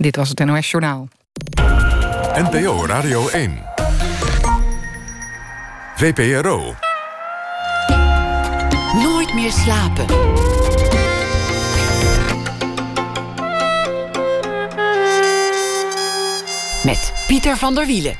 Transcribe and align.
Dit 0.00 0.16
was 0.16 0.28
het 0.28 0.44
NOS 0.44 0.70
Journaal. 0.70 1.08
NPO 2.34 2.86
Radio 2.86 3.28
1. 3.28 3.58
VPRO. 5.96 6.74
Nooit 9.02 9.34
meer 9.34 9.50
slapen. 9.50 10.06
Met 16.84 17.12
Pieter 17.26 17.56
van 17.56 17.74
der 17.74 17.86
Wielen. 17.86 18.14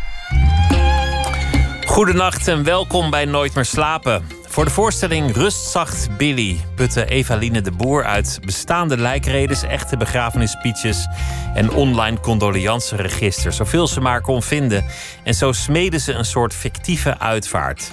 Goedenacht 1.87 2.49
en 2.49 2.65
welkom 2.65 3.11
bij 3.11 3.25
Nooit 3.25 3.55
meer 3.55 3.65
slapen. 3.65 4.40
Voor 4.51 4.65
de 4.65 4.71
voorstelling 4.71 5.35
Rustzacht 5.35 6.17
Billy 6.17 6.61
putte 6.75 7.05
Evaline 7.05 7.61
de 7.61 7.71
Boer 7.71 8.05
uit 8.05 8.39
bestaande 8.45 8.97
lijkredes, 8.97 9.63
echte 9.63 9.97
begrafenisspeeches 9.97 11.07
en 11.55 11.73
online 11.73 12.21
condoleanceregisters, 12.21 13.57
zoveel 13.57 13.87
ze 13.89 14.01
maar 14.01 14.21
kon 14.21 14.43
vinden. 14.43 14.85
En 15.25 15.35
zo 15.35 15.53
smeden 15.53 16.01
ze 16.01 16.13
een 16.13 16.25
soort 16.25 16.55
fictieve 16.55 17.19
uitvaart. 17.19 17.93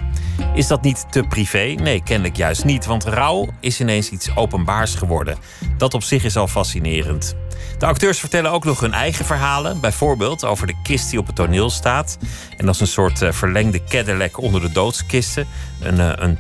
Is 0.54 0.68
dat 0.68 0.82
niet 0.82 1.05
te 1.12 1.23
privé? 1.23 1.76
Nee, 1.80 2.04
kennelijk 2.04 2.38
juist 2.38 2.66
niet, 2.66 2.85
want 2.85 3.04
rouw 3.04 3.48
is 3.60 3.80
ineens 3.80 4.10
iets 4.10 4.35
openbaars 4.35 4.96
geworden. 4.96 5.38
Dat 5.77 5.94
op 5.94 6.04
zich 6.04 6.24
is 6.24 6.38
al 6.38 6.48
fascinerend. 6.48 7.35
De 7.78 7.86
acteurs 7.86 8.20
vertellen 8.20 8.52
ook 8.52 8.66
nog 8.66 8.80
hun 8.80 8.94
eigen 8.94 9.26
verhalen. 9.26 9.82
Bijvoorbeeld 9.82 10.46
over 10.46 10.68
de 10.68 10.82
kist 10.84 11.10
die 11.10 11.20
op 11.20 11.28
het 11.28 11.36
toneel 11.36 11.70
staat. 11.70 12.18
En 12.58 12.68
als 12.68 12.80
een 12.80 12.88
soort 12.88 13.22
uh, 13.22 13.32
verlengde 13.32 13.84
Cadillac 13.84 14.42
onder 14.42 14.62
de 14.62 14.72
doodskisten. 14.72 15.48
Een, 15.82 15.98
uh, 15.98 16.12
een 16.16 16.38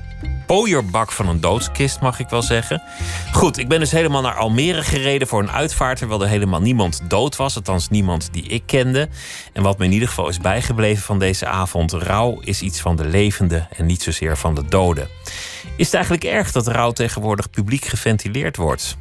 pooierbak 0.47 1.11
van 1.11 1.27
een 1.27 1.41
doodskist, 1.41 1.99
mag 1.99 2.19
ik 2.19 2.29
wel 2.29 2.41
zeggen. 2.41 2.81
Goed, 3.33 3.57
ik 3.57 3.67
ben 3.67 3.79
dus 3.79 3.91
helemaal 3.91 4.21
naar 4.21 4.35
Almere 4.35 4.83
gereden 4.83 5.27
voor 5.27 5.41
een 5.41 5.51
uitvaart... 5.51 5.97
terwijl 5.97 6.21
er 6.21 6.27
helemaal 6.27 6.61
niemand 6.61 7.01
dood 7.07 7.35
was. 7.35 7.55
Althans, 7.55 7.89
niemand 7.89 8.29
die 8.31 8.43
ik 8.43 8.63
kende. 8.65 9.09
En 9.53 9.63
wat 9.63 9.77
me 9.77 9.85
in 9.85 9.91
ieder 9.91 10.07
geval 10.07 10.27
is 10.27 10.37
bijgebleven 10.37 11.03
van 11.03 11.19
deze 11.19 11.45
avond... 11.45 11.93
rouw 11.93 12.39
is 12.39 12.61
iets 12.61 12.79
van 12.79 12.95
de 12.95 13.05
levende 13.05 13.67
en 13.77 13.85
niet 13.85 14.01
zozeer 14.01 14.37
van 14.37 14.55
de 14.55 14.65
doden. 14.65 15.07
Is 15.75 15.85
het 15.85 15.93
eigenlijk 15.93 16.23
erg 16.23 16.51
dat 16.51 16.67
rouw 16.67 16.91
tegenwoordig 16.91 17.49
publiek 17.49 17.85
geventileerd 17.85 18.57
wordt? 18.57 18.97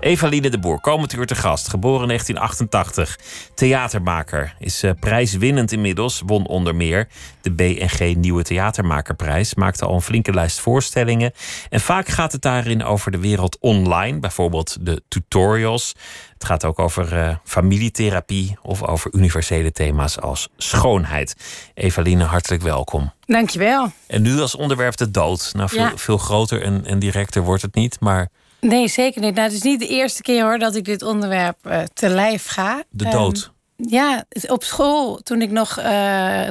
Evaline 0.00 0.50
de 0.50 0.58
Boer, 0.58 0.80
komend 0.80 1.12
uur 1.12 1.26
te 1.26 1.34
gast. 1.34 1.68
Geboren 1.68 2.00
in 2.02 2.06
1988. 2.08 3.18
Theatermaker. 3.54 4.54
Is 4.58 4.84
uh, 4.84 4.90
prijswinnend 5.00 5.72
inmiddels. 5.72 6.22
Won 6.26 6.46
onder 6.46 6.74
meer 6.74 7.08
de 7.42 7.50
BNG 7.52 8.16
Nieuwe 8.16 8.42
Theatermakerprijs. 8.42 9.54
Maakte 9.54 9.84
al 9.84 9.94
een 9.94 10.02
flinke 10.02 10.32
lijst 10.32 10.60
voorstellingen. 10.60 11.32
En 11.68 11.80
vaak 11.80 12.08
gaat 12.08 12.32
het 12.32 12.42
daarin 12.42 12.84
over 12.84 13.10
de 13.10 13.18
wereld 13.18 13.58
online. 13.60 14.18
Bijvoorbeeld 14.18 14.76
de 14.80 15.02
tutorials. 15.08 15.94
Het 16.34 16.44
gaat 16.44 16.64
ook 16.64 16.78
over 16.78 17.12
uh, 17.12 17.36
familietherapie 17.44 18.56
of 18.62 18.82
over 18.82 19.14
universele 19.14 19.72
thema's 19.72 20.18
als 20.20 20.48
schoonheid. 20.56 21.36
Evaline, 21.74 22.24
hartelijk 22.24 22.62
welkom. 22.62 23.12
Dankjewel. 23.26 23.92
En 24.06 24.22
nu 24.22 24.40
als 24.40 24.54
onderwerp 24.54 24.96
de 24.96 25.10
dood. 25.10 25.50
Nou, 25.54 25.68
veel, 25.68 25.78
Ja. 25.80 25.92
veel 25.96 26.18
groter 26.18 26.62
en, 26.62 26.86
en 26.86 26.98
directer 26.98 27.42
wordt 27.42 27.62
het 27.62 27.74
niet, 27.74 28.00
maar 28.00 28.28
Nee, 28.60 28.88
zeker 28.88 29.20
niet. 29.20 29.34
Nou, 29.34 29.46
het 29.46 29.56
is 29.56 29.62
niet 29.62 29.80
de 29.80 29.86
eerste 29.88 30.22
keer 30.22 30.42
hoor 30.42 30.58
dat 30.58 30.74
ik 30.74 30.84
dit 30.84 31.02
onderwerp 31.02 31.56
eh, 31.66 31.82
te 31.94 32.08
lijf 32.08 32.46
ga. 32.46 32.82
de 32.90 33.04
Ehm, 33.04 33.16
dood. 33.16 33.52
ja, 33.76 34.24
het- 34.28 34.50
op 34.50 34.64
school, 34.64 35.16
toen 35.22 35.42
ik 35.42 35.50
nog 35.50 35.78
eh, 35.78 35.84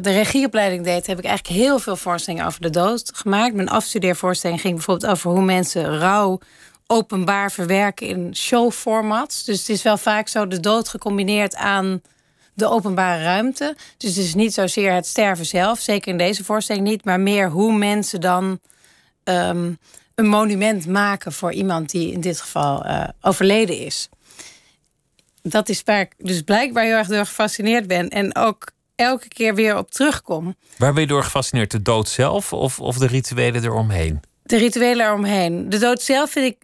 de 0.02 0.12
regieopleiding 0.12 0.84
deed, 0.84 1.08
heb 1.08 1.18
ik 1.18 1.26
eigenlijk 1.26 1.60
heel 1.60 1.80
veel 1.80 1.96
voorstellingen 1.96 2.46
over 2.48 2.62
de 2.62 2.70
dood 2.70 3.12
gemaakt. 3.14 3.54
Mijn 3.56 3.70
afstudeervoorstelling 3.70 4.62
ging 4.62 4.74
bijvoorbeeld 4.76 5.12
over 5.12 5.32
hoe 5.32 5.42
mensen 5.42 6.00
rouw 6.00 6.40
openbaar 6.88 7.52
verwerken 7.52 8.08
in 8.08 8.36
showformats. 8.36 9.44
Dus 9.44 9.60
het 9.60 9.70
is 9.70 9.82
wel 9.82 9.98
vaak 9.98 10.28
zo 10.28 10.48
de 10.48 10.60
dood 10.60 10.88
gecombineerd 10.90 11.56
aan 11.56 12.02
de 12.54 12.68
openbare 12.70 13.24
ruimte. 13.24 13.76
Dus 13.98 14.16
het 14.16 14.26
is 14.26 14.34
niet 14.36 14.54
zozeer 14.54 14.94
het 14.94 15.06
sterven 15.08 15.46
zelf, 15.46 15.80
zeker 15.80 16.12
in 16.12 16.18
deze 16.18 16.44
voorstelling 16.44 16.86
niet, 16.88 17.06
maar 17.06 17.20
meer 17.20 17.50
hoe 17.50 17.74
mensen 17.74 18.22
dan 18.22 18.60
ehm, 19.24 19.72
een 20.18 20.28
monument 20.28 20.88
maken 20.88 21.32
voor 21.32 21.54
iemand 21.54 21.90
die 21.90 22.12
in 22.12 22.22
dit 22.22 22.42
geval 22.42 22.84
eh, 22.84 23.04
overleden 23.22 23.78
is. 23.78 24.10
Dat 25.42 25.70
is 25.70 25.82
waar 25.86 26.00
ik 26.00 26.14
dus 26.18 26.42
blijkbaar 26.42 26.84
heel 26.84 26.96
erg 26.96 27.08
door 27.08 27.26
gefascineerd 27.26 27.88
ben. 27.88 28.10
En 28.10 28.36
ook 28.36 28.72
elke 28.96 29.28
keer 29.28 29.56
weer 29.56 29.78
op 29.78 29.92
terugkom. 29.92 30.56
Waar 30.78 30.94
ben 30.94 31.02
je 31.02 31.08
door 31.08 31.24
gefascineerd? 31.24 31.72
De 31.72 31.82
dood 31.82 32.10
zelf 32.10 32.54
of, 32.54 32.80
of 32.80 32.98
de 32.98 33.08
rituelen 33.08 33.64
eromheen? 33.64 34.20
De 34.44 34.58
rituelen 34.58 35.06
eromheen. 35.06 35.70
De 35.70 35.78
dood 35.78 36.02
zelf 36.02 36.32
vind 36.32 36.46
ik 36.46 36.58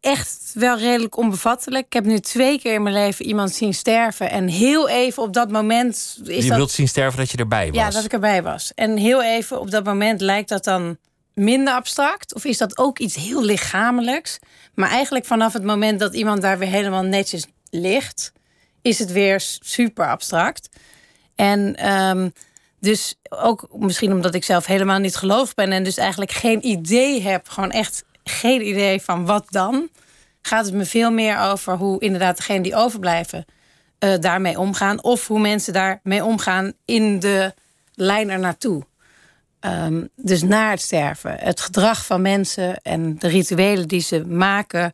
echt 0.00 0.50
wel 0.54 0.78
redelijk 0.78 1.16
onbevattelijk. 1.16 1.86
Ik 1.86 1.92
heb 1.92 2.04
nu 2.04 2.18
twee 2.18 2.60
keer 2.60 2.74
in 2.74 2.82
mijn 2.82 2.94
leven 2.94 3.24
iemand 3.24 3.54
zien 3.54 3.74
sterven. 3.74 4.30
En 4.30 4.48
heel 4.48 4.88
even 4.88 5.22
op 5.22 5.32
dat 5.32 5.50
moment 5.50 6.18
is 6.24 6.42
je 6.42 6.48
dat... 6.48 6.56
wilt 6.56 6.70
zien 6.70 6.88
sterven 6.88 7.18
dat 7.18 7.30
je 7.30 7.36
erbij 7.36 7.66
was. 7.66 7.76
Ja, 7.76 7.90
dat 7.90 8.04
ik 8.04 8.12
erbij 8.12 8.42
was. 8.42 8.72
En 8.74 8.96
heel 8.96 9.22
even 9.22 9.60
op 9.60 9.70
dat 9.70 9.84
moment 9.84 10.20
lijkt 10.20 10.48
dat 10.48 10.64
dan 10.64 10.98
minder 11.34 11.74
abstract? 11.74 12.34
Of 12.34 12.44
is 12.44 12.58
dat 12.58 12.78
ook 12.78 12.98
iets 12.98 13.14
heel 13.14 13.42
lichamelijks? 13.42 14.38
Maar 14.74 14.90
eigenlijk 14.90 15.24
vanaf 15.24 15.52
het 15.52 15.64
moment 15.64 16.00
dat 16.00 16.14
iemand 16.14 16.42
daar 16.42 16.58
weer 16.58 16.68
helemaal 16.68 17.02
netjes 17.02 17.46
ligt, 17.70 18.32
is 18.82 18.98
het 18.98 19.12
weer 19.12 19.40
super 19.60 20.08
abstract. 20.08 20.68
En 21.34 21.76
ehm, 21.76 22.28
dus 22.80 23.14
ook 23.28 23.68
misschien 23.72 24.12
omdat 24.12 24.34
ik 24.34 24.44
zelf 24.44 24.66
helemaal 24.66 24.98
niet 24.98 25.16
gelovig 25.16 25.54
ben 25.54 25.72
en 25.72 25.84
dus 25.84 25.96
eigenlijk 25.96 26.32
geen 26.32 26.66
idee 26.66 27.22
heb, 27.22 27.48
gewoon 27.48 27.70
echt 27.70 28.04
geen 28.24 28.66
idee 28.66 29.00
van 29.00 29.26
wat 29.26 29.46
dan, 29.48 29.88
gaat 30.42 30.64
het 30.64 30.74
me 30.74 30.84
veel 30.84 31.10
meer 31.10 31.38
over 31.38 31.76
hoe 31.76 32.00
inderdaad 32.00 32.36
degenen 32.36 32.62
die 32.62 32.74
overblijven 32.74 33.44
eh, 33.98 34.14
daarmee 34.20 34.58
omgaan. 34.58 35.02
Of 35.02 35.26
hoe 35.26 35.40
mensen 35.40 35.72
daarmee 35.72 36.24
omgaan 36.24 36.72
in 36.84 37.20
de 37.20 37.54
lijn 37.94 38.30
er 38.30 38.38
naartoe. 38.38 38.82
Ehm, 39.60 40.04
dus 40.16 40.42
na 40.42 40.70
het 40.70 40.80
sterven. 40.80 41.36
Het 41.38 41.60
gedrag 41.60 42.06
van 42.06 42.22
mensen 42.22 42.76
en 42.82 43.18
de 43.18 43.28
rituelen 43.28 43.88
die 43.88 44.00
ze 44.00 44.26
maken. 44.26 44.92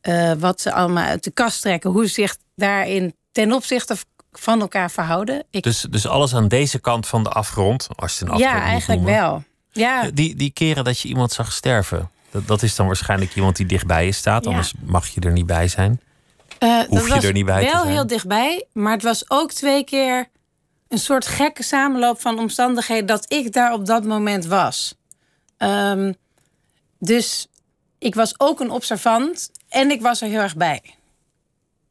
eh, 0.00 0.32
wat 0.38 0.60
ze 0.60 0.72
allemaal 0.72 1.04
uit 1.04 1.24
de 1.24 1.30
kast 1.30 1.60
trekken. 1.60 1.90
Hoe 1.90 2.06
ze 2.06 2.12
zich 2.12 2.36
daarin 2.54 3.14
ten 3.32 3.52
opzichte 3.52 3.96
van 4.32 4.60
elkaar 4.60 4.90
verhouden. 4.90 5.44
Ik, 5.50 5.62
Dus, 5.62 5.86
dus 5.90 6.06
alles 6.06 6.34
aan 6.34 6.48
deze 6.48 6.78
kant 6.78 7.06
van 7.06 7.22
de 7.22 7.28
afgrond, 7.30 7.88
als 7.96 8.12
je 8.18 8.24
het 8.24 8.28
een 8.28 8.34
afgrond 8.34 8.58
ja, 8.62 8.62
eigenlijk 8.68 9.00
noemen. 9.02 9.20
wel. 9.20 9.42
Ja, 9.72 10.10
Die, 10.10 10.34
die 10.36 10.50
keren 10.50 10.84
dat 10.84 11.00
je 11.00 11.08
iemand 11.08 11.32
zag 11.32 11.52
sterven, 11.52 12.10
dat, 12.30 12.46
dat 12.46 12.62
is 12.62 12.74
dan 12.74 12.86
waarschijnlijk 12.86 13.34
iemand 13.36 13.56
die 13.56 13.66
dichtbij 13.66 14.04
je 14.04 14.12
staat. 14.12 14.44
Ja. 14.44 14.50
Anders 14.50 14.72
mag 14.84 15.06
je 15.08 15.20
er 15.20 15.32
niet 15.32 15.46
bij 15.46 15.68
zijn. 15.68 16.00
Eh, 16.58 16.78
Hoef 16.88 17.06
je 17.08 17.14
was 17.14 17.24
er 17.24 17.32
niet 17.32 17.44
bij 17.46 17.64
te 17.64 17.70
wel 17.72 17.80
zijn. 17.80 17.92
heel 17.92 18.06
dichtbij, 18.06 18.64
maar 18.72 18.92
het 18.92 19.02
was 19.02 19.30
ook 19.30 19.52
twee 19.52 19.84
keer 19.84 20.28
een 20.90 20.98
soort 20.98 21.26
gekke 21.26 21.62
samenloop 21.62 22.20
van 22.20 22.38
omstandigheden 22.38 23.06
dat 23.06 23.32
ik 23.32 23.52
daar 23.52 23.72
op 23.72 23.86
dat 23.86 24.04
moment 24.04 24.46
was. 24.46 24.94
Ehm, 25.56 26.12
dus 26.98 27.46
ik 27.98 28.14
was 28.14 28.34
ook 28.40 28.60
een 28.60 28.70
observant 28.70 29.50
en 29.68 29.90
ik 29.90 30.02
was 30.02 30.20
er 30.20 30.28
heel 30.28 30.40
erg 30.40 30.56
bij. 30.56 30.82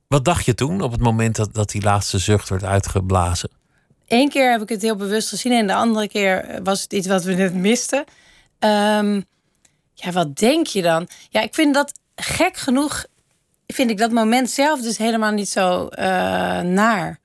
Wat 0.07 0.25
dacht 0.25 0.45
je 0.45 0.53
toen 0.53 0.81
op 0.81 0.91
het 0.91 1.01
moment 1.01 1.35
dat, 1.35 1.53
dat 1.53 1.69
die 1.69 1.81
laatste 1.81 2.17
zucht 2.17 2.49
werd 2.49 2.63
uitgeblazen? 2.63 3.49
Eén 4.07 4.29
keer 4.29 4.51
heb 4.51 4.61
ik 4.61 4.69
het 4.69 4.81
heel 4.81 4.95
bewust 4.95 5.29
gezien 5.29 5.51
en 5.51 5.67
de 5.67 5.73
andere 5.73 6.07
keer 6.07 6.59
was 6.63 6.81
het 6.81 6.93
iets 6.93 7.07
wat 7.07 7.23
we 7.23 7.33
net 7.33 7.53
misten. 7.53 8.03
Ehm, 8.59 9.21
ja, 9.93 10.11
wat 10.11 10.37
denk 10.37 10.67
je 10.67 10.81
dan? 10.81 11.07
Ja, 11.29 11.41
ik 11.41 11.53
vind 11.53 11.73
dat 11.73 11.99
gek 12.15 12.57
genoeg, 12.57 13.05
vind 13.67 13.89
ik 13.89 13.97
dat 13.97 14.11
moment 14.11 14.49
zelf 14.49 14.81
dus 14.81 14.97
helemaal 14.97 15.31
niet 15.31 15.49
zo 15.49 15.87
eh, 15.87 16.05
naar. 16.61 17.19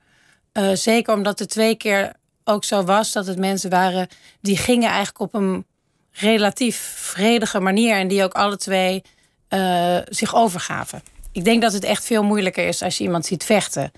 Eh, 0.55 0.69
zeker 0.73 1.13
omdat 1.13 1.39
het 1.39 1.49
twee 1.49 1.75
keer 1.75 2.13
ook 2.43 2.63
zo 2.63 2.83
was 2.83 3.11
dat 3.11 3.27
het 3.27 3.37
mensen 3.37 3.69
waren 3.69 4.07
die 4.41 4.57
gingen 4.57 4.89
eigenlijk 4.89 5.19
op 5.19 5.33
een 5.33 5.65
relatief 6.11 6.77
vredige 6.95 7.59
manier 7.59 7.95
en 7.95 8.07
die 8.07 8.23
ook 8.23 8.33
alle 8.33 8.57
twee 8.57 9.01
eh, 9.47 9.97
zich 10.09 10.35
overgaven. 10.35 11.03
Ik 11.31 11.43
denk 11.43 11.61
dat 11.61 11.73
het 11.73 11.83
echt 11.83 12.05
veel 12.05 12.23
moeilijker 12.23 12.67
is 12.67 12.81
als 12.81 12.97
je 12.97 13.03
iemand 13.03 13.25
ziet 13.25 13.43
vechten 13.43 13.91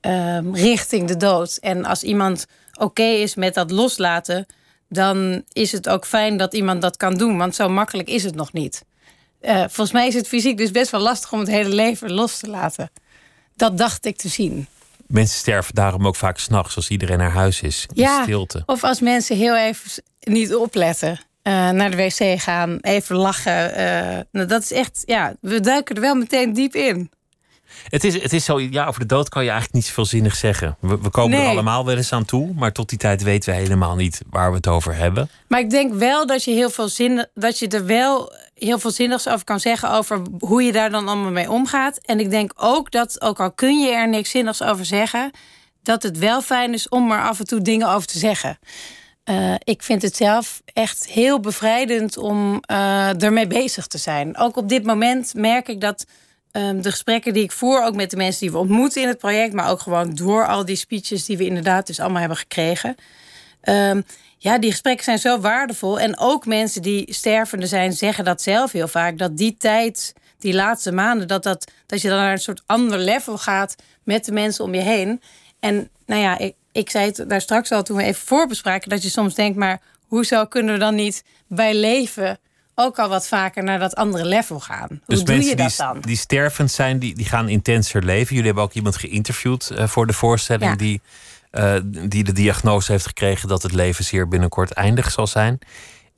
ehm, 0.00 0.54
richting 0.54 1.08
de 1.08 1.16
dood. 1.16 1.56
En 1.56 1.84
als 1.84 2.02
iemand 2.02 2.46
oké 2.78 3.02
is 3.02 3.34
met 3.34 3.54
dat 3.54 3.70
loslaten, 3.70 4.46
dan 4.88 5.44
is 5.52 5.72
het 5.72 5.88
ook 5.88 6.06
fijn 6.06 6.36
dat 6.36 6.54
iemand 6.54 6.82
dat 6.82 6.96
kan 6.96 7.14
doen, 7.14 7.38
want 7.38 7.54
zo 7.54 7.68
makkelijk 7.68 8.08
is 8.08 8.24
het 8.24 8.34
nog 8.34 8.52
niet. 8.52 8.84
Eh, 9.40 9.58
volgens 9.58 9.92
mij 9.92 10.06
is 10.06 10.14
het 10.14 10.28
fysiek 10.28 10.56
dus 10.56 10.70
best 10.70 10.90
wel 10.90 11.00
lastig 11.00 11.32
om 11.32 11.38
het 11.38 11.48
hele 11.48 11.74
leven 11.74 12.12
los 12.12 12.38
te 12.38 12.48
laten. 12.48 12.90
Dat 13.56 13.78
dacht 13.78 14.06
ik 14.06 14.16
te 14.16 14.28
zien. 14.28 14.66
Mensen 15.08 15.38
sterven 15.38 15.74
daarom 15.74 16.06
ook 16.06 16.16
vaak 16.16 16.38
s'nachts 16.38 16.76
als 16.76 16.88
iedereen 16.88 17.18
naar 17.18 17.30
huis 17.32 17.60
is. 17.60 17.86
In 17.94 18.02
Ja, 18.02 18.22
stilte. 18.22 18.62
of 18.66 18.84
als 18.84 19.00
mensen 19.00 19.36
heel 19.36 19.56
even 19.56 20.02
niet 20.20 20.54
opletten. 20.54 21.20
eh, 21.42 21.70
naar 21.70 21.90
de 21.90 21.96
wc 21.96 22.40
gaan, 22.40 22.78
even 22.80 23.16
lachen. 23.16 23.74
eh, 23.74 24.18
nou, 24.32 24.46
dat 24.46 24.62
is 24.62 24.72
echt, 24.72 25.02
ja, 25.06 25.34
we 25.40 25.60
duiken 25.60 25.94
er 25.94 26.00
wel 26.00 26.14
meteen 26.14 26.52
diep 26.52 26.74
in. 26.74 27.10
Het 27.88 28.04
is, 28.04 28.22
het 28.22 28.32
is 28.32 28.44
zo, 28.44 28.60
ja, 28.60 28.86
over 28.86 29.00
de 29.00 29.06
dood 29.06 29.28
kan 29.28 29.42
je 29.42 29.48
eigenlijk 29.50 29.78
niet 29.78 29.86
zoveel 29.86 30.04
zinnig 30.04 30.36
zeggen. 30.36 30.76
We, 30.80 30.98
we 31.00 31.08
komen 31.10 31.38
er 31.38 31.46
allemaal 31.46 31.84
wel 31.84 31.96
eens 31.96 32.12
aan 32.12 32.24
toe, 32.24 32.52
maar 32.54 32.72
tot 32.72 32.88
die 32.88 32.98
tijd 32.98 33.22
weten 33.22 33.52
we 33.54 33.58
helemaal 33.60 33.96
niet 33.96 34.20
waar 34.30 34.50
we 34.50 34.56
het 34.56 34.66
over 34.66 34.94
hebben. 34.94 35.28
Maar 35.48 35.60
ik 35.60 35.70
denk 35.70 35.94
wel 35.94 36.26
dat 36.26 36.44
je 36.44 36.50
heel 36.50 36.70
veel 36.70 36.88
zin, 36.88 37.26
dat 37.34 37.58
je 37.58 37.68
er 37.68 37.86
wel 37.86 38.32
heel 38.58 38.78
veel 38.78 38.90
zinnigs 38.90 39.28
over 39.28 39.44
kan 39.44 39.60
zeggen 39.60 39.90
over 39.90 40.22
hoe 40.38 40.62
je 40.62 40.72
daar 40.72 40.90
dan 40.90 41.08
allemaal 41.08 41.30
mee 41.30 41.50
omgaat. 41.50 41.98
En 41.98 42.20
ik 42.20 42.30
denk 42.30 42.52
ook 42.56 42.90
dat, 42.90 43.20
ook 43.20 43.40
al 43.40 43.52
kun 43.52 43.80
je 43.80 43.90
er 43.90 44.08
niks 44.08 44.30
zinnigs 44.30 44.62
over 44.62 44.84
zeggen, 44.84 45.30
dat 45.82 46.02
het 46.02 46.18
wel 46.18 46.42
fijn 46.42 46.72
is 46.72 46.88
om 46.88 47.10
er 47.10 47.22
af 47.22 47.38
en 47.38 47.46
toe 47.46 47.62
dingen 47.62 47.88
over 47.88 48.08
te 48.08 48.18
zeggen. 48.18 48.58
Uh, 49.24 49.54
ik 49.64 49.82
vind 49.82 50.02
het 50.02 50.16
zelf 50.16 50.62
echt 50.72 51.06
heel 51.06 51.40
bevrijdend 51.40 52.16
om 52.16 52.62
uh, 52.70 53.22
ermee 53.22 53.46
bezig 53.46 53.86
te 53.86 53.98
zijn. 53.98 54.36
Ook 54.36 54.56
op 54.56 54.68
dit 54.68 54.84
moment 54.84 55.34
merk 55.34 55.68
ik 55.68 55.80
dat 55.80 56.06
um, 56.52 56.82
de 56.82 56.90
gesprekken 56.90 57.32
die 57.32 57.42
ik 57.42 57.52
voer, 57.52 57.84
ook 57.84 57.94
met 57.94 58.10
de 58.10 58.16
mensen 58.16 58.40
die 58.40 58.50
we 58.50 58.58
ontmoeten 58.58 59.02
in 59.02 59.08
het 59.08 59.18
project, 59.18 59.52
maar 59.52 59.70
ook 59.70 59.80
gewoon 59.80 60.14
door 60.14 60.46
al 60.46 60.64
die 60.64 60.76
speeches 60.76 61.24
die 61.24 61.36
we 61.36 61.44
inderdaad 61.44 61.86
dus 61.86 62.00
allemaal 62.00 62.20
hebben 62.20 62.38
gekregen. 62.38 62.94
Um, 63.62 64.04
ja, 64.38 64.58
die 64.58 64.70
gesprekken 64.70 65.04
zijn 65.04 65.18
zo 65.18 65.40
waardevol. 65.40 66.00
En 66.00 66.18
ook 66.18 66.46
mensen 66.46 66.82
die 66.82 67.14
stervende 67.14 67.66
zijn, 67.66 67.92
zeggen 67.92 68.24
dat 68.24 68.42
zelf 68.42 68.72
heel 68.72 68.88
vaak. 68.88 69.18
Dat 69.18 69.36
die 69.36 69.56
tijd, 69.58 70.14
die 70.38 70.54
laatste 70.54 70.92
maanden, 70.92 71.28
dat, 71.28 71.42
dat, 71.42 71.70
dat 71.86 72.00
je 72.00 72.08
dan 72.08 72.18
naar 72.18 72.32
een 72.32 72.38
soort 72.38 72.62
ander 72.66 72.98
level 72.98 73.38
gaat 73.38 73.74
met 74.02 74.24
de 74.24 74.32
mensen 74.32 74.64
om 74.64 74.74
je 74.74 74.80
heen. 74.80 75.22
En 75.60 75.88
nou 76.06 76.20
ja, 76.22 76.38
ik, 76.38 76.54
ik 76.72 76.90
zei 76.90 77.06
het 77.06 77.24
daar 77.28 77.40
straks 77.40 77.70
al 77.72 77.82
toen 77.82 77.96
we 77.96 78.02
even 78.02 78.26
voorbespraken, 78.26 78.88
dat 78.88 79.02
je 79.02 79.08
soms 79.08 79.34
denkt, 79.34 79.58
maar 79.58 79.80
hoezo 80.06 80.44
kunnen 80.44 80.72
we 80.72 80.80
dan 80.80 80.94
niet 80.94 81.24
bij 81.46 81.74
leven 81.74 82.38
ook 82.74 82.98
al 82.98 83.08
wat 83.08 83.28
vaker 83.28 83.62
naar 83.62 83.78
dat 83.78 83.94
andere 83.94 84.24
level 84.24 84.60
gaan? 84.60 85.00
Dus 85.06 85.18
Hoe 85.18 85.26
doe 85.26 85.44
je 85.44 85.56
dat 85.56 85.68
die, 85.68 85.76
dan? 85.76 86.00
die 86.00 86.16
stervend 86.16 86.70
zijn, 86.70 86.98
die, 86.98 87.14
die 87.14 87.26
gaan 87.26 87.48
intenser 87.48 88.04
leven. 88.04 88.28
Jullie 88.28 88.44
hebben 88.44 88.62
ook 88.64 88.72
iemand 88.72 88.96
geïnterviewd 88.96 89.70
uh, 89.72 89.86
voor 89.88 90.06
de 90.06 90.12
voorstelling 90.12 90.70
Ja. 90.70 90.76
die, 90.76 91.00
uh, 91.52 91.74
die 92.08 92.24
de 92.24 92.32
diagnose 92.32 92.92
heeft 92.92 93.06
gekregen 93.06 93.48
dat 93.48 93.62
het 93.62 93.72
leven 93.72 94.04
zeer 94.04 94.28
binnenkort 94.28 94.72
eindig 94.72 95.10
zal 95.10 95.26
zijn. 95.26 95.58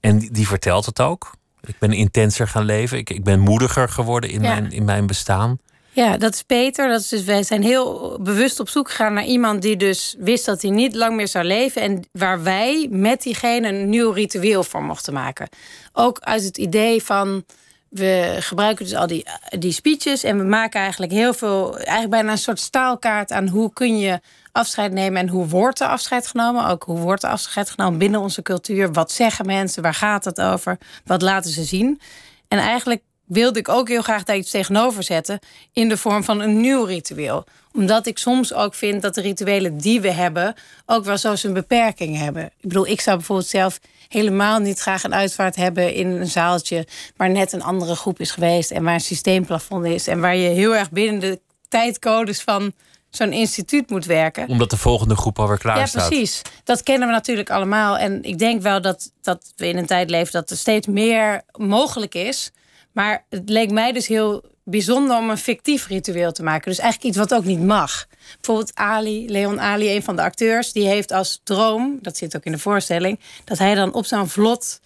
En 0.01 0.19
die, 0.19 0.31
die 0.31 0.47
vertelt 0.47 0.87
het 0.87 1.01
ook. 1.01 1.35
Ik 1.67 1.79
ben 1.79 1.93
intenser 1.93 2.49
gaan 2.49 2.65
leven. 2.65 2.99
Ik, 2.99 3.11
ik 3.11 3.25
ben 3.25 3.41
moediger 3.41 3.89
geworden 3.89 4.31
in, 4.31 4.43
Ja. 4.43 4.49
mijn, 4.53 4.73
in 4.73 4.85
mijn 4.85 5.07
bestaan. 5.07 5.59
Ja, 5.93 6.17
dat 6.17 6.35
is 6.35 6.43
Peter. 6.43 6.89
Dat 6.89 7.01
is 7.01 7.09
dus, 7.09 7.25
wij 7.25 7.43
zijn 7.43 7.63
heel 7.63 8.19
bewust 8.23 8.61
op 8.61 8.69
zoek 8.69 8.89
gegaan 8.91 9.13
naar 9.15 9.25
iemand 9.25 9.63
die 9.63 9.77
dus 9.77 10.17
wist 10.19 10.45
dat 10.45 10.63
hij 10.63 10.71
niet 10.71 10.95
lang 10.95 11.17
meer 11.17 11.29
zou 11.29 11.45
leven. 11.45 11.83
En 11.83 12.05
waar 12.13 12.43
wij 12.43 12.89
met 12.91 13.23
diegene 13.23 13.69
een 13.69 13.89
nieuw 13.89 14.11
ritueel 14.11 14.65
voor 14.65 14.83
mochten 14.83 15.13
maken. 15.13 15.49
Ook 15.93 16.19
uit 16.21 16.43
het 16.45 16.59
idee 16.59 17.03
van. 17.03 17.45
We 17.91 18.37
gebruiken 18.41 18.85
dus 18.85 18.95
al 18.95 19.07
die, 19.07 19.27
die 19.59 19.73
speeches 19.73 20.25
en 20.25 20.39
we 20.39 20.45
maken 20.45 20.81
eigenlijk 20.81 21.13
heel 21.13 21.35
veel, 21.35 21.77
eigenlijk 21.77 22.11
bijna 22.11 22.31
een 22.31 22.39
soort 22.39 22.61
staalkaart 22.61 23.33
aan 23.33 23.49
hoe 23.49 23.73
kun 23.73 23.99
je 23.99 24.21
afscheid 24.53 24.93
nemen 24.93 25.21
en 25.21 25.29
hoe 25.29 25.47
wordt 25.47 25.81
er 25.81 25.87
afscheid 25.87 26.27
genomen. 26.27 26.67
Ook 26.67 26.83
hoe 26.83 26.99
wordt 26.99 27.23
er 27.23 27.31
afscheid 27.31 27.71
genomen 27.71 27.99
binnen 27.99 28.21
onze 28.21 28.43
cultuur. 28.43 28.93
Wat 28.93 29.13
zeggen 29.13 29.47
mensen? 29.47 29.83
Waar 29.83 29.95
gaat 29.95 30.25
het 30.25 30.41
over? 30.41 30.79
Wat 31.05 31.23
laten 31.23 31.51
ze 31.51 31.65
zien? 31.65 32.01
En 32.49 32.59
eigenlijk 32.59 33.03
wilde 33.25 33.59
ik 33.59 33.69
ook 33.69 33.89
heel 33.89 34.03
graag 34.03 34.25
daar 34.25 34.37
iets 34.37 34.51
tegenover 34.51 35.03
zetten 35.03 35.39
in 35.73 35.89
de 35.89 35.97
vorm 35.97 36.25
van 36.25 36.41
een 36.41 36.61
nieuw 36.61 36.85
ritueel. 36.85 37.45
Omdat 37.73 38.07
ik 38.07 38.19
soms 38.19 38.55
ook 38.55 38.75
vind 38.75 39.03
dat 39.03 39.15
de 39.15 39.21
rituelen 39.21 39.79
die 39.79 40.01
we 40.01 40.11
hebben 40.11 40.55
ook 40.87 41.05
wel 41.05 41.19
zo 41.19 41.37
zijn 41.37 41.53
beperkingen 41.53 42.21
hebben. 42.21 42.45
Ik 42.45 42.69
bedoel, 42.69 42.87
ik 42.87 43.01
zou 43.01 43.17
bijvoorbeeld 43.17 43.49
zelf 43.49 43.81
helemaal 44.11 44.59
niet 44.59 44.79
graag 44.79 45.03
een 45.05 45.15
uitvaart 45.15 45.57
hebben 45.57 45.95
in 45.95 46.07
een 46.07 46.27
zaaltje 46.27 46.87
waar 47.17 47.31
net 47.31 47.53
een 47.53 47.63
andere 47.63 47.95
groep 47.95 48.21
is 48.21 48.31
geweest 48.31 48.71
en 48.71 48.85
waar 48.85 48.95
een 48.95 49.01
systeemplafond 49.01 49.85
is 49.85 50.07
en 50.07 50.21
waar 50.21 50.37
je 50.37 50.49
heel 50.49 50.75
erg 50.77 50.91
binnen 50.91 51.21
de 51.21 51.41
tijdcodes 51.69 52.41
van 52.41 52.73
zo'n 53.11 53.33
instituut 53.33 53.91
moet 53.91 54.05
werken. 54.05 54.49
Omdat 54.49 54.71
de 54.71 54.77
volgende 54.77 55.17
groep 55.17 55.39
alweer 55.39 55.59
klaar 55.59 55.79
Ja, 55.79 55.87
staat. 55.87 56.09
precies. 56.09 56.43
Dat 56.65 56.83
kennen 56.83 57.09
we 57.09 57.15
natuurlijk 57.15 57.51
allemaal. 57.51 57.99
En 57.99 58.23
ik 58.23 58.39
denk 58.39 58.63
wel 58.63 58.81
dat, 58.81 59.13
dat 59.23 59.53
we 59.57 59.69
in 59.69 59.77
een 59.77 59.87
tijd 59.87 60.11
leven 60.11 60.33
dat 60.33 60.51
er 60.51 60.57
steeds 60.57 60.87
meer 60.87 61.43
mogelijk 61.53 62.15
is. 62.15 62.51
Maar 62.93 63.25
het 63.29 63.49
leek 63.49 63.71
mij 63.71 63.93
dus 63.93 64.07
heel 64.07 64.43
bijzonder 64.71 65.17
om 65.17 65.31
een 65.31 65.39
fictief 65.39 65.87
ritueel 65.87 66.33
te 66.33 66.43
maken. 66.43 66.71
Dus 66.71 66.79
eigenlijk 66.79 67.11
iets 67.11 67.29
wat 67.29 67.39
ook 67.39 67.45
niet 67.45 67.63
mag. 67.63 68.07
Bijvoorbeeld 68.35 68.75
Ali, 68.75 69.31
Leon 69.31 69.61
Ali, 69.61 69.95
een 69.95 70.03
van 70.03 70.17
de 70.17 70.23
acteurs, 70.23 70.73
die 70.73 70.87
heeft 70.87 71.13
als 71.13 71.41
droom, 71.45 71.99
dat 72.03 72.17
zit 72.17 72.37
ook 72.37 72.45
in 72.45 72.53
de 72.53 72.59
voorstelling, 72.59 73.21
dat 73.45 73.59
hij 73.59 73.75
dan 73.75 73.93
op 73.93 74.07
zo'n 74.07 74.29
vlot 74.29 74.81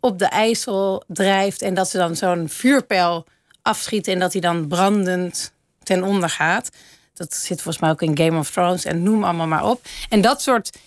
op 0.00 0.18
de 0.18 0.26
IJssel 0.26 1.02
drijft 1.06 1.62
en 1.62 1.74
dat 1.74 1.90
ze 1.90 1.98
dan 1.98 2.16
zo'n 2.16 2.48
vuurpijl 2.48 3.26
afschieten 3.62 4.12
en 4.12 4.18
dat 4.18 4.32
hij 4.32 4.40
dan 4.40 4.68
brandend 4.68 5.52
ten 5.82 6.02
onder 6.02 6.30
gaat. 6.30 6.70
Dat 7.14 7.34
zit 7.34 7.62
volgens 7.62 7.78
mij 7.78 7.90
ook 7.90 8.02
in 8.02 8.18
Game 8.18 8.38
of 8.38 8.50
Thrones 8.50 8.84
en 8.84 9.02
noem 9.02 9.24
allemaal 9.24 9.46
maar 9.46 9.64
op. 9.64 9.80
En 10.08 10.20
dat 10.20 10.42
soort, 10.42 10.78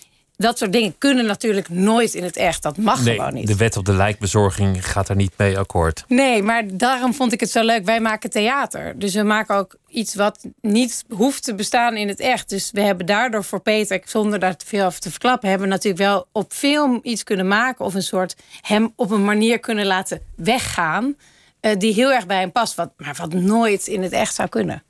dat 0.41 0.57
soort 0.57 0.71
dingen 0.73 0.97
kunnen 0.97 1.25
natuurlijk 1.25 1.69
nooit 1.69 2.13
in 2.13 2.23
het 2.23 2.35
echt. 2.37 2.61
Dat 2.63 2.77
mag 2.77 3.03
Nee, 3.03 3.15
gewoon 3.15 3.33
niet. 3.33 3.47
de 3.47 3.55
wet 3.55 3.77
op 3.77 3.85
de 3.85 3.93
lijkbezorging 3.93 4.89
gaat 4.91 5.07
daar 5.07 5.15
niet 5.15 5.31
mee 5.37 5.57
akkoord. 5.57 6.03
Nee, 6.07 6.43
maar 6.43 6.63
daarom 6.77 7.13
vond 7.13 7.31
ik 7.33 7.39
het 7.39 7.51
zo 7.51 7.63
leuk. 7.63 7.85
Wij 7.85 7.99
maken 7.99 8.29
theater. 8.29 8.99
Dus 8.99 9.13
we 9.13 9.23
maken 9.23 9.55
ook 9.55 9.75
iets 9.87 10.15
wat 10.15 10.45
niet 10.61 11.03
hoeft 11.09 11.43
te 11.43 11.55
bestaan 11.55 11.95
in 11.95 12.07
het 12.07 12.19
echt. 12.19 12.49
Dus 12.49 12.69
we 12.71 12.81
hebben 12.81 13.05
daardoor 13.05 13.43
voor 13.43 13.59
Peter, 13.61 14.01
zonder 14.05 14.39
daar 14.39 14.55
te 14.57 14.65
veel 14.65 14.85
over 14.85 14.99
te 14.99 15.09
verklappen, 15.11 15.49
hebben 15.49 15.67
we 15.67 15.73
natuurlijk 15.73 16.03
wel 16.03 16.27
op 16.31 16.51
film 16.53 16.99
iets 17.03 17.23
kunnen 17.23 17.47
maken. 17.47 17.85
Of 17.85 17.93
een 17.93 18.03
soort 18.03 18.35
hem 18.61 18.93
op 18.95 19.11
een 19.11 19.25
manier 19.25 19.59
kunnen 19.59 19.85
laten 19.85 20.21
weggaan. 20.35 21.15
eh, 21.59 21.77
die 21.77 21.93
heel 21.93 22.11
erg 22.11 22.25
bij 22.25 22.39
hem 22.39 22.51
past. 22.51 22.75
Wat, 22.75 22.91
maar 22.97 23.15
wat 23.17 23.33
nooit 23.33 23.87
in 23.87 24.01
het 24.03 24.11
echt 24.11 24.35
zou 24.35 24.49
kunnen. 24.49 24.83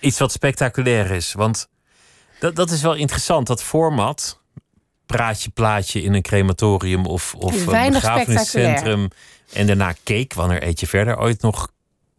Iets 0.00 0.18
wat 0.18 0.32
spectaculair 0.32 1.10
is. 1.10 1.32
Want 1.32 1.68
dat, 2.40 2.56
dat 2.56 2.70
is 2.70 2.82
wel 2.82 2.94
interessant. 2.94 3.46
Dat 3.46 3.62
format, 3.62 4.40
praatje, 5.06 5.50
plaatje 5.50 6.02
in 6.02 6.14
een 6.14 6.22
crematorium 6.22 7.06
of, 7.06 7.34
of 7.34 7.66
een 7.66 7.92
begrafeniscentrum. 7.92 9.08
En 9.52 9.66
daarna 9.66 9.94
cake. 10.04 10.28
Wanneer 10.34 10.62
eet 10.62 10.80
je 10.80 10.86
verder 10.86 11.18
ooit 11.18 11.42
nog 11.42 11.68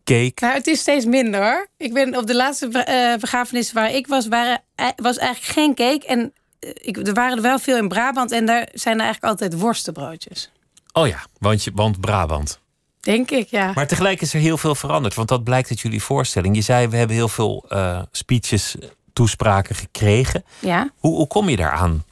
cake? 0.04 0.34
Nou, 0.36 0.54
het 0.54 0.68
is 0.68 0.80
steeds 0.80 1.06
minder 1.06 1.42
hoor. 1.42 1.68
Ik 1.78 1.94
ben 1.94 2.18
op 2.18 2.28
de 2.28 2.36
laatste 2.36 2.84
eh, 2.84 3.20
begrafenis 3.20 3.74
waar 3.74 3.92
ik 3.92 4.08
was, 4.08 4.28
waren, 4.28 4.62
eh, 4.76 4.88
was 4.96 5.18
eigenlijk 5.18 5.54
geen 5.54 5.76
cake. 5.76 6.08
En 6.08 6.34
eh, 6.60 6.70
ik, 6.74 7.08
er 7.08 7.14
waren 7.14 7.36
er 7.36 7.44
wel 7.44 7.60
veel 7.60 7.78
in 7.78 7.88
Brabant. 7.88 8.32
En 8.32 8.46
daar 8.46 8.68
zijn 8.74 8.96
er 8.96 9.04
eigenlijk 9.04 9.32
altijd 9.32 9.62
worstenbroodjes. 9.62 10.52
Oh 10.94 11.08
ja, 11.08 11.26
want, 11.40 11.64
je, 11.64 11.72
want 11.74 12.00
Brabant. 12.00 12.60
Denk 13.00 13.32
ik, 13.32 13.48
ja. 13.48 13.72
Maar 13.76 13.88
tegelijk 13.88 14.22
is 14.22 14.34
er 14.34 14.40
heel 14.40 14.58
veel 14.58 14.76
veranderd. 14.76 15.14
Want 15.14 15.28
dat 15.28 15.44
blijkt 15.44 15.70
uit 15.70 15.80
jullie 15.80 16.04
voorstelling. 16.04 16.56
Je 16.56 16.62
zei, 16.62 16.88
we 16.88 16.98
hebben 16.98 17.16
heel 17.16 17.30
veel 17.30 17.66
speeches, 18.12 18.76
toespraken 19.14 19.76
gekregen. 19.76 20.44
ja. 20.60 20.90
Hoe, 20.98 21.16
hoe 21.16 21.28
kom 21.28 21.50
je 21.50 21.56
daaraan? 21.56 22.04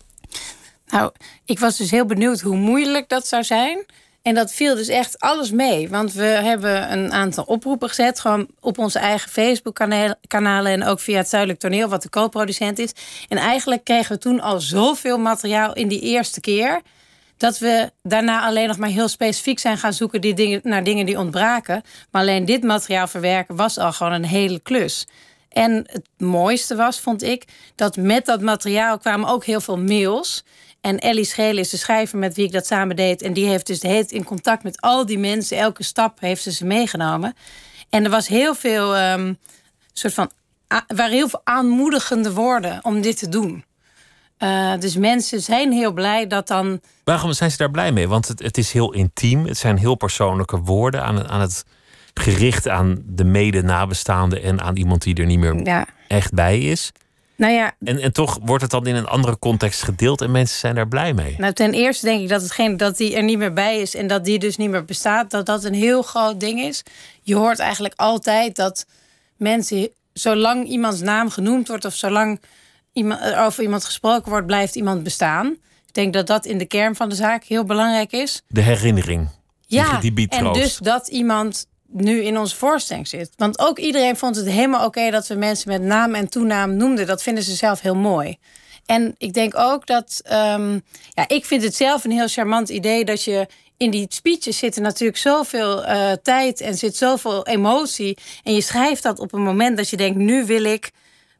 Nou, 0.96 1.12
ik 1.46 1.60
was 1.60 1.78
dus 1.78 1.92
heel 1.92 2.06
benieuwd 2.06 2.42
hoe 2.42 2.56
moeilijk 2.56 3.10
dat 3.10 3.28
zou 3.28 3.44
zijn. 3.44 3.86
En 4.22 4.36
dat 4.36 4.54
viel 4.54 4.76
dus 4.76 4.88
echt 4.88 5.20
alles 5.20 5.52
mee. 5.52 5.90
Want 5.90 6.14
we 6.14 6.24
hebben 6.24 6.92
een 6.92 7.12
aantal 7.14 7.44
oproepen 7.44 7.90
gezet. 7.90 8.20
Gewoon 8.20 8.48
op 8.60 8.78
onze 8.78 9.00
eigen 9.00 9.30
Facebook-kanalen. 9.30 10.72
En 10.72 10.84
ook 10.84 11.00
via 11.00 11.18
het 11.18 11.30
Zuidelijk 11.30 11.60
Toneel, 11.60 11.88
wat 11.88 12.02
de 12.02 12.10
co-producent 12.10 12.80
is. 12.80 12.92
En 13.28 13.38
eigenlijk 13.38 13.84
kregen 13.84 14.16
we 14.16 14.22
toen 14.22 14.40
al 14.40 14.60
zoveel 14.60 15.18
materiaal 15.18 15.74
in 15.74 15.88
die 15.88 16.02
eerste 16.02 16.40
keer. 16.40 16.82
Dat 17.38 17.58
we 17.58 17.92
daarna 18.04 18.46
alleen 18.46 18.68
nog 18.68 18.78
maar 18.78 18.90
heel 18.90 19.08
specifiek 19.08 19.60
zijn 19.60 19.78
gaan 19.78 19.94
zoeken 19.94 20.22
die 20.22 20.34
dingen, 20.34 20.60
naar 20.64 20.84
dingen 20.84 21.06
die 21.06 21.20
ontbraken. 21.20 21.82
Maar 22.12 22.22
alleen 22.22 22.46
dit 22.46 22.64
materiaal 22.64 23.08
verwerken 23.08 23.56
was 23.56 23.78
al 23.78 23.94
gewoon 23.94 24.14
een 24.14 24.26
hele 24.26 24.60
klus. 24.60 25.08
En 25.50 25.72
het 25.92 26.10
mooiste 26.18 26.76
was, 26.76 27.00
vond 27.00 27.24
ik, 27.24 27.44
dat 27.76 27.98
met 27.98 28.26
dat 28.26 28.42
materiaal 28.42 28.98
kwamen 28.98 29.30
ook 29.30 29.46
heel 29.46 29.62
veel 29.62 29.78
mails. 29.78 30.44
En 30.86 31.00
Ellie 31.00 31.24
Schelen 31.24 31.58
is 31.58 31.70
de 31.70 31.78
schrijver 31.78 32.18
met 32.18 32.36
wie 32.36 32.46
ik 32.46 32.52
dat 32.52 32.66
samen 32.66 32.96
deed. 32.96 33.22
En 33.22 33.34
die 33.34 33.48
heeft 33.48 33.68
dus 33.68 33.80
de 33.80 34.06
in 34.08 34.24
contact 34.24 34.64
met 34.64 34.82
al 34.82 35.06
die 35.06 35.20
mensen. 35.20 35.58
Elke 35.58 35.84
stap 35.84 36.20
heeft 36.20 36.42
ze 36.42 36.52
ze 36.52 36.66
meegenomen. 36.66 37.36
En 37.90 38.04
er 38.04 38.10
was 38.10 38.28
heel 38.28 38.56
veel, 38.56 38.96
ehm, 38.96 39.34
soort 39.94 40.14
van, 40.14 40.32
waren 40.88 41.12
heel 41.12 41.30
veel 41.30 41.42
aanmoedigende 41.44 42.34
woorden 42.34 42.80
om 42.84 43.02
dit 43.02 43.18
te 43.18 43.30
doen. 43.30 43.64
Eh, 44.38 44.74
dus 44.80 44.96
mensen 44.96 45.42
zijn 45.42 45.72
heel 45.72 45.92
blij 45.92 46.28
dat 46.28 46.48
dan 46.48 46.82
Waarom 47.04 47.34
zijn 47.34 47.52
ze 47.52 47.58
daar 47.58 47.72
blij 47.72 47.92
mee? 47.92 48.08
Want 48.08 48.28
het, 48.28 48.40
het 48.40 48.58
is 48.58 48.72
heel 48.72 48.94
intiem. 48.94 49.46
Het 49.46 49.58
zijn 49.58 49.78
heel 49.78 49.96
persoonlijke 49.96 50.58
woorden 50.58 51.04
aan, 51.04 51.28
aan 51.28 51.42
het 51.42 51.66
gericht 52.14 52.68
aan 52.68 53.04
de 53.06 53.24
mede-nabestaande 53.24 54.40
en 54.40 54.62
aan 54.62 54.76
iemand 54.76 55.02
die 55.02 55.16
er 55.16 55.26
niet 55.26 55.40
meer 55.40 55.66
Ja, 55.66 55.88
echt 56.08 56.34
bij 56.34 56.60
is. 56.60 56.92
Nou 57.36 57.54
ja, 57.54 57.76
En, 57.84 58.00
en 58.00 58.14
toch 58.14 58.40
wordt 58.42 58.62
het 58.62 58.72
dan 58.72 58.88
in 58.88 58.96
een 58.96 59.08
andere 59.08 59.40
context 59.40 59.84
gedeeld 59.84 60.22
en 60.22 60.32
mensen 60.32 60.60
zijn 60.60 60.76
daar 60.76 60.88
blij 60.88 61.14
mee. 61.14 61.36
nou 61.38 61.54
ten 61.54 61.74
eerste 61.74 62.06
denk 62.06 62.22
ik 62.22 62.30
dat 62.30 62.42
hetgeen 62.42 62.78
dat 62.78 62.98
die 62.98 63.16
er 63.16 63.24
niet 63.24 63.38
meer 63.38 63.54
bij 63.54 63.80
is 63.82 63.96
en 63.96 64.08
dat 64.08 64.26
die 64.26 64.40
dus 64.40 64.58
niet 64.58 64.70
meer 64.70 64.86
bestaat, 64.86 65.32
dat 65.32 65.46
dat 65.46 65.64
een 65.64 65.74
heel 65.74 66.02
groot 66.02 66.40
ding 66.40 66.60
is. 66.60 66.84
Je 67.22 67.36
hoort 67.36 67.60
eigenlijk 67.60 67.94
altijd 67.96 68.56
dat 68.56 68.86
mensen, 69.38 69.90
zolang 70.14 70.68
iemands 70.68 71.02
naam 71.02 71.30
genoemd 71.30 71.68
wordt 71.68 71.86
of 71.86 71.96
zolang 71.96 72.42
iemand, 72.94 73.22
er 73.22 73.40
over 73.40 73.64
iemand 73.64 73.86
gesproken 73.86 74.32
wordt, 74.32 74.48
blijft 74.48 74.76
iemand 74.76 75.04
bestaan. 75.04 75.48
Ik 75.88 75.94
denk 75.94 76.14
dat 76.14 76.28
dat 76.28 76.46
in 76.46 76.58
de 76.58 76.66
kern 76.66 76.96
van 76.96 77.10
de 77.10 77.16
zaak 77.16 77.44
heel 77.44 77.64
belangrijk 77.64 78.12
is. 78.12 78.42
De 78.48 78.62
herinnering. 78.62 79.30
Ja, 79.68 80.00
die 80.00 80.28
en 80.28 80.54
dus 80.54 80.78
dat 80.78 81.08
iemand 81.08 81.68
nu 81.88 82.22
in 82.22 82.38
onze 82.38 82.56
voorstelling 82.56 83.08
zit. 83.08 83.30
Want 83.36 83.60
ook 83.60 83.80
iedereen 83.80 84.16
vond 84.16 84.36
het 84.36 84.46
helemaal 84.46 84.86
oké 84.86 85.12
dat 85.12 85.28
we 85.28 85.36
mensen 85.36 85.72
met 85.72 85.82
naam 85.82 86.16
en 86.16 86.30
toenaam 86.30 86.76
noemden. 86.76 87.08
Dat 87.08 87.24
vinden 87.24 87.44
ze 87.44 87.56
zelf 87.56 87.82
heel 87.82 87.96
mooi. 87.96 88.38
En 88.86 89.16
ik 89.18 89.34
denk 89.34 89.58
ook 89.58 89.88
dat. 89.88 90.22
ehm, 90.24 90.80
ja, 91.14 91.28
ik 91.28 91.46
vind 91.46 91.64
het 91.64 91.76
zelf 91.76 92.04
een 92.04 92.12
heel 92.12 92.28
charmant 92.28 92.70
idee 92.70 93.06
dat 93.06 93.24
je 93.24 93.48
in 93.78 93.92
die 93.92 94.06
speeches 94.10 94.58
zitten 94.58 94.82
natuurlijk 94.82 95.18
zoveel 95.18 95.86
uh, 95.86 96.12
tijd 96.12 96.62
en 96.62 96.76
zit 96.76 96.96
zoveel 96.96 97.46
emotie. 97.46 98.18
En 98.44 98.54
je 98.54 98.62
schrijft 98.62 99.04
dat 99.04 99.20
op 99.20 99.34
een 99.34 99.44
moment 99.44 99.78
dat 99.78 99.90
je 99.90 99.98
denkt: 99.98 100.18
nu 100.18 100.46
wil 100.46 100.64
ik 100.64 100.92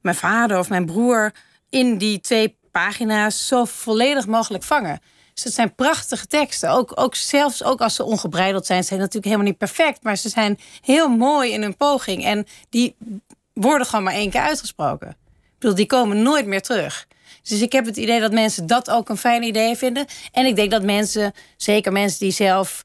mijn 0.02 0.16
vader 0.16 0.60
of 0.60 0.70
mijn 0.70 0.86
broer 0.86 1.32
in 1.70 1.98
die 1.98 2.20
twee 2.20 2.58
pagina's 2.72 3.48
zo 3.48 3.66
volledig 3.66 4.28
mogelijk 4.28 4.64
vangen. 4.64 5.00
Dus 5.36 5.44
het 5.44 5.54
zijn 5.54 5.76
prachtige 5.76 6.28
teksten. 6.28 6.70
Ook, 6.70 6.92
ook 6.96 7.16
zelfs 7.16 7.64
ook 7.64 7.82
als 7.82 7.96
ze 7.96 8.04
ongebreideld 8.04 8.66
zijn, 8.66 8.84
zijn 8.84 9.00
natuurlijk 9.00 9.26
helemaal 9.26 9.48
niet 9.48 9.58
perfect. 9.58 10.04
Maar 10.04 10.16
ze 10.16 10.30
zijn 10.30 10.60
heel 10.82 11.08
mooi 11.10 11.52
in 11.52 11.62
hun 11.62 11.78
poging. 11.78 12.26
En 12.26 12.48
die 12.70 12.96
worden 13.54 13.88
gewoon 13.88 14.04
maar 14.04 14.14
één 14.14 14.30
keer 14.30 14.42
uitgesproken. 14.42 15.10
Ik 15.10 15.60
bedoel, 15.60 15.76
die 15.76 15.86
komen 15.86 16.22
nooit 16.22 16.46
meer 16.46 16.62
terug. 16.62 17.08
Dus 17.44 17.62
ik 17.62 17.72
heb 17.72 17.86
het 17.86 17.98
idee 17.98 18.20
dat 18.20 18.32
mensen 18.32 18.68
dat 18.68 18.90
ook 18.90 19.10
een 19.10 19.18
fijn 19.18 19.44
idee 19.44 19.76
vinden. 19.76 20.06
En 20.32 20.46
ik 20.46 20.56
denk 20.56 20.72
dat 20.72 20.84
mensen, 20.84 21.34
zeker 21.58 21.92
mensen 21.92 22.20
die 22.20 22.32
zelf 22.32 22.84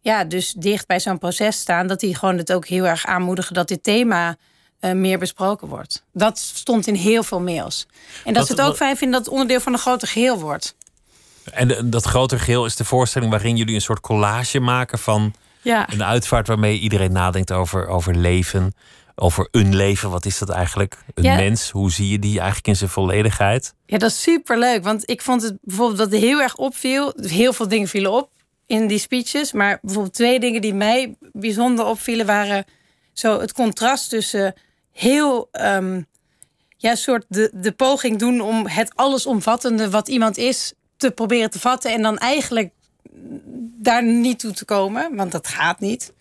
ja, 0.00 0.24
dus 0.24 0.52
dicht 0.52 0.86
bij 0.86 1.00
zo'n 1.00 1.18
proces 1.18 1.58
staan, 1.58 1.86
dat 1.86 2.00
die 2.00 2.14
gewoon 2.14 2.38
het 2.38 2.52
ook 2.52 2.66
heel 2.66 2.86
erg 2.86 3.06
aanmoedigen 3.06 3.54
dat 3.54 3.68
dit 3.68 3.82
thema 3.82 4.36
uh, 4.80 4.92
meer 4.92 5.18
besproken 5.18 5.68
wordt. 5.68 6.04
Dat 6.12 6.38
stond 6.38 6.86
in 6.86 6.94
heel 6.94 7.22
veel 7.22 7.40
mails. 7.40 7.86
En 8.24 8.34
dat 8.34 8.46
ze 8.46 8.52
het 8.52 8.60
ook 8.60 8.76
fijn 8.76 8.96
vinden 8.96 9.16
dat 9.16 9.24
het 9.24 9.34
onderdeel 9.34 9.60
van 9.60 9.72
een 9.72 9.78
groter 9.78 10.08
geheel 10.08 10.38
wordt. 10.38 10.76
En 11.52 11.90
dat 11.90 12.04
groter 12.04 12.38
geheel 12.38 12.64
is 12.64 12.76
de 12.76 12.84
voorstelling 12.84 13.30
waarin 13.30 13.56
jullie 13.56 13.74
een 13.74 13.80
soort 13.80 14.00
collage 14.00 14.60
maken 14.60 14.98
van 14.98 15.34
ja. 15.62 15.92
een 15.92 16.04
uitvaart 16.04 16.46
waarmee 16.46 16.78
iedereen 16.78 17.12
nadenkt 17.12 17.52
over, 17.52 17.86
over 17.86 18.16
leven, 18.16 18.74
over 19.14 19.48
een 19.50 19.76
leven. 19.76 20.10
Wat 20.10 20.26
is 20.26 20.38
dat 20.38 20.48
eigenlijk? 20.48 20.96
Een 21.14 21.36
mens, 21.36 21.70
hoe 21.70 21.92
zie 21.92 22.08
je 22.08 22.18
die 22.18 22.36
eigenlijk 22.36 22.66
in 22.66 22.76
zijn 22.76 22.90
volledigheid? 22.90 23.74
Ja, 23.86 23.98
dat 23.98 24.10
is 24.10 24.22
superleuk. 24.22 24.84
Want 24.84 25.10
ik 25.10 25.22
vond 25.22 25.42
het 25.42 25.58
bijvoorbeeld 25.62 25.98
dat 25.98 26.12
er 26.12 26.18
heel 26.18 26.40
erg 26.40 26.56
opviel. 26.56 27.12
Heel 27.16 27.52
veel 27.52 27.68
dingen 27.68 27.88
vielen 27.88 28.12
op 28.12 28.30
in 28.66 28.86
die 28.86 28.98
speeches. 28.98 29.52
Maar 29.52 29.78
bijvoorbeeld 29.82 30.14
twee 30.14 30.40
dingen 30.40 30.60
die 30.60 30.74
mij 30.74 31.16
bijzonder 31.32 31.84
opvielen 31.84 32.26
waren 32.26 32.64
zo 33.12 33.40
het 33.40 33.52
contrast 33.52 34.08
tussen 34.08 34.54
heel 34.92 35.48
um, 35.52 36.06
ja, 36.76 36.94
soort 36.94 37.24
de, 37.28 37.50
de 37.54 37.72
poging 37.72 38.18
doen 38.18 38.40
om 38.40 38.66
het 38.66 38.92
allesomvattende 38.94 39.90
wat 39.90 40.08
iemand 40.08 40.36
is 40.36 40.72
te 40.98 41.10
proberen 41.10 41.50
te 41.50 41.58
vatten 41.58 41.92
en 41.92 42.02
dan 42.02 42.18
eigenlijk 42.18 42.70
daar 43.80 44.04
niet 44.04 44.38
toe 44.38 44.52
te 44.52 44.64
komen, 44.64 45.16
want 45.16 45.32
dat 45.32 45.48
gaat 45.48 45.80
niet. 45.80 46.12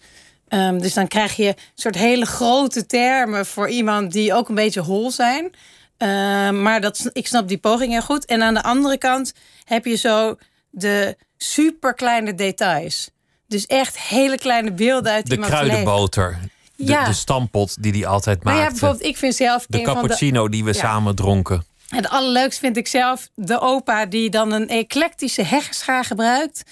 Um, 0.49 0.81
dus 0.81 0.93
dan 0.93 1.07
krijg 1.07 1.35
je 1.35 1.47
een 1.47 1.55
soort 1.75 1.95
hele 1.95 2.25
grote 2.25 2.85
termen 2.85 3.45
voor 3.45 3.69
iemand 3.69 4.11
die 4.11 4.33
ook 4.33 4.49
een 4.49 4.55
beetje 4.55 4.81
hol 4.81 5.11
zijn. 5.11 5.43
Um, 5.45 6.61
maar 6.61 6.81
dat, 6.81 7.09
ik 7.13 7.27
snap 7.27 7.47
die 7.47 7.57
poging 7.57 7.91
heel 7.91 8.01
goed. 8.01 8.25
En 8.25 8.41
aan 8.41 8.53
de 8.53 8.63
andere 8.63 8.97
kant 8.97 9.33
heb 9.63 9.85
je 9.85 9.95
zo 9.95 10.35
de 10.69 11.17
super 11.37 11.93
kleine 11.93 12.35
details. 12.35 13.09
Dus 13.47 13.65
echt 13.65 13.99
hele 13.99 14.37
kleine 14.37 14.71
beelden 14.71 15.11
uit 15.11 15.25
de 15.25 15.33
iemands 15.33 15.55
kruidenboter. 15.55 16.39
De, 16.75 16.85
ja. 16.85 17.05
de 17.05 17.13
stampot 17.13 17.83
die 17.83 17.91
hij 17.91 18.05
altijd 18.05 18.43
maakte. 18.43 18.61
ja, 18.61 18.67
bijvoorbeeld, 18.69 19.03
ik 19.03 19.17
vind 19.17 19.35
zelf. 19.35 19.65
De 19.69 19.81
cappuccino 19.81 20.49
die 20.49 20.63
we 20.63 20.73
samen 20.73 21.15
dronken. 21.15 21.65
Het 21.87 22.09
allerleukste 22.09 22.59
vind 22.59 22.77
ik 22.77 22.87
zelf 22.87 23.29
de 23.35 23.59
opa 23.59 24.05
die 24.05 24.29
dan 24.29 24.51
een 24.51 24.67
eclectische 24.67 25.41
heggenschaar 25.41 26.05
gebruikt. 26.05 26.63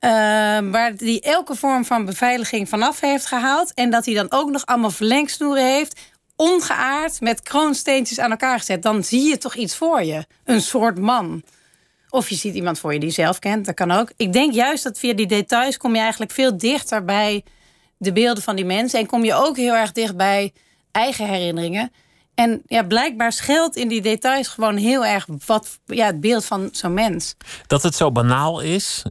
Uh, 0.00 0.10
waar 0.70 0.96
die 0.96 1.20
elke 1.20 1.54
vorm 1.54 1.84
van 1.84 2.04
beveiliging 2.04 2.68
vanaf 2.68 3.00
heeft 3.00 3.26
gehaald. 3.26 3.74
En 3.74 3.90
dat 3.90 4.04
hij 4.04 4.14
dan 4.14 4.30
ook 4.30 4.50
nog 4.50 4.66
allemaal 4.66 4.90
verlengsnoeren 4.90 5.66
heeft. 5.66 6.00
Ongeaard 6.36 7.20
met 7.20 7.42
kroonsteentjes 7.42 8.18
aan 8.18 8.30
elkaar 8.30 8.58
gezet. 8.58 8.82
Dan 8.82 9.04
zie 9.04 9.28
je 9.28 9.38
toch 9.38 9.54
iets 9.54 9.76
voor 9.76 10.02
je. 10.02 10.26
Een 10.44 10.60
soort 10.60 10.98
man. 10.98 11.42
Of 12.08 12.28
je 12.28 12.34
ziet 12.34 12.54
iemand 12.54 12.78
voor 12.78 12.92
je 12.92 12.98
die 12.98 13.08
je 13.08 13.14
zelf 13.14 13.38
kent. 13.38 13.66
Dat 13.66 13.74
kan 13.74 13.90
ook. 13.90 14.12
Ik 14.16 14.32
denk 14.32 14.52
juist 14.52 14.84
dat 14.84 14.98
via 14.98 15.14
die 15.14 15.26
details 15.26 15.76
kom 15.76 15.94
je 15.94 16.00
eigenlijk 16.00 16.32
veel 16.32 16.56
dichter 16.56 17.04
bij 17.04 17.44
de 17.96 18.12
beelden 18.12 18.42
van 18.42 18.56
die 18.56 18.64
mensen. 18.64 18.98
En 18.98 19.06
kom 19.06 19.24
je 19.24 19.34
ook 19.34 19.56
heel 19.56 19.74
erg 19.74 19.92
dicht 19.92 20.16
bij 20.16 20.52
eigen 20.90 21.26
herinneringen. 21.26 21.92
En 22.34 22.62
ja, 22.66 22.82
blijkbaar 22.82 23.32
scheelt 23.32 23.76
in 23.76 23.88
die 23.88 24.00
details 24.00 24.48
gewoon 24.48 24.76
heel 24.76 25.06
erg 25.06 25.26
wat, 25.46 25.78
ja, 25.86 26.06
het 26.06 26.20
beeld 26.20 26.44
van 26.44 26.68
zo'n 26.72 26.94
mens. 26.94 27.34
Dat 27.66 27.82
het 27.82 27.94
zo 27.94 28.12
banaal 28.12 28.60
is, 28.60 29.02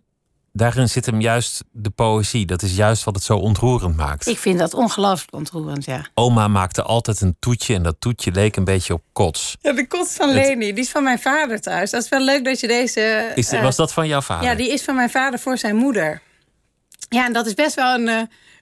daarin 0.51 0.89
zit 0.89 1.05
hem 1.05 1.21
juist 1.21 1.63
de 1.71 1.89
poëzie. 1.89 2.45
Dat 2.45 2.61
is 2.61 2.75
juist 2.75 3.03
wat 3.03 3.15
het 3.15 3.23
zo 3.23 3.37
ontroerend 3.37 3.95
maakt. 3.95 4.27
Ik 4.27 4.37
vind 4.37 4.59
dat 4.59 4.73
ongelooflijk 4.73 5.33
ontroerend, 5.33 5.85
ja. 5.85 6.05
Oma 6.13 6.47
maakte 6.47 6.83
altijd 6.83 7.21
een 7.21 7.35
toetje 7.39 7.75
en 7.75 7.83
dat 7.83 7.95
toetje 7.99 8.31
leek 8.31 8.55
een 8.55 8.63
beetje 8.63 8.93
op 8.93 9.03
kots. 9.11 9.57
Ja, 9.59 9.73
de 9.73 9.87
kots 9.87 10.13
van 10.13 10.29
Leni, 10.29 10.73
die 10.73 10.83
is 10.83 10.89
van 10.89 11.03
mijn 11.03 11.19
vader 11.19 11.61
thuis. 11.61 11.91
Dat 11.91 12.03
is 12.03 12.09
wel 12.09 12.21
leuk 12.21 12.45
dat 12.45 12.59
je 12.59 12.67
deze... 12.67 13.31
Is, 13.35 13.53
uh, 13.53 13.61
was 13.61 13.75
dat 13.75 13.93
van 13.93 14.07
jouw 14.07 14.21
vader? 14.21 14.49
Ja, 14.49 14.55
die 14.55 14.71
is 14.71 14.83
van 14.83 14.95
mijn 14.95 15.09
vader 15.09 15.39
voor 15.39 15.57
zijn 15.57 15.75
moeder. 15.75 16.21
Ja, 17.09 17.25
en 17.25 17.33
dat 17.33 17.45
is 17.45 17.53
best 17.53 17.75
wel 17.75 17.93
een... 17.93 18.07
Uh, 18.07 18.21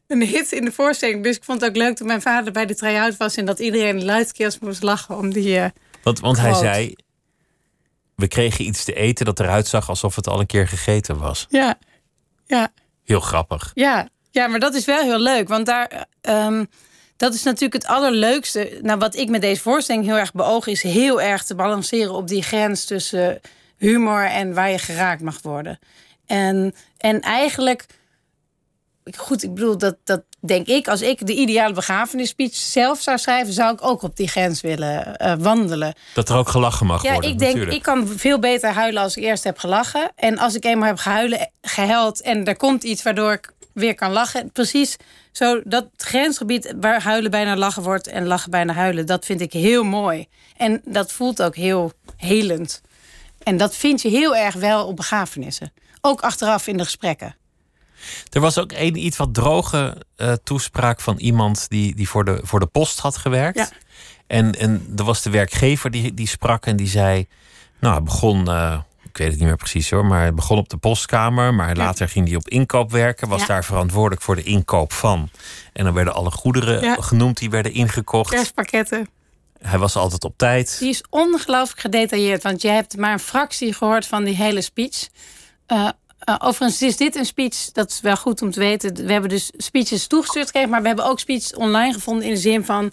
een 0.10 0.22
hit 0.22 0.52
in 0.52 0.66
de 0.66 0.72
voorstelling. 0.72 1.24
Dus 1.24 1.36
ik 1.36 1.44
vond 1.44 1.62
het 1.62 1.70
ook 1.70 1.76
leuk 1.76 1.98
dat 1.98 2.08
mijn 2.08 2.22
vader 2.22 2.54
bij 2.54 2.66
de 2.66 2.76
try-out 2.76 3.18
was... 3.18 3.36
en 3.36 3.46
dat 3.46 3.60
iedereen 3.60 4.06
luidkeels 4.06 4.60
moest 4.60 4.84
lachen 4.84 5.18
om 5.18 5.34
die... 5.34 5.58
Uh, 5.58 5.66
want 6.04 6.20
want 6.20 6.40
hij 6.40 6.54
zei... 6.54 6.96
We 8.16 8.28
kregen 8.28 8.66
iets 8.66 8.84
te 8.84 8.94
eten 8.94 9.26
dat 9.26 9.40
eruit 9.40 9.68
zag 9.68 9.90
alsof 9.90 10.16
het 10.16 10.28
al 10.28 10.40
een 10.40 10.46
keer 10.46 10.68
gegeten 10.68 11.18
was. 11.18 11.46
Ja, 11.50 11.78
ja. 12.46 12.72
Heel 13.04 13.20
grappig. 13.20 13.72
Ja, 13.74 14.10
ja 14.32 14.48
maar 14.48 14.60
dat 14.60 14.74
is 14.74 14.86
wel 14.86 15.02
heel 15.02 15.20
leuk. 15.20 15.48
Want 15.48 15.66
daar... 15.66 16.08
Um, 16.22 16.70
dat 17.18 17.34
is 17.34 17.44
natuurlijk 17.44 17.74
het 17.74 17.86
allerleukste. 17.86 18.80
Nou, 18.82 19.00
wat 19.00 19.16
ik 19.16 19.30
met 19.30 19.42
deze 19.42 19.62
voorstelling 19.62 20.06
heel 20.06 20.18
erg 20.18 20.34
beoog... 20.34 20.68
is 20.68 20.84
heel 20.84 21.22
erg 21.22 21.44
te 21.44 21.56
balanceren 21.56 22.14
op 22.14 22.28
die 22.28 22.44
grens 22.44 22.86
tussen 22.86 23.40
humor... 23.78 24.26
en 24.26 24.54
waar 24.54 24.70
je 24.70 24.78
geraakt 24.78 25.22
mag 25.22 25.42
worden. 25.42 25.80
En, 26.26 26.76
en 26.98 27.22
eigenlijk 27.22 27.86
goed, 29.18 29.44
ik 29.44 29.54
bedoel, 29.54 29.78
dat, 29.78 29.96
dat 30.04 30.24
denk 30.40 30.68
ik. 30.68 30.88
Als 30.88 31.02
ik 31.02 31.28
de 31.28 31.34
ideale 31.34 31.74
begrafenisspeech 31.74 32.56
zelf 32.56 33.02
zou 33.02 33.18
schrijven, 33.18 33.54
zou 33.54 33.74
ik 33.74 33.84
ook 33.84 34.02
op 34.02 34.16
die 34.16 34.28
grens 34.28 34.62
willen 34.62 35.18
uh, 35.22 35.34
wandelen. 35.40 35.94
Dat 36.14 36.30
er 36.30 36.36
ook 36.36 36.50
gelachen 36.50 36.86
mag 36.86 37.04
ja, 37.04 37.12
worden. 37.12 37.30
Ja, 37.30 37.34
ik 37.36 37.40
denk, 37.40 37.54
natuurlijk. 37.54 37.78
ik 37.78 37.84
kan 37.84 38.08
veel 38.08 38.40
beter 38.40 38.70
huilen 38.70 39.02
als 39.02 39.18
ik 39.18 39.24
eerst 39.24 39.44
heb 39.44 39.58
gelachen. 39.58 40.12
En 40.16 40.38
als 40.38 40.56
ik 40.56 40.66
eenmaal 40.66 40.88
heb 40.88 40.98
gehuilen, 40.98 41.52
gehuild 41.62 42.22
en 42.22 42.46
er 42.46 42.58
komt 42.58 42.84
iets 42.84 43.04
waardoor 43.04 43.32
ik 43.32 43.54
weer 43.74 43.96
kan 43.96 44.12
lachen. 44.12 44.52
Precies 44.52 44.98
zo 45.32 45.62
dat 45.64 45.88
grensgebied 45.98 46.74
waar 46.80 47.04
huilen 47.04 47.32
bijna 47.32 47.56
lachen 47.56 47.84
wordt 47.84 48.08
en 48.08 48.28
lachen 48.28 48.52
bijna 48.52 48.74
huilen, 48.74 49.06
dat 49.06 49.26
vind 49.26 49.42
ik 49.42 49.54
heel 49.54 49.84
mooi. 49.84 50.28
En 50.58 50.82
dat 50.86 51.12
voelt 51.12 51.42
ook 51.42 51.56
heel 51.56 51.92
helend. 52.18 52.82
En 53.44 53.58
dat 53.58 53.76
vind 53.76 54.02
je 54.02 54.10
heel 54.10 54.36
erg 54.36 54.56
wel 54.56 54.88
op 54.88 54.96
begrafenissen. 54.96 55.74
Ook 56.02 56.22
achteraf 56.22 56.68
in 56.68 56.78
de 56.78 56.84
gesprekken. 56.84 57.36
Er 58.30 58.42
was 58.42 58.58
ook 58.58 58.72
een 58.76 59.06
iets 59.06 59.18
wat 59.18 59.34
droge 59.34 59.98
uh, 60.18 60.34
toespraak 60.44 61.02
van 61.02 61.18
iemand 61.18 61.70
die, 61.70 61.96
die 61.96 62.10
voor, 62.10 62.26
de, 62.26 62.40
voor 62.44 62.60
de 62.60 62.66
post 62.66 63.00
had 63.00 63.18
gewerkt. 63.18 63.58
Ja. 63.58 63.70
En, 64.28 64.52
en 64.60 64.94
er 64.98 65.04
was 65.04 65.22
de 65.22 65.30
werkgever 65.30 65.92
die, 65.92 66.14
die 66.14 66.28
sprak 66.28 66.66
en 66.66 66.76
die 66.76 66.88
zei. 66.88 67.28
Nou, 67.80 67.94
hij 67.94 68.04
begon, 68.04 68.50
uh, 68.50 68.80
ik 69.04 69.18
weet 69.18 69.28
het 69.28 69.38
niet 69.38 69.48
meer 69.48 69.58
precies 69.58 69.90
hoor, 69.90 70.06
maar 70.06 70.20
hij 70.20 70.34
begon 70.34 70.58
op 70.58 70.70
de 70.70 70.78
postkamer. 70.78 71.54
Maar 71.54 71.76
later 71.76 72.10
ging 72.10 72.28
hij 72.28 72.36
op 72.36 72.50
inkoop 72.50 72.92
werken, 72.92 73.28
was 73.28 73.42
Ja. 73.42 73.48
daar 73.48 73.64
verantwoordelijk 73.66 74.22
voor 74.22 74.36
de 74.36 74.44
inkoop 74.44 74.94
van. 74.94 75.30
En 75.74 75.84
dan 75.84 75.94
werden 75.94 76.14
alle 76.14 76.32
goederen 76.32 77.04
genoemd 77.04 77.38
die 77.38 77.50
werden 77.50 77.74
ingekocht. 77.74 78.30
Kerstpakketten. 78.30 79.10
Hij 79.60 79.80
was 79.80 79.96
altijd 79.96 80.24
op 80.24 80.34
tijd. 80.38 80.76
Die 80.80 80.90
is 80.90 81.04
ongelooflijk 81.10 81.80
gedetailleerd, 81.80 82.44
want 82.44 82.62
je 82.62 82.70
hebt 82.70 82.98
maar 82.98 83.14
een 83.14 83.20
fractie 83.20 83.74
gehoord 83.74 84.06
van 84.06 84.24
die 84.24 84.36
hele 84.36 84.62
speech. 84.62 85.08
Eh, 85.66 85.90
eh, 86.30 86.36
overigens 86.48 86.82
is 86.82 86.98
dit 86.98 87.16
een 87.16 87.26
speech, 87.26 87.72
dat 87.72 87.90
is 87.90 88.02
wel 88.02 88.16
goed 88.16 88.42
om 88.42 88.52
te 88.52 88.60
weten. 88.60 89.06
We 89.06 89.12
hebben 89.12 89.30
dus 89.30 89.52
speeches 89.58 90.08
toegestuurd 90.08 90.46
gekregen, 90.46 90.70
maar 90.70 90.82
we 90.82 90.88
hebben 90.88 91.06
ook 91.06 91.20
speeches 91.20 91.56
online 91.56 91.94
gevonden 91.94 92.26
in 92.26 92.34
de 92.34 92.40
zin 92.40 92.66
van 92.66 92.92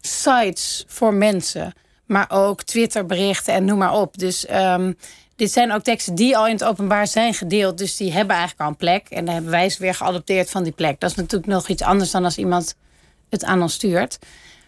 sites 0.00 0.84
voor 0.88 1.14
mensen, 1.14 1.74
maar 2.06 2.26
ook 2.30 2.62
Twitterberichten 2.62 3.54
en 3.54 3.64
noem 3.64 3.78
maar 3.78 3.94
op. 3.94 4.18
Dus 4.18 4.46
ehm, 4.46 4.92
dit 5.36 5.52
zijn 5.52 5.72
ook 5.72 5.82
teksten 5.82 6.14
die 6.14 6.36
al 6.36 6.46
in 6.46 6.52
het 6.52 6.64
openbaar 6.64 7.06
zijn 7.06 7.34
gedeeld, 7.34 7.78
dus 7.78 7.96
die 7.96 8.12
hebben 8.12 8.36
eigenlijk 8.36 8.64
al 8.64 8.68
een 8.68 8.76
plek. 8.76 9.06
En 9.08 9.24
dan 9.24 9.34
hebben 9.34 9.52
wij 9.52 9.70
ze 9.70 9.82
weer 9.82 9.94
geadopteerd 9.94 10.50
van 10.50 10.62
die 10.62 10.72
plek. 10.72 11.00
Dat 11.00 11.10
is 11.10 11.16
natuurlijk 11.16 11.52
nog 11.52 11.68
iets 11.68 11.82
anders 11.82 12.10
dan 12.10 12.24
als 12.24 12.36
iemand 12.36 12.74
het 13.30 13.44
aan 13.44 13.62
ons 13.62 13.72
stuurt. 13.72 14.18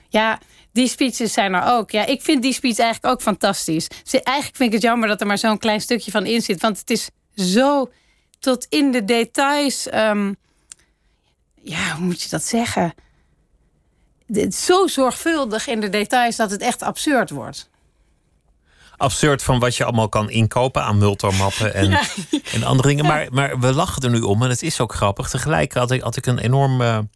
Ja, 0.09 0.39
die 0.73 0.89
speeches 0.89 1.33
zijn 1.33 1.55
er 1.55 1.73
ook. 1.73 1.91
Ja, 1.91 2.07
ik 2.07 2.23
vind 2.23 2.43
die 2.43 2.53
speech 2.53 2.79
eigenlijk 2.79 3.15
ook 3.15 3.23
fantastisch. 3.23 3.89
Eigenlijk 4.11 4.57
vind 4.57 4.69
ik 4.69 4.73
het 4.73 4.83
jammer 4.83 5.09
dat 5.09 5.21
er 5.21 5.27
maar 5.27 5.39
zo'n 5.39 5.59
klein 5.59 5.81
stukje 5.81 6.11
van 6.11 6.27
in 6.27 6.43
zit. 6.43 6.61
Want 6.61 6.79
het 6.79 6.91
is 6.91 7.11
zo 7.35 7.91
tot 8.41 8.67
in 8.69 8.93
de 8.93 9.05
details. 9.05 9.89
ehm, 9.89 10.33
ja, 11.63 11.95
hoe 11.97 12.05
moet 12.05 12.23
je 12.23 12.29
dat 12.29 12.45
zeggen? 12.45 12.95
Het 14.33 14.55
zo 14.55 14.87
zorgvuldig 14.87 15.67
in 15.67 15.81
de 15.81 15.89
details 15.89 16.37
dat 16.37 16.51
het 16.51 16.61
echt 16.61 16.83
absurd 16.83 17.31
wordt. 17.31 17.69
Absurd 18.97 19.43
van 19.43 19.59
wat 19.59 19.77
je 19.77 19.85
allemaal 19.85 20.09
kan 20.09 20.31
inkopen 20.31 20.83
aan 20.83 20.99
multomappen 20.99 21.75
en, 21.75 21.91
Ja. 21.91 22.03
en 22.53 22.63
andere 22.63 22.89
dingen. 22.89 23.05
Maar, 23.07 23.27
maar 23.33 23.59
we 23.61 23.73
lachen 23.73 24.03
er 24.03 24.11
nu 24.11 24.21
om 24.21 24.43
en 24.43 24.49
het 24.51 24.63
is 24.63 24.81
ook 24.81 24.95
grappig. 24.95 25.29
Tegelijk 25.29 25.75
had 25.75 25.91
ik, 25.91 26.01
had 26.01 26.17
ik 26.17 26.27
een 26.27 26.39
enorme 26.39 27.09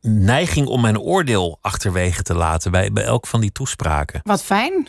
neiging 0.00 0.66
om 0.66 0.80
mijn 0.80 0.98
oordeel 0.98 1.58
achterwege 1.60 2.22
te 2.22 2.34
laten 2.34 2.70
bij, 2.70 2.92
bij 2.92 3.04
elk 3.04 3.26
van 3.26 3.40
die 3.40 3.52
toespraken. 3.52 4.20
Wat 4.24 4.42
fijn. 4.42 4.88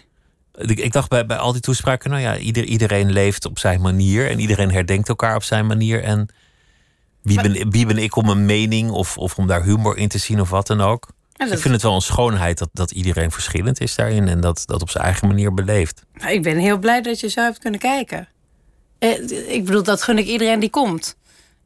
Ik, 0.57 0.91
dacht 0.93 1.09
bij, 1.09 1.25
bij 1.25 1.37
al 1.37 1.51
die 1.51 1.61
toespraken, 1.61 2.09
nou 2.09 2.21
ja, 2.21 2.37
ieder, 2.37 2.63
iedereen 2.63 3.11
leeft 3.11 3.45
op 3.45 3.59
zijn 3.59 3.81
manier 3.81 4.29
en 4.29 4.39
iedereen 4.39 4.71
herdenkt 4.71 5.09
elkaar 5.09 5.35
op 5.35 5.43
zijn 5.43 5.65
manier. 5.65 6.03
En 6.03 6.29
wie 7.21 7.41
ben, 7.41 7.69
wie 7.71 7.85
ben 7.85 7.97
ik 7.97 8.15
om 8.15 8.29
een 8.29 8.45
mening 8.45 8.89
of, 8.91 9.17
of 9.17 9.37
om 9.37 9.47
daar 9.47 9.63
humor 9.63 9.97
in 9.97 10.07
te 10.07 10.17
zien 10.17 10.41
of 10.41 10.49
wat 10.49 10.67
dan 10.67 10.81
ook? 10.81 11.07
Dat- 11.33 11.51
Ik 11.51 11.57
vind 11.59 11.73
het 11.73 11.83
wel 11.83 11.95
een 11.95 12.01
schoonheid 12.01 12.57
dat, 12.57 12.69
dat 12.73 12.91
iedereen 12.91 13.31
verschillend 13.31 13.79
is 13.81 13.95
daarin 13.95 14.27
en 14.27 14.39
dat 14.41 14.63
dat 14.65 14.81
op 14.81 14.89
zijn 14.89 15.03
eigen 15.03 15.27
manier 15.27 15.53
beleeft. 15.53 16.03
Nou, 16.13 16.33
Ik 16.33 16.43
ben 16.43 16.57
heel 16.57 16.77
blij 16.79 17.01
dat 17.01 17.19
je 17.19 17.27
zo 17.29 17.41
hebt 17.41 17.59
kunnen 17.59 17.79
kijken. 17.79 18.27
Eh, 18.99 19.51
Ik 19.53 19.65
bedoel, 19.65 19.83
dat 19.83 20.01
gun 20.03 20.17
ik 20.17 20.25
iedereen 20.25 20.59
die 20.59 20.69
komt. 20.69 21.15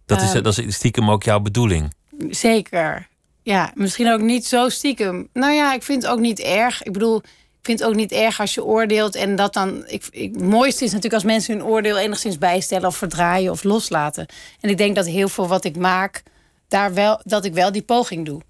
Dat 0.05 0.21
is, 0.21 0.33
Ehm. 0.33 0.43
dat 0.43 0.57
is 0.57 0.75
stiekem 0.75 1.09
ook 1.09 1.23
jouw 1.23 1.39
bedoeling. 1.39 1.93
Zeker. 2.29 3.07
Ja, 3.43 3.71
misschien 3.75 4.11
ook 4.11 4.21
niet 4.21 4.45
zo 4.45 4.69
stiekem. 4.69 5.27
Nou 5.33 5.53
ja, 5.53 5.73
ik 5.73 5.83
vind 5.83 6.01
het 6.03 6.11
ook 6.11 6.19
niet 6.19 6.39
erg. 6.39 6.83
Ik 6.83 6.93
bedoel, 6.93 7.21
vind 7.65 7.79
het 7.79 7.87
ook 7.87 7.95
niet 7.95 8.11
erg 8.11 8.39
als 8.39 8.53
je 8.53 8.63
oordeelt 8.63 9.15
en 9.15 9.35
dat 9.35 9.53
dan. 9.53 9.83
Ik, 9.87 10.03
ik, 10.11 10.33
het 10.33 10.43
mooiste 10.43 10.83
is 10.83 10.91
natuurlijk 10.91 11.23
als 11.23 11.31
mensen 11.31 11.57
hun 11.57 11.65
oordeel 11.65 11.97
enigszins 11.97 12.37
bijstellen 12.37 12.87
of 12.87 12.97
verdraaien 12.97 13.51
of 13.51 13.63
loslaten. 13.63 14.25
En 14.61 14.69
ik 14.69 14.77
denk 14.77 14.95
dat 14.95 15.05
heel 15.05 15.29
veel 15.29 15.47
wat 15.47 15.65
ik 15.65 15.77
maak, 15.77 16.23
daar 16.67 16.93
wel, 16.93 17.21
dat 17.23 17.45
ik 17.45 17.53
wel 17.53 17.71
die 17.71 17.81
poging 17.81 18.25
doe. 18.25 18.41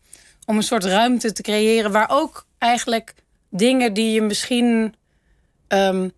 Om 0.46 0.58
een 0.58 0.64
soort 0.64 0.84
ruimte 0.84 1.32
te 1.32 1.42
creëren 1.42 1.92
waar 1.92 2.10
ook 2.12 2.46
eigenlijk 2.58 3.14
dingen 3.50 3.94
die 3.94 4.12
je 4.12 4.22
misschien. 4.22 4.96
ehm, 5.68 6.10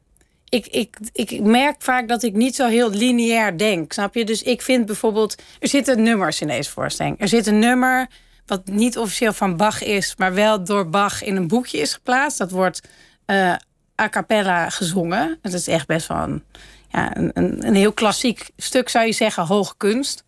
ik, 0.50 0.68
ik, 0.68 0.98
ik 1.14 1.42
merk 1.42 1.76
vaak 1.80 2.08
dat 2.08 2.24
ik 2.24 2.34
niet 2.34 2.56
zo 2.56 2.68
heel 2.68 2.90
lineair 2.90 3.58
denk, 3.58 3.94
snap 3.94 4.14
je? 4.16 4.26
Dus 4.26 4.44
ik 4.44 4.62
vind 4.62 4.86
bijvoorbeeld... 4.86 5.36
Er 5.60 5.68
zitten 5.68 6.04
nummers 6.04 6.42
in 6.42 6.48
deze 6.48 6.70
voorstelling. 6.70 7.20
Er 7.20 7.28
zit 7.28 7.48
een 7.48 7.60
nummer 7.60 8.08
wat 8.48 8.68
niet 8.68 8.98
officieel 8.98 9.34
van 9.34 9.58
Bach 9.58 9.84
is... 9.84 10.16
maar 10.18 10.34
wel 10.34 10.64
door 10.64 10.90
Bach 10.90 11.24
in 11.24 11.36
een 11.36 11.48
boekje 11.48 11.78
is 11.78 11.94
geplaatst. 11.94 12.38
Dat 12.38 12.52
wordt 12.52 12.82
eh, 13.26 13.54
a 14.02 14.10
cappella 14.10 14.70
gezongen. 14.70 15.40
Het 15.42 15.54
is 15.54 15.68
echt 15.68 15.88
best 15.88 16.08
wel 16.08 16.18
een, 16.18 16.44
ja, 16.92 17.18
een, 17.18 17.32
een, 17.66 17.76
heel 17.76 17.94
klassiek 17.94 18.50
stuk, 18.58 18.90
zou 18.90 19.06
je 19.06 19.12
zeggen. 19.12 19.46
Hoge 19.46 19.74
kunst, 19.78 20.24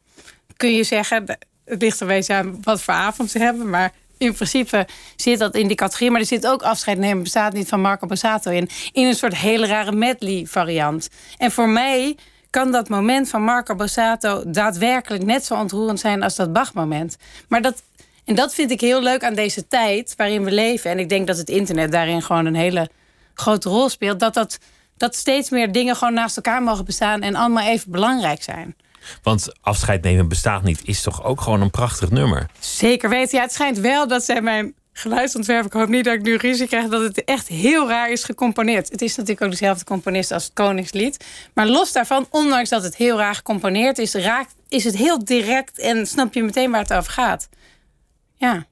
kun 0.58 0.76
je 0.76 0.84
zeggen. 0.84 1.38
Het 1.66 1.82
ligt 1.82 2.00
er 2.00 2.08
beetje 2.08 2.34
aan 2.34 2.58
wat 2.64 2.82
voor 2.82 2.94
avond 2.94 3.32
ze 3.32 3.40
hebben... 3.40 3.70
maar 3.70 3.92
in 4.18 4.34
principe 4.34 4.88
zit 5.16 5.40
dat 5.40 5.56
in 5.56 5.68
die 5.68 5.76
categorie. 5.76 6.12
Maar 6.12 6.22
er 6.22 6.28
zit 6.28 6.48
ook 6.48 6.62
afscheid 6.62 6.98
nemen, 6.98 7.24
bestaat 7.24 7.54
niet 7.54 7.68
van 7.68 7.82
Marco 7.82 8.08
Bassato 8.08 8.52
in. 8.52 8.70
In 8.92 9.06
een 9.06 9.16
soort 9.16 9.36
hele 9.36 9.68
rare 9.68 9.92
medley 9.92 10.46
variant. 10.46 11.10
En 11.38 11.52
voor 11.52 11.70
mij 11.70 12.18
kan 12.50 12.72
dat 12.72 12.90
moment 12.90 13.30
van 13.30 13.44
Marco 13.44 13.76
Bassato 13.76 14.44
daadwerkelijk 14.48 15.24
net 15.24 15.46
zo 15.46 15.56
ontroerend 15.56 16.00
zijn 16.00 16.24
als 16.24 16.36
dat 16.36 16.54
Bach-moment. 16.54 17.18
Maar 17.48 17.62
dat, 17.62 17.84
en 18.30 18.36
dat 18.36 18.54
vind 18.54 18.72
ik 18.72 18.82
heel 18.82 19.02
leuk 19.02 19.24
aan 19.24 19.34
deze 19.34 19.68
tijd 19.68 20.14
waarin 20.18 20.44
we 20.44 20.52
leven. 20.52 20.92
En 20.92 21.00
ik 21.00 21.10
denk 21.10 21.28
dat 21.28 21.38
het 21.38 21.50
internet 21.50 21.92
daarin 21.92 22.22
gewoon 22.22 22.46
een 22.46 22.56
hele 22.56 22.90
grote 23.34 23.70
rol 23.70 23.90
speelt. 23.90 24.20
Dat, 24.20 24.34
dat, 24.34 24.60
dat 24.98 25.16
steeds 25.16 25.50
meer 25.50 25.72
dingen 25.72 25.96
gewoon 25.96 26.14
naast 26.14 26.36
elkaar 26.36 26.64
mogen 26.64 26.86
bestaan 26.86 27.22
en 27.22 27.36
allemaal 27.36 27.64
even 27.64 27.92
belangrijk 27.92 28.44
zijn. 28.44 28.76
Want 29.24 29.52
afscheid 29.62 30.04
nemen 30.04 30.28
bestaat 30.28 30.64
niet, 30.64 30.82
is 30.84 31.02
toch 31.02 31.24
ook 31.24 31.42
gewoon 31.42 31.62
een 31.62 31.70
prachtig 31.70 32.10
nummer. 32.10 32.50
Zeker 32.60 33.10
weten. 33.10 33.38
Ja, 33.38 33.44
het 33.44 33.54
schijnt 33.54 33.78
wel 33.78 34.08
dat 34.08 34.24
zij 34.24 34.42
mijn 34.42 34.74
geluidsontwerp. 34.94 35.66
Ik 35.66 35.74
hoop 35.74 35.88
niet 35.88 36.06
dat 36.06 36.14
ik 36.14 36.22
nu 36.22 36.36
ruzie 36.36 36.68
krijg 36.68 36.88
dat 36.88 37.02
het 37.02 37.24
echt 37.24 37.48
heel 37.48 37.88
raar 37.88 38.12
is 38.12 38.24
gecomponeerd. 38.24 38.90
Het 38.90 39.02
is 39.02 39.16
natuurlijk 39.16 39.46
ook 39.46 39.52
dezelfde 39.52 39.86
componist 39.86 40.32
als 40.32 40.44
het 40.44 40.54
Koningslied. 40.54 41.26
Maar 41.54 41.68
los 41.68 41.92
daarvan, 41.92 42.28
ondanks 42.30 42.70
dat 42.70 42.84
het 42.84 42.96
heel 42.96 43.18
raar 43.18 43.36
gecomponeerd 43.36 43.98
is, 43.98 44.14
raakt, 44.14 44.56
is 44.68 44.84
het 44.84 44.96
heel 44.96 45.26
direct 45.26 45.80
en 45.80 46.08
snap 46.08 46.34
je 46.34 46.44
meteen 46.44 46.72
waar 46.72 46.82
het 46.82 46.94
over 46.94 47.12
gaat. 47.12 47.50
Ja. 48.40 48.66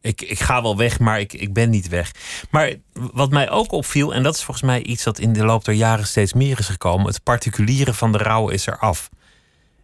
Ik, 0.00 0.22
ik 0.22 0.40
ga 0.40 0.62
wel 0.62 0.76
weg, 0.76 0.98
maar 0.98 1.20
ik, 1.20 1.32
ik 1.32 1.52
ben 1.52 1.70
niet 1.70 1.88
weg. 1.88 2.12
Maar 2.50 2.74
wat 2.92 3.30
mij 3.30 3.50
ook 3.50 3.72
opviel, 3.72 4.14
en 4.14 4.22
dat 4.22 4.34
is 4.34 4.42
volgens 4.42 4.66
mij 4.66 4.82
iets 4.82 5.04
dat 5.04 5.18
in 5.18 5.32
de 5.32 5.44
loop 5.44 5.64
der 5.64 5.74
jaren 5.74 6.06
steeds 6.06 6.32
meer 6.32 6.58
is 6.58 6.66
gekomen: 6.68 7.06
het 7.06 7.22
particuliere 7.22 7.94
van 7.94 8.12
de 8.12 8.18
rouw 8.18 8.48
is 8.48 8.66
eraf. 8.66 9.08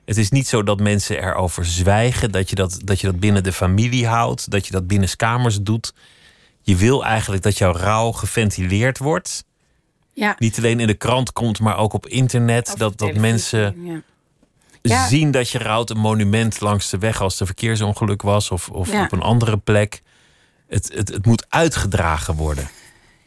Het 0.04 0.16
is 0.16 0.30
niet 0.30 0.48
zo 0.48 0.62
dat 0.62 0.80
mensen 0.80 1.22
erover 1.22 1.64
zwijgen, 1.64 2.30
dat 2.30 2.50
je 2.50 2.54
dat, 2.56 2.80
dat 2.84 3.00
je 3.00 3.06
dat 3.06 3.20
binnen 3.20 3.42
de 3.42 3.52
familie 3.52 4.06
houdt, 4.06 4.50
dat 4.50 4.66
je 4.66 4.72
dat 4.72 4.86
binnen 4.86 5.16
kamers 5.16 5.60
doet. 5.60 5.94
Je 6.62 6.76
wil 6.76 7.04
eigenlijk 7.04 7.42
dat 7.42 7.58
jouw 7.58 7.72
rouw 7.72 8.12
geventileerd 8.12 8.98
wordt. 8.98 9.44
ja. 10.12 10.36
Niet 10.38 10.58
alleen 10.58 10.80
in 10.80 10.86
de 10.86 10.94
krant 10.94 11.32
komt, 11.32 11.60
maar 11.60 11.76
ook 11.76 11.92
op 11.92 12.06
internet. 12.06 12.68
Of 12.68 12.74
dat, 12.74 12.98
dat 12.98 13.14
mensen 13.14 13.84
Ja. 13.84 14.02
Ja. 14.82 15.06
zien 15.06 15.30
dat 15.30 15.50
je 15.50 15.58
rouwt. 15.58 15.90
Een 15.90 15.98
monument 15.98 16.60
langs 16.60 16.90
de 16.90 16.98
weg 16.98 17.20
als 17.20 17.40
er 17.40 17.46
verkeersongeluk 17.46 18.22
was 18.22 18.50
of, 18.50 18.68
of 18.68 18.92
Ja. 18.92 19.04
op 19.04 19.12
een 19.12 19.22
andere 19.22 19.56
plek. 19.56 20.02
Het, 20.68 20.90
het, 20.94 21.08
het 21.08 21.26
moet 21.26 21.44
uitgedragen 21.48 22.34
worden. 22.34 22.68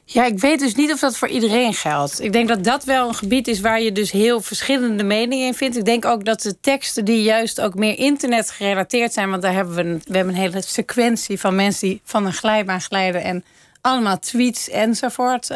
Ja, 0.08 0.26
ik 0.26 0.40
weet 0.40 0.60
dus 0.60 0.76
niet 0.76 0.92
of 0.92 1.00
dat 1.00 1.18
voor 1.18 1.28
iedereen 1.28 1.74
geldt. 1.74 2.22
Ik 2.22 2.32
denk 2.32 2.48
dat 2.48 2.64
dat 2.64 2.84
wel 2.84 3.08
een 3.08 3.16
gebied 3.16 3.48
is 3.48 3.60
waar 3.60 3.82
je 3.82 3.92
dus 3.92 4.12
heel 4.12 4.42
verschillende 4.42 5.04
meningen 5.04 5.48
in 5.48 5.54
vindt. 5.54 5.78
Ik 5.78 5.86
denk 5.86 6.06
ook 6.06 6.26
dat 6.26 6.42
de 6.42 6.60
teksten 6.60 7.06
die 7.06 7.24
juist 7.24 7.62
ook 7.62 7.76
meer 7.76 7.98
internet 7.98 8.52
gerelateerd 8.52 9.14
zijn... 9.14 9.30
want 9.30 9.42
daar 9.42 9.54
hebben 9.54 9.76
we 9.76 9.82
een, 9.82 10.02
we 10.06 10.16
hebben 10.16 10.34
een 10.34 10.40
hele 10.40 10.62
sequentie 10.62 11.40
van 11.40 11.56
mensen 11.56 11.88
die 11.88 12.02
van 12.04 12.26
een 12.26 12.34
glijbaan 12.34 12.82
glijden... 12.82 13.24
en 13.24 13.44
allemaal 13.82 14.20
tweets 14.20 14.70
enzovoort 14.70 15.50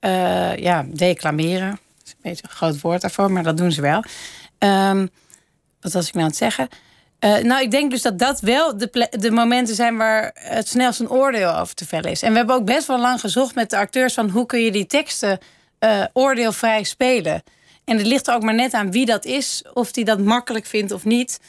eh, 0.00 0.56
ja, 0.56 0.86
declameren. 0.88 1.70
Dat 1.70 2.06
is 2.06 2.12
een 2.12 2.18
beetje 2.22 2.42
een 2.42 2.56
groot 2.56 2.80
woord 2.80 3.00
daarvoor, 3.00 3.32
maar 3.32 3.42
dat 3.42 3.56
doen 3.56 3.72
ze 3.72 3.80
wel. 3.80 4.04
Ehm, 4.60 5.06
wat 5.80 5.92
was 5.92 6.06
ik 6.06 6.12
nou 6.12 6.24
aan 6.24 6.30
het 6.30 6.38
zeggen? 6.38 6.68
Eh, 7.18 7.36
nou, 7.36 7.62
ik 7.62 7.70
denk 7.70 7.90
dus 7.90 8.02
dat 8.02 8.18
dat 8.18 8.40
wel 8.40 8.78
de, 8.78 9.08
de 9.10 9.30
momenten 9.30 9.74
zijn 9.74 9.96
waar 9.96 10.30
het 10.34 10.68
snelst 10.68 11.00
een 11.00 11.10
oordeel 11.10 11.56
over 11.56 11.74
te 11.74 11.86
vellen 11.86 12.10
is. 12.10 12.22
En 12.22 12.30
we 12.30 12.36
hebben 12.36 12.54
ook 12.54 12.64
best 12.64 12.86
wel 12.86 13.00
lang 13.00 13.20
gezocht 13.20 13.54
met 13.54 13.70
de 13.70 13.76
acteurs 13.76 14.14
van 14.14 14.28
hoe 14.28 14.46
kun 14.46 14.60
je 14.60 14.72
die 14.72 14.86
teksten 14.86 15.38
eh, 15.78 16.04
oordeelvrij 16.12 16.82
spelen. 16.82 17.42
En 17.84 17.96
het 17.96 18.06
ligt 18.06 18.28
er 18.28 18.34
ook 18.34 18.42
maar 18.42 18.54
net 18.54 18.72
aan 18.72 18.90
wie 18.90 19.06
dat 19.06 19.24
is, 19.24 19.64
of 19.72 19.92
die 19.92 20.04
dat 20.04 20.20
makkelijk 20.20 20.66
vindt 20.66 20.92
of 20.92 21.04
niet. 21.04 21.40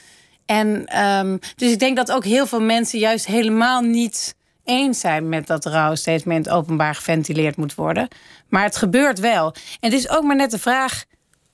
En 0.46 0.86
ehm, 0.86 1.38
dus 1.56 1.72
ik 1.72 1.80
denk 1.80 1.96
dat 1.96 2.12
ook 2.12 2.26
heel 2.26 2.48
veel 2.48 2.62
mensen 2.62 3.00
juist 3.00 3.26
helemaal 3.26 3.82
niet 3.82 4.36
eens 4.64 5.00
zijn 5.00 5.30
met 5.30 5.48
dat 5.48 5.66
rouw 5.66 5.96
steeds 5.96 6.24
meer 6.24 6.36
in 6.36 6.42
het 6.42 6.52
openbaar 6.52 6.96
geventileerd 6.96 7.56
moet 7.56 7.76
worden. 7.76 8.08
Maar 8.50 8.64
het 8.64 8.76
gebeurt 8.76 9.20
wel. 9.20 9.54
En 9.80 9.92
het 9.92 9.94
is 9.94 10.10
ook 10.10 10.24
maar 10.24 10.36
net 10.36 10.52
de 10.52 10.60
vraag 10.60 11.04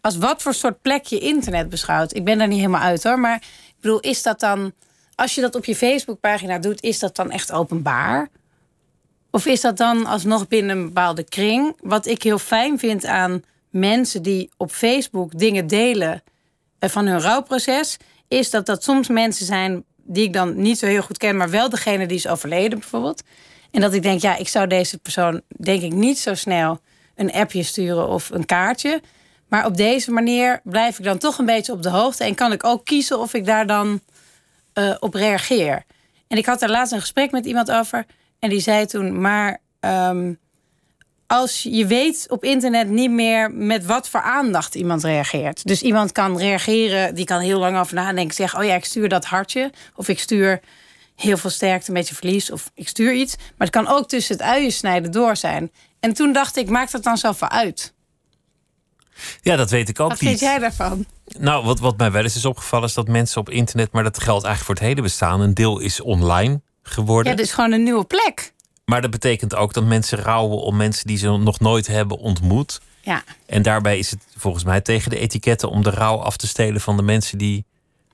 als 0.07 0.17
wat 0.17 0.41
voor 0.41 0.53
soort 0.53 0.81
plek 0.81 1.05
je 1.05 1.19
internet 1.19 1.69
beschouwt. 1.69 2.15
Ik 2.15 2.23
ben 2.23 2.37
daar 2.37 2.47
niet 2.47 2.57
helemaal 2.59 2.81
uit 2.81 3.03
hoor, 3.03 3.19
maar 3.19 3.35
ik 3.67 3.75
bedoel, 3.81 3.99
is 3.99 4.23
dat 4.23 4.39
dan, 4.39 4.73
als 5.15 5.35
je 5.35 5.41
dat 5.41 5.55
op 5.55 5.65
je 5.65 5.75
Facebookpagina 5.75 6.59
doet, 6.59 6.83
is 6.83 6.99
dat 6.99 7.15
dan 7.15 7.31
echt 7.31 7.51
openbaar? 7.51 8.29
Of 9.31 9.45
is 9.45 9.61
dat 9.61 9.77
dan 9.77 10.05
alsnog 10.05 10.47
binnen 10.47 10.77
een 10.77 10.85
bepaalde 10.85 11.23
kring? 11.23 11.75
Wat 11.81 12.05
ik 12.05 12.23
heel 12.23 12.39
fijn 12.39 12.79
vind 12.79 13.05
aan 13.05 13.43
mensen 13.69 14.21
die 14.21 14.49
op 14.57 14.71
Facebook 14.71 15.37
dingen 15.37 15.67
delen 15.67 16.23
eh, 16.79 16.89
van 16.89 17.05
hun 17.05 17.21
rouwproces, 17.21 17.97
is 18.27 18.49
dat 18.49 18.65
dat 18.65 18.83
soms 18.83 19.07
mensen 19.07 19.45
zijn 19.45 19.83
die 20.03 20.23
ik 20.23 20.33
dan 20.33 20.61
niet 20.61 20.77
zo 20.77 20.85
heel 20.85 21.01
goed 21.01 21.17
ken, 21.17 21.37
maar 21.37 21.49
wel 21.49 21.69
degene 21.69 22.05
die 22.05 22.17
is 22.17 22.27
overleden 22.27 22.79
bijvoorbeeld. 22.79 23.23
En 23.71 23.81
dat 23.81 23.93
ik 23.93 24.01
denk, 24.01 24.21
ja, 24.21 24.35
ik 24.35 24.47
zou 24.47 24.67
deze 24.67 24.97
persoon 24.97 25.41
denk 25.47 25.81
ik 25.81 25.93
niet 25.93 26.19
zo 26.19 26.33
snel 26.33 26.79
een 27.15 27.31
appje 27.31 27.63
sturen 27.63 28.07
of 28.07 28.29
een 28.29 28.45
kaartje. 28.45 29.01
Maar 29.47 29.65
op 29.65 29.77
deze 29.77 30.11
manier 30.11 30.59
blijf 30.63 30.99
ik 30.99 31.05
dan 31.05 31.17
toch 31.17 31.37
een 31.37 31.45
beetje 31.45 31.71
op 31.71 31.83
de 31.83 31.89
hoogte. 31.89 32.23
En 32.23 32.35
kan 32.35 32.51
ik 32.51 32.63
ook 32.63 32.85
kiezen 32.85 33.19
of 33.19 33.33
ik 33.33 33.45
daar 33.45 33.67
dan 33.67 34.01
eh, 34.73 34.95
op 34.99 35.13
reageer. 35.13 35.83
En 36.27 36.37
ik 36.37 36.45
had 36.45 36.59
daar 36.59 36.69
laatst 36.69 36.93
een 36.93 36.99
gesprek 36.99 37.31
met 37.31 37.45
iemand 37.45 37.71
over. 37.71 38.05
En 38.39 38.49
die 38.49 38.59
zei 38.59 38.85
toen, 38.85 39.21
maar 39.21 39.57
ehm, 39.79 40.33
als 41.27 41.63
je 41.63 41.85
weet 41.85 42.25
op 42.29 42.43
internet 42.43 42.89
niet 42.89 43.11
meer 43.11 43.51
met 43.51 43.85
wat 43.85 44.09
voor 44.09 44.21
aandacht 44.21 44.75
iemand 44.75 45.03
reageert. 45.03 45.67
Dus 45.67 45.81
iemand 45.81 46.11
kan 46.11 46.37
reageren, 46.37 47.15
die 47.15 47.25
kan 47.25 47.39
heel 47.39 47.59
lang 47.59 47.77
over 47.77 47.95
nadenken. 47.95 48.35
Zeggen, 48.35 48.59
oh 48.59 48.65
ja, 48.65 48.75
ik 48.75 48.85
stuur 48.85 49.09
dat 49.09 49.25
hartje. 49.25 49.71
Of 49.95 50.07
ik 50.07 50.19
stuur 50.19 50.59
heel 51.15 51.37
veel 51.37 51.49
sterkte 51.49 51.91
met 51.91 52.07
je 52.07 52.15
verlies. 52.15 52.51
Of 52.51 52.71
ik 52.73 52.87
stuur 52.87 53.13
iets. 53.13 53.35
Maar 53.35 53.67
het 53.67 53.69
kan 53.69 53.87
ook 53.87 54.07
tussen 54.07 54.35
het 54.35 54.45
uien 54.45 54.71
snijden 54.71 55.11
door 55.11 55.35
zijn. 55.35 55.71
En 55.99 56.13
toen 56.13 56.33
dacht 56.33 56.57
ik, 56.57 56.69
maakt 56.69 56.91
dat 56.91 57.03
dan 57.03 57.17
zoveel 57.17 57.49
uit? 57.49 57.93
Ja, 59.41 59.55
dat 59.55 59.69
weet 59.69 59.89
ik 59.89 59.99
ook 59.99 60.09
Wat 60.09 60.19
niet. 60.19 60.29
vind 60.29 60.39
jij 60.41 60.59
daarvan? 60.59 61.05
Nou, 61.39 61.65
wat, 61.65 61.79
wat 61.79 61.97
mij 61.97 62.11
wel 62.11 62.23
eens 62.23 62.35
is 62.35 62.45
opgevallen 62.45 62.87
is 62.87 62.93
dat 62.93 63.07
mensen 63.07 63.39
op 63.41 63.49
internet, 63.49 63.91
maar 63.91 64.03
dat 64.03 64.19
geldt 64.19 64.45
eigenlijk 64.45 64.65
voor 64.65 64.75
het 64.75 64.83
hele 64.95 65.01
bestaan, 65.07 65.41
een 65.41 65.53
deel 65.53 65.79
is 65.79 66.01
online 66.01 66.61
geworden. 66.83 67.31
Ja, 67.31 67.37
dus 67.37 67.51
gewoon 67.51 67.71
een 67.71 67.83
nieuwe 67.83 68.05
plek. 68.05 68.53
Maar 68.85 69.01
dat 69.01 69.11
betekent 69.11 69.55
ook 69.55 69.73
dat 69.73 69.83
mensen 69.83 70.17
rouwen 70.17 70.57
om 70.61 70.75
mensen 70.75 71.07
die 71.07 71.17
ze 71.17 71.27
nog 71.29 71.59
nooit 71.59 71.87
hebben 71.87 72.17
ontmoet. 72.17 72.79
Ja, 73.01 73.23
En 73.45 73.61
daarbij 73.61 73.97
is 73.97 74.11
het 74.11 74.19
volgens 74.37 74.63
mij 74.63 74.81
tegen 74.81 75.09
de 75.09 75.19
etiketten 75.19 75.69
om 75.69 75.83
de 75.83 75.89
rouw 75.89 76.17
af 76.17 76.37
te 76.37 76.47
stelen 76.47 76.81
van 76.81 76.97
de 76.97 77.03
mensen 77.03 77.37
die 77.37 77.65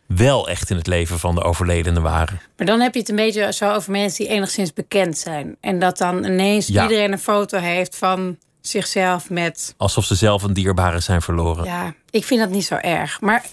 wel 0.08 0.50
echt 0.50 0.70
in 0.70 0.76
het 0.78 0.88
leven 0.88 1.20
van 1.20 1.36
de 1.36 1.42
overledene 1.44 2.02
waren. 2.02 2.42
maar 2.58 2.66
dan 2.66 2.80
heb 2.80 2.94
je 2.94 3.00
het 3.00 3.10
een 3.10 3.16
beetje 3.16 3.54
zo 3.54 3.72
over 3.74 3.92
mensen 3.92 4.26
die 4.26 4.34
enigszins 4.34 4.74
bekend 4.74 5.18
zijn. 5.18 5.56
En 5.60 5.80
dat 5.80 5.98
dan 5.98 6.24
ineens 6.26 6.68
Ja. 6.68 6.82
iedereen 6.84 7.12
een 7.12 7.20
foto 7.20 7.58
heeft 7.60 7.96
van 7.96 8.38
zichzelf 8.68 9.30
met... 9.30 9.74
Alsof 9.78 10.06
ze 10.06 10.16
zelf 10.16 10.44
een 10.44 10.54
dierbare 10.54 11.00
zijn 11.00 11.22
verloren. 11.22 11.66
Ja, 11.66 11.94
ik 12.10 12.24
vind 12.24 12.40
dat 12.40 12.50
niet 12.50 12.66
zo 12.66 12.76
erg. 12.76 13.22
Maar 13.22 13.46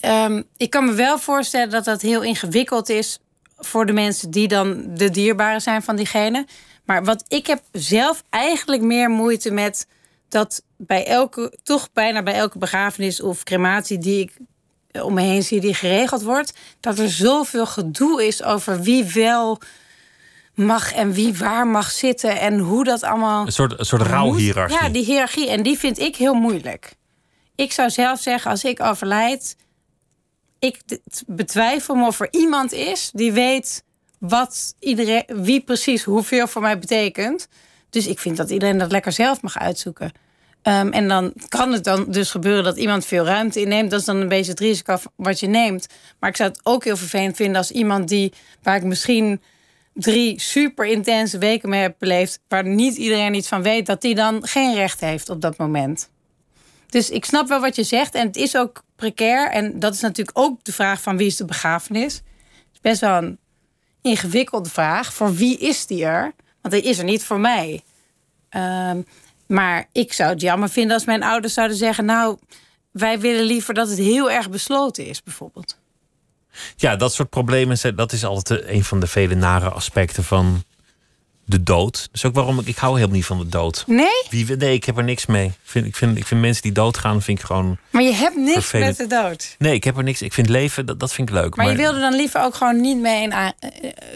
ehm, 0.00 0.42
ik 0.56 0.70
kan 0.70 0.84
me 0.84 0.92
wel 0.92 1.18
voorstellen 1.18 1.70
dat 1.70 1.84
dat 1.84 2.00
heel 2.00 2.22
ingewikkeld 2.22 2.88
is... 2.88 3.18
voor 3.58 3.86
de 3.86 3.92
mensen 3.92 4.30
die 4.30 4.48
dan 4.48 4.84
de 4.94 5.10
dierbaren 5.10 5.60
zijn 5.60 5.82
van 5.82 5.96
diegene. 5.96 6.46
Maar 6.84 7.04
wat 7.04 7.24
ik 7.28 7.46
heb 7.46 7.62
zelf 7.72 8.22
eigenlijk 8.30 8.82
meer 8.82 9.10
moeite 9.10 9.50
met 9.50 9.86
dat 10.28 10.62
bij 10.76 11.06
elke, 11.06 11.58
toch 11.62 11.88
bijna 11.92 12.22
bij 12.22 12.34
elke 12.34 12.58
begrafenis 12.58 13.20
of 13.20 13.42
crematie 13.42 13.98
die 13.98 14.20
ik 14.20 14.36
om 15.02 15.14
me 15.14 15.20
heen 15.20 15.42
zie 15.42 15.60
die 15.60 15.74
geregeld 15.74 16.22
wordt, 16.22 16.52
dat 16.80 16.98
er 16.98 17.10
zoveel 17.10 17.66
gedoe 17.66 18.26
is 18.26 18.42
over 18.42 18.82
wie 18.82 19.04
wel 19.04 19.60
mag 20.54 20.92
en 20.92 21.12
wie 21.12 21.36
waar 21.36 21.66
mag 21.66 21.90
zitten 21.90 22.40
en 22.40 22.58
hoe 22.58 22.84
dat 22.84 23.02
allemaal. 23.02 23.46
Een 23.46 23.52
soort, 23.52 23.78
een 23.78 23.84
soort 23.84 24.02
rouwhiërarchie. 24.02 24.78
Ja, 24.82 24.88
die 24.88 25.04
hiërarchie. 25.04 25.50
En 25.50 25.62
die 25.62 25.78
vind 25.78 25.98
ik 25.98 26.16
heel 26.16 26.34
moeilijk. 26.34 26.94
Ik 27.54 27.72
zou 27.72 27.90
zelf 27.90 28.20
zeggen, 28.20 28.50
als 28.50 28.64
ik 28.64 28.82
overlijd, 28.82 29.56
ik 30.58 30.80
betwijfel 31.26 31.94
me 31.94 32.06
of 32.06 32.20
er 32.20 32.28
iemand 32.30 32.72
is 32.72 33.10
die 33.12 33.32
weet 33.32 33.84
wat 34.18 34.74
iedereen, 34.78 35.24
wie 35.26 35.60
precies 35.60 36.04
hoeveel 36.04 36.46
voor 36.46 36.62
mij 36.62 36.78
betekent. 36.78 37.48
Dus 37.90 38.06
ik 38.06 38.18
vind 38.18 38.36
dat 38.36 38.50
iedereen 38.50 38.78
dat 38.78 38.90
lekker 38.90 39.12
zelf 39.12 39.42
mag 39.42 39.58
uitzoeken. 39.58 40.12
Ehm, 40.62 40.88
en 40.88 41.08
dan 41.08 41.32
kan 41.48 41.72
het 41.72 41.84
dan 41.84 42.04
dus 42.08 42.30
gebeuren 42.30 42.64
dat 42.64 42.76
iemand 42.76 43.06
veel 43.06 43.24
ruimte 43.24 43.60
inneemt. 43.60 43.90
Dat 43.90 44.00
is 44.00 44.06
dan 44.06 44.16
een 44.16 44.28
beetje 44.28 44.50
het 44.50 44.60
risico 44.60 44.98
wat 45.16 45.40
je 45.40 45.46
neemt. 45.46 45.86
Maar 46.18 46.30
ik 46.30 46.36
zou 46.36 46.50
het 46.50 46.60
ook 46.62 46.84
heel 46.84 46.96
vervelend 46.96 47.36
vinden 47.36 47.56
als 47.56 47.70
iemand 47.70 48.08
die, 48.08 48.32
waar 48.62 48.76
ik 48.76 48.82
misschien 48.82 49.42
drie 49.94 50.40
super 50.40 50.86
intense 50.86 51.38
weken 51.38 51.68
mee 51.68 51.80
heb 51.80 51.96
beleefd, 51.98 52.40
waar 52.48 52.66
niet 52.66 52.96
iedereen 52.96 53.34
iets 53.34 53.48
van 53.48 53.62
weet, 53.62 53.86
dat 53.86 54.00
die 54.00 54.14
dan 54.14 54.46
geen 54.46 54.74
recht 54.74 55.00
heeft 55.00 55.28
op 55.28 55.40
dat 55.40 55.56
moment. 55.56 56.08
Dus 56.88 57.10
ik 57.10 57.24
snap 57.24 57.48
wel 57.48 57.60
wat 57.60 57.76
je 57.76 57.82
zegt 57.82 58.14
en 58.14 58.26
het 58.26 58.36
is 58.36 58.56
ook 58.56 58.82
precair. 58.96 59.50
En 59.50 59.78
dat 59.78 59.94
is 59.94 60.00
natuurlijk 60.00 60.38
ook 60.38 60.64
de 60.64 60.72
vraag 60.72 61.02
van 61.02 61.16
wie 61.16 61.26
is 61.26 61.36
de 61.36 61.44
begrafenis. 61.44 62.14
Het 62.14 62.72
is 62.72 62.80
best 62.80 63.00
wel 63.00 63.22
een 63.22 63.38
ingewikkelde 64.02 64.68
vraag. 64.68 65.14
Voor 65.14 65.34
wie 65.34 65.58
is 65.58 65.86
die 65.86 66.04
er? 66.04 66.32
Want 66.60 66.74
hij 66.74 66.82
is 66.82 66.98
er 66.98 67.04
niet 67.04 67.24
voor 67.24 67.40
mij. 67.40 67.82
Ehm, 68.48 69.02
maar 69.46 69.88
ik 69.92 70.12
zou 70.12 70.30
het 70.30 70.40
jammer 70.40 70.68
vinden 70.68 70.94
als 70.94 71.04
mijn 71.04 71.22
ouders 71.22 71.54
zouden 71.54 71.76
zeggen: 71.76 72.04
Nou, 72.04 72.38
wij 72.90 73.20
willen 73.20 73.44
liever 73.44 73.74
dat 73.74 73.88
het 73.88 73.98
heel 73.98 74.30
erg 74.30 74.50
besloten 74.50 75.06
is, 75.06 75.22
bijvoorbeeld. 75.22 75.78
Ja, 76.76 76.96
dat 76.96 77.14
soort 77.14 77.30
problemen 77.30 77.96
dat 77.96 78.12
is 78.12 78.24
altijd 78.24 78.68
een 78.68 78.84
van 78.84 79.00
de 79.00 79.06
vele 79.06 79.34
nare 79.34 79.68
aspecten 79.68 80.24
van 80.24 80.62
de 81.44 81.62
dood. 81.62 82.08
Dus 82.12 82.24
ook 82.24 82.34
waarom 82.34 82.58
ik, 82.58 82.66
ik 82.66 82.76
hou 82.76 82.94
helemaal 82.94 83.16
niet 83.16 83.24
van 83.24 83.38
de 83.38 83.48
dood. 83.48 83.84
Nee? 83.86 84.22
Wie, 84.30 84.56
nee, 84.56 84.74
ik 84.74 84.84
heb 84.84 84.96
er 84.96 85.04
niks 85.04 85.26
mee. 85.26 85.46
Ik 85.46 85.54
vind, 85.62 85.86
ik, 85.86 85.96
vind, 85.96 86.16
ik 86.16 86.26
vind 86.26 86.40
mensen 86.40 86.62
die 86.62 86.72
doodgaan, 86.72 87.22
vind 87.22 87.38
ik 87.38 87.44
gewoon. 87.44 87.78
Maar 87.90 88.02
je 88.02 88.12
hebt 88.12 88.36
niks 88.36 88.72
met 88.72 88.96
de 88.96 89.06
dood. 89.06 89.54
Nee, 89.58 89.74
ik 89.74 89.84
heb 89.84 89.96
er 89.96 90.02
niks. 90.02 90.22
Ik 90.22 90.32
vind 90.32 90.48
leven, 90.48 90.86
dat, 90.86 91.00
dat 91.00 91.12
vind 91.12 91.28
ik 91.28 91.34
leuk. 91.34 91.56
Maar, 91.56 91.70
je 91.70 91.76
wilde 91.76 92.00
dan 92.00 92.14
liever 92.14 92.42
ook 92.42 92.54
gewoon 92.54 92.80
niet 92.80 92.98
mee 92.98 93.22
in. 93.22 93.30
Uh, 93.30 93.48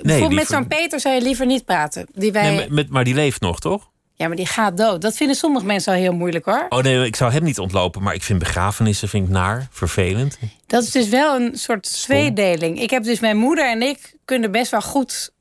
nee, 0.03 0.29
met 0.29 0.46
zo'n 0.46 0.66
Peter 0.66 1.01
zou 1.01 1.14
je 1.14 1.22
liever 1.22 1.46
niet 1.46 1.64
praten. 1.64 2.07
Die 2.14 2.33
wij... 2.33 2.51
nee, 2.51 2.70
met, 2.70 2.88
maar 2.88 3.05
die 3.05 3.14
leeft 3.14 3.40
nog, 3.40 3.61
toch? 3.61 3.90
Ja, 4.18 4.26
maar 4.26 4.37
die 4.37 4.46
gaat 4.46 4.76
dood. 4.76 5.02
Dat 5.02 5.16
vinden 5.16 5.37
sommige 5.37 5.64
mensen 5.64 5.92
al 5.92 5.98
heel 5.98 6.12
moeilijk 6.12 6.44
hoor. 6.44 6.66
Oh 6.68 6.83
nee, 6.83 7.07
ik 7.07 7.16
zou 7.16 7.33
hem 7.33 7.42
niet 7.42 7.59
ontlopen. 7.59 8.02
Maar 8.02 8.14
ik 8.14 8.22
vind 8.22 8.38
begrafenissen 8.38 9.09
vind 9.09 9.26
ik 9.26 9.33
naar, 9.33 9.68
vervelend. 9.70 10.38
Dat 10.66 10.83
is 10.83 10.90
dus 10.90 11.09
wel 11.09 11.40
een 11.40 11.59
soort 11.59 12.02
tweedeling. 12.02 12.81
Ik 12.81 12.90
heb 12.90 13.04
dus 13.04 13.20
mijn 13.20 13.37
moeder 13.37 13.70
en 13.70 13.83
ik 13.83 14.14
kunnen 14.24 14.50
best 14.50 14.70
wel 14.70 14.81
goed. 14.81 15.33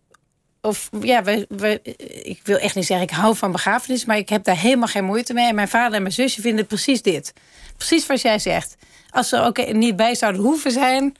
Of 0.61 0.89
ja, 1.01 1.23
we, 1.23 1.45
we, 1.49 1.81
ik 2.23 2.39
wil 2.43 2.57
echt 2.57 2.75
niet 2.75 2.85
zeggen, 2.85 3.07
ik 3.07 3.13
hou 3.13 3.35
van 3.35 3.51
begrafenis, 3.51 4.05
maar 4.05 4.17
ik 4.17 4.29
heb 4.29 4.43
daar 4.43 4.57
helemaal 4.57 4.87
geen 4.87 5.05
moeite 5.05 5.33
mee. 5.33 5.47
En 5.47 5.55
mijn 5.55 5.67
vader 5.67 5.93
en 5.93 6.01
mijn 6.01 6.13
zusje 6.13 6.41
vinden 6.41 6.65
precies 6.65 7.01
dit. 7.01 7.33
Precies 7.77 8.05
wat 8.07 8.21
jij 8.21 8.39
zegt. 8.39 8.75
Als 9.09 9.29
ze 9.29 9.41
ook 9.41 9.73
niet 9.73 9.95
bij 9.95 10.15
zouden 10.15 10.41
hoeven 10.41 10.71
zijn, 10.71 11.15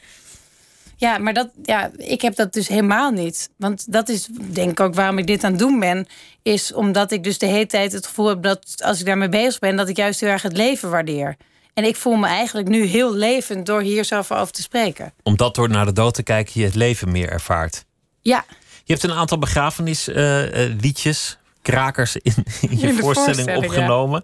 ja, 1.00 1.18
maar 1.18 1.34
dat, 1.34 1.50
ja, 1.64 1.92
ik 1.98 2.22
heb 2.22 2.36
dat 2.36 2.54
dus 2.54 2.68
helemaal 2.68 3.12
niet. 3.12 3.50
Want 3.58 3.92
dat 3.92 4.10
is 4.10 4.28
denk 4.52 4.72
ik 4.72 4.80
ook 4.80 4.96
waarom 4.96 5.18
ik 5.18 5.28
dit 5.28 5.44
aan 5.44 5.52
het 5.52 5.60
doen 5.60 5.80
ben. 5.80 6.08
Is 6.42 6.74
omdat 6.74 7.12
ik 7.12 7.24
dus 7.24 7.38
de 7.38 7.46
hele 7.46 7.66
tijd 7.66 7.92
het 7.92 8.08
gevoel 8.08 8.28
heb 8.28 8.44
dat 8.44 8.84
als 8.84 9.00
ik 9.00 9.06
daarmee 9.06 9.30
bezig 9.30 9.60
ben, 9.60 9.76
dat 9.76 9.90
ik 9.90 9.98
juist 9.98 10.20
heel 10.20 10.30
erg 10.30 10.42
het 10.42 10.58
leven 10.58 10.90
waardeer. 10.90 11.38
En 11.74 11.84
ik 11.84 11.96
voel 11.96 12.16
me 12.16 12.28
eigenlijk 12.28 12.68
nu 12.68 12.84
heel 12.84 13.14
levend 13.14 13.66
door 13.66 13.82
hier 13.82 14.04
zo 14.04 14.18
over 14.18 14.52
te 14.52 14.62
spreken. 14.62 15.14
Omdat 15.24 15.56
door 15.56 15.70
naar 15.70 15.86
de 15.86 15.94
dood 15.94 16.14
te 16.14 16.24
kijken 16.24 16.60
je 16.60 16.66
het 16.66 16.76
leven 16.76 17.12
meer 17.12 17.30
ervaart. 17.30 17.86
Ja. 18.22 18.46
Je 18.84 18.94
hebt 18.94 19.04
een 19.04 19.14
aantal 19.14 19.38
begrafenisliedjes, 19.38 21.32
uh, 21.32 21.38
krakers 21.72 22.16
in, 22.16 22.34
in 22.62 22.80
je 22.80 22.94
voorstelling, 22.94 23.56
opgenomen. 23.56 24.24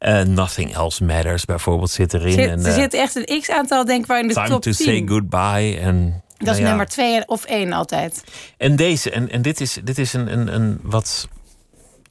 Uh, 0.00 0.22
Nothing 0.22 0.74
Else 0.74 1.04
Matters 1.04 1.44
bijvoorbeeld 1.44 1.90
zit 1.90 2.14
erin. 2.14 2.32
Zit, 2.32 2.48
en, 2.48 2.64
er 2.64 2.72
zit 2.72 2.94
echt 2.94 3.14
een 3.14 3.40
x-aantal, 3.40 3.84
denk 3.84 4.00
ik, 4.00 4.06
waar 4.06 4.20
in 4.20 4.28
de 4.28 4.34
time 4.34 4.48
top 4.48 4.62
to 4.62 4.72
say 4.72 5.02
goodbye. 5.06 5.78
En, 5.80 6.22
dat 6.36 6.48
is 6.48 6.54
nou 6.54 6.68
nummer 6.68 6.86
twee 6.86 7.28
of 7.28 7.44
één 7.44 7.72
altijd. 7.72 8.24
En 8.56 8.76
deze, 8.76 9.10
en, 9.10 9.30
en 9.30 9.42
dit 9.42 9.60
is, 9.60 9.78
dit 9.84 9.98
is 9.98 10.12
een, 10.12 10.32
een, 10.32 10.54
een 10.54 10.80
wat 10.82 11.28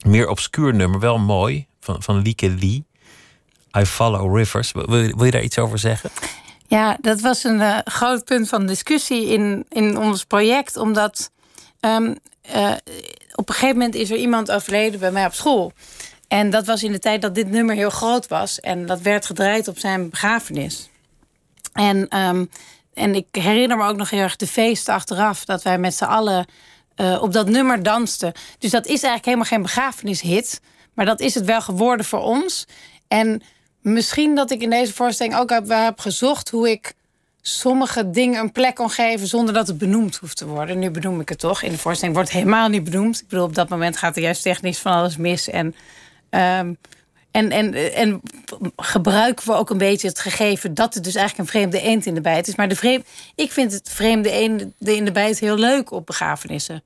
meer 0.06 0.28
obscuur 0.28 0.74
nummer, 0.74 1.00
wel 1.00 1.18
mooi, 1.18 1.66
van, 1.80 2.02
van 2.02 2.22
Lieke 2.22 2.48
Lee. 2.48 2.84
I 3.78 3.84
Follow 3.84 4.36
Rivers. 4.36 4.72
Wil, 4.72 4.86
wil 4.88 5.24
je 5.24 5.30
daar 5.30 5.42
iets 5.42 5.58
over 5.58 5.78
zeggen? 5.78 6.10
Ja, 6.66 6.96
dat 7.00 7.20
was 7.20 7.44
een 7.44 7.60
uh, 7.60 7.78
groot 7.84 8.24
punt 8.24 8.48
van 8.48 8.66
discussie 8.66 9.26
in, 9.26 9.66
in 9.68 9.98
ons 9.98 10.24
project. 10.24 10.76
Omdat 10.76 11.30
um, 11.80 12.18
uh, 12.54 12.72
op 13.40 13.48
een 13.48 13.54
gegeven 13.54 13.76
moment 13.76 13.94
is 13.94 14.10
er 14.10 14.16
iemand 14.16 14.50
overleden 14.50 15.00
bij 15.00 15.10
mij 15.10 15.26
op 15.26 15.34
school. 15.34 15.72
En 16.28 16.50
dat 16.50 16.66
was 16.66 16.82
in 16.82 16.92
de 16.92 16.98
tijd 16.98 17.22
dat 17.22 17.34
dit 17.34 17.50
nummer 17.50 17.74
heel 17.74 17.90
groot 17.90 18.28
was. 18.28 18.60
En 18.60 18.86
dat 18.86 19.00
werd 19.00 19.26
gedraaid 19.26 19.68
op 19.68 19.78
zijn 19.78 20.10
begrafenis. 20.10 20.88
En, 21.72 22.18
um, 22.18 22.50
en 22.94 23.14
ik 23.14 23.26
herinner 23.30 23.76
me 23.76 23.84
ook 23.84 23.96
nog 23.96 24.10
heel 24.10 24.20
erg 24.20 24.36
de 24.36 24.46
feesten 24.46 24.94
achteraf. 24.94 25.44
Dat 25.44 25.62
wij 25.62 25.78
met 25.78 25.94
z'n 25.94 26.04
allen 26.04 26.46
uh, 26.96 27.22
op 27.22 27.32
dat 27.32 27.48
nummer 27.48 27.82
dansten. 27.82 28.32
Dus 28.58 28.70
dat 28.70 28.84
is 28.84 28.90
eigenlijk 28.90 29.24
helemaal 29.24 29.46
geen 29.46 29.62
begrafenishit. 29.62 30.60
Maar 30.94 31.06
dat 31.06 31.20
is 31.20 31.34
het 31.34 31.44
wel 31.44 31.60
geworden 31.60 32.06
voor 32.06 32.22
ons. 32.22 32.66
En 33.08 33.42
misschien 33.80 34.34
dat 34.34 34.50
ik 34.50 34.62
in 34.62 34.70
deze 34.70 34.92
voorstelling 34.92 35.36
ook 35.36 35.50
heb, 35.50 35.68
heb 35.68 36.00
gezocht 36.00 36.50
hoe 36.50 36.70
ik 36.70 36.94
sommige 37.42 38.10
dingen 38.10 38.40
een 38.40 38.52
plek 38.52 38.74
kon 38.74 38.90
geven 38.90 39.26
zonder 39.26 39.54
dat 39.54 39.66
het 39.66 39.78
benoemd 39.78 40.16
hoeft 40.16 40.36
te 40.36 40.46
worden. 40.46 40.78
Nu 40.78 40.90
benoem 40.90 41.20
ik 41.20 41.28
het 41.28 41.38
toch. 41.38 41.62
In 41.62 41.70
de 41.70 41.78
voorstelling 41.78 42.16
wordt 42.16 42.32
het 42.32 42.38
helemaal 42.38 42.68
niet 42.68 42.84
benoemd. 42.84 43.20
Ik 43.20 43.28
bedoel, 43.28 43.44
op 43.44 43.54
dat 43.54 43.68
moment 43.68 43.96
gaat 43.96 44.16
er 44.16 44.22
juist 44.22 44.42
technisch 44.42 44.78
van 44.78 44.92
alles 44.92 45.16
mis. 45.16 45.48
En, 45.48 45.66
um, 46.30 46.78
en, 47.30 47.50
en, 47.50 47.94
en 47.94 48.20
gebruiken 48.76 49.46
we 49.46 49.54
ook 49.54 49.70
een 49.70 49.78
beetje 49.78 50.08
het 50.08 50.20
gegeven 50.20 50.74
dat 50.74 50.94
het 50.94 51.04
dus 51.04 51.14
eigenlijk 51.14 51.48
een 51.48 51.54
vreemde 51.54 51.80
eend 51.80 52.06
in 52.06 52.14
de 52.14 52.20
bijt 52.20 52.48
is. 52.48 52.54
Maar 52.54 52.68
de 52.68 52.76
vreemde, 52.76 53.04
ik 53.34 53.52
vind 53.52 53.72
het 53.72 53.88
vreemde 53.88 54.30
eend 54.30 54.64
in 54.78 55.04
de 55.04 55.12
bijt 55.12 55.38
heel 55.38 55.56
leuk 55.56 55.90
op 55.90 56.06
begrafenissen. 56.06 56.82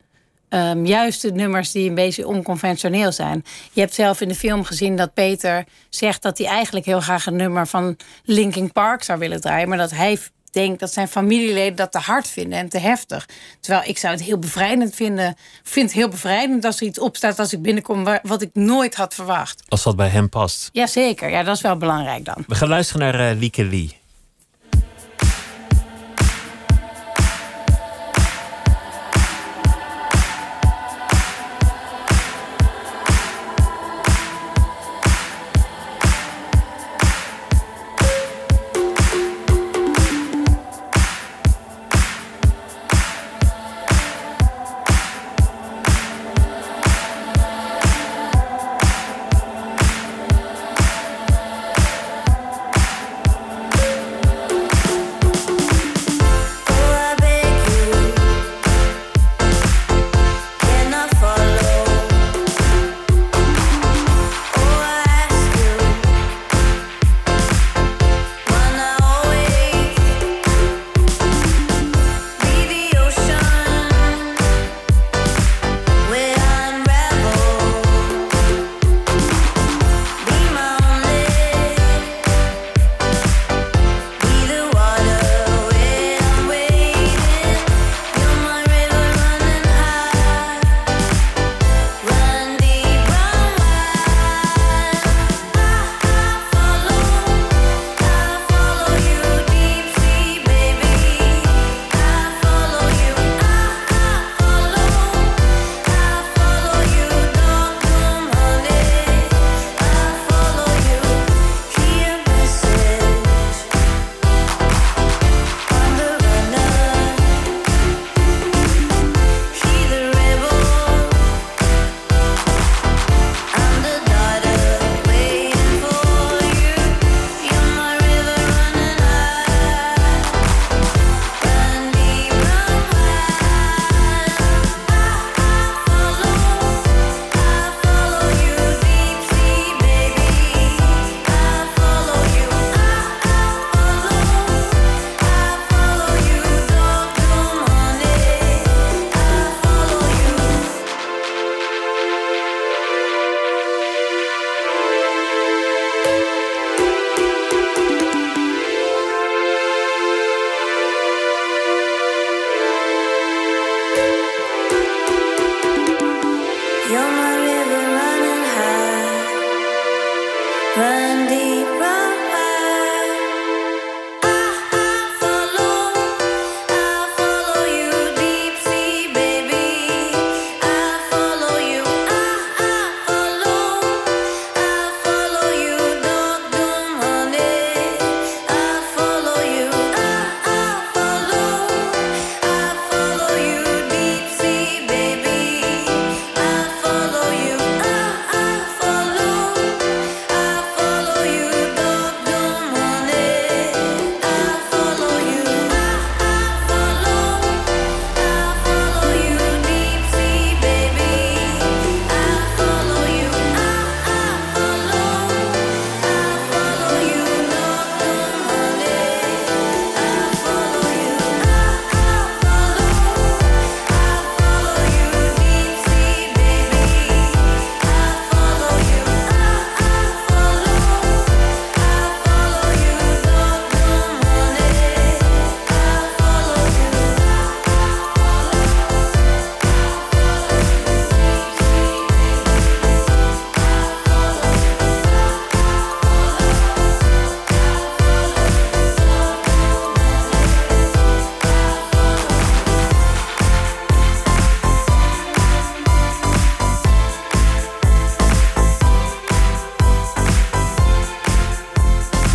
Um, 0.48 0.86
juist 0.86 1.22
de 1.22 1.32
nummers 1.32 1.70
die 1.72 1.88
een 1.88 1.94
beetje 1.94 2.26
onconventioneel 2.26 3.12
zijn. 3.12 3.44
Je 3.72 3.80
hebt 3.80 3.94
zelf 3.94 4.20
in 4.20 4.28
de 4.28 4.34
film 4.34 4.64
gezien 4.64 4.96
dat 4.96 5.14
Peter 5.14 5.64
zegt 5.88 6.22
dat 6.22 6.38
hij 6.38 6.46
eigenlijk 6.46 6.86
heel 6.86 7.00
graag 7.00 7.26
een 7.26 7.36
nummer 7.36 7.66
van 7.66 7.96
Linkin 8.24 8.72
Park 8.72 9.02
zou 9.02 9.18
willen 9.18 9.40
draaien, 9.40 9.68
maar 9.68 9.78
dat 9.78 9.90
hij 9.90 10.18
denk 10.54 10.78
dat 10.78 10.92
zijn 10.92 11.08
familieleden 11.08 11.76
dat 11.76 11.92
te 11.92 11.98
hard 11.98 12.28
vinden 12.28 12.58
en 12.58 12.68
te 12.68 12.78
heftig. 12.78 13.28
Terwijl 13.60 13.88
ik 13.88 13.98
zou 13.98 14.14
het 14.14 14.22
heel 14.22 14.38
bevrijdend 14.38 14.94
vinden. 14.94 15.36
vind 15.62 15.86
het 15.86 15.98
heel 15.98 16.08
bevrijdend 16.08 16.64
als 16.64 16.80
er 16.80 16.86
iets 16.86 16.98
opstaat 16.98 17.38
als 17.38 17.52
ik 17.52 17.62
binnenkom 17.62 18.18
wat 18.22 18.42
ik 18.42 18.50
nooit 18.52 18.94
had 18.94 19.14
verwacht. 19.14 19.62
Als 19.68 19.82
dat 19.82 19.96
bij 19.96 20.08
hem 20.08 20.28
past. 20.28 20.68
Jazeker, 20.72 21.30
ja, 21.30 21.42
dat 21.42 21.56
is 21.56 21.62
wel 21.62 21.76
belangrijk 21.76 22.24
dan. 22.24 22.44
We 22.46 22.54
gaan 22.54 22.68
luisteren 22.68 23.12
naar 23.12 23.32
uh, 23.32 23.38
Lieke 23.40 23.64
Lee. 23.64 24.02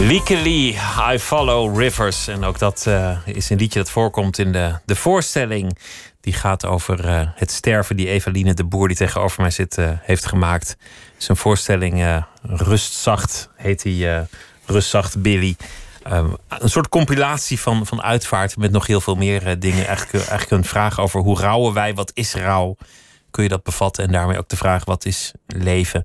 Lee, 0.09 0.77
I 1.13 1.19
Follow 1.19 1.79
Rivers. 1.79 2.27
En 2.27 2.43
ook 2.43 2.59
dat 2.59 2.85
uh, 2.87 3.17
is 3.25 3.49
een 3.49 3.57
liedje 3.57 3.79
dat 3.79 3.89
voorkomt 3.89 4.37
in 4.37 4.51
de, 4.51 4.79
de 4.85 4.95
voorstelling. 4.95 5.77
Die 6.21 6.33
gaat 6.33 6.65
over 6.65 7.05
uh, 7.05 7.21
het 7.35 7.51
sterven 7.51 7.95
die 7.95 8.07
Eveline 8.07 8.53
de 8.53 8.63
Boer, 8.63 8.87
die 8.87 8.97
tegenover 8.97 9.41
mij 9.41 9.51
zit, 9.51 9.77
uh, 9.77 9.89
heeft 10.01 10.25
gemaakt. 10.25 10.77
Een 11.27 11.35
voorstelling, 11.35 12.23
Rustzacht 12.41 13.49
heet 13.55 13.81
die, 13.81 14.07
Rustzacht 14.65 15.21
Billy. 15.21 15.55
Um, 16.11 16.35
een 16.47 16.69
soort 16.69 16.89
compilatie 16.89 17.59
van, 17.59 17.85
van 17.85 18.01
uitvaart 18.01 18.57
met 18.57 18.71
nog 18.71 18.87
heel 18.87 19.01
veel 19.01 19.15
meer 19.15 19.59
dingen. 19.59 19.87
Eigenlijk, 19.87 20.27
eigenlijk 20.27 20.51
een 20.51 20.69
vraag 20.69 20.99
over 20.99 21.21
hoe 21.21 21.39
rouwen 21.39 21.73
wij, 21.73 21.93
wat 21.93 22.11
is 22.13 22.33
rouw? 22.33 22.75
Kun 23.31 23.43
je 23.43 23.49
dat 23.49 23.63
bevatten? 23.63 24.03
En 24.03 24.11
daarmee 24.11 24.37
ook 24.37 24.49
de 24.49 24.57
vraag, 24.57 24.85
wat 24.85 25.05
is 25.05 25.31
leven? 25.47 26.03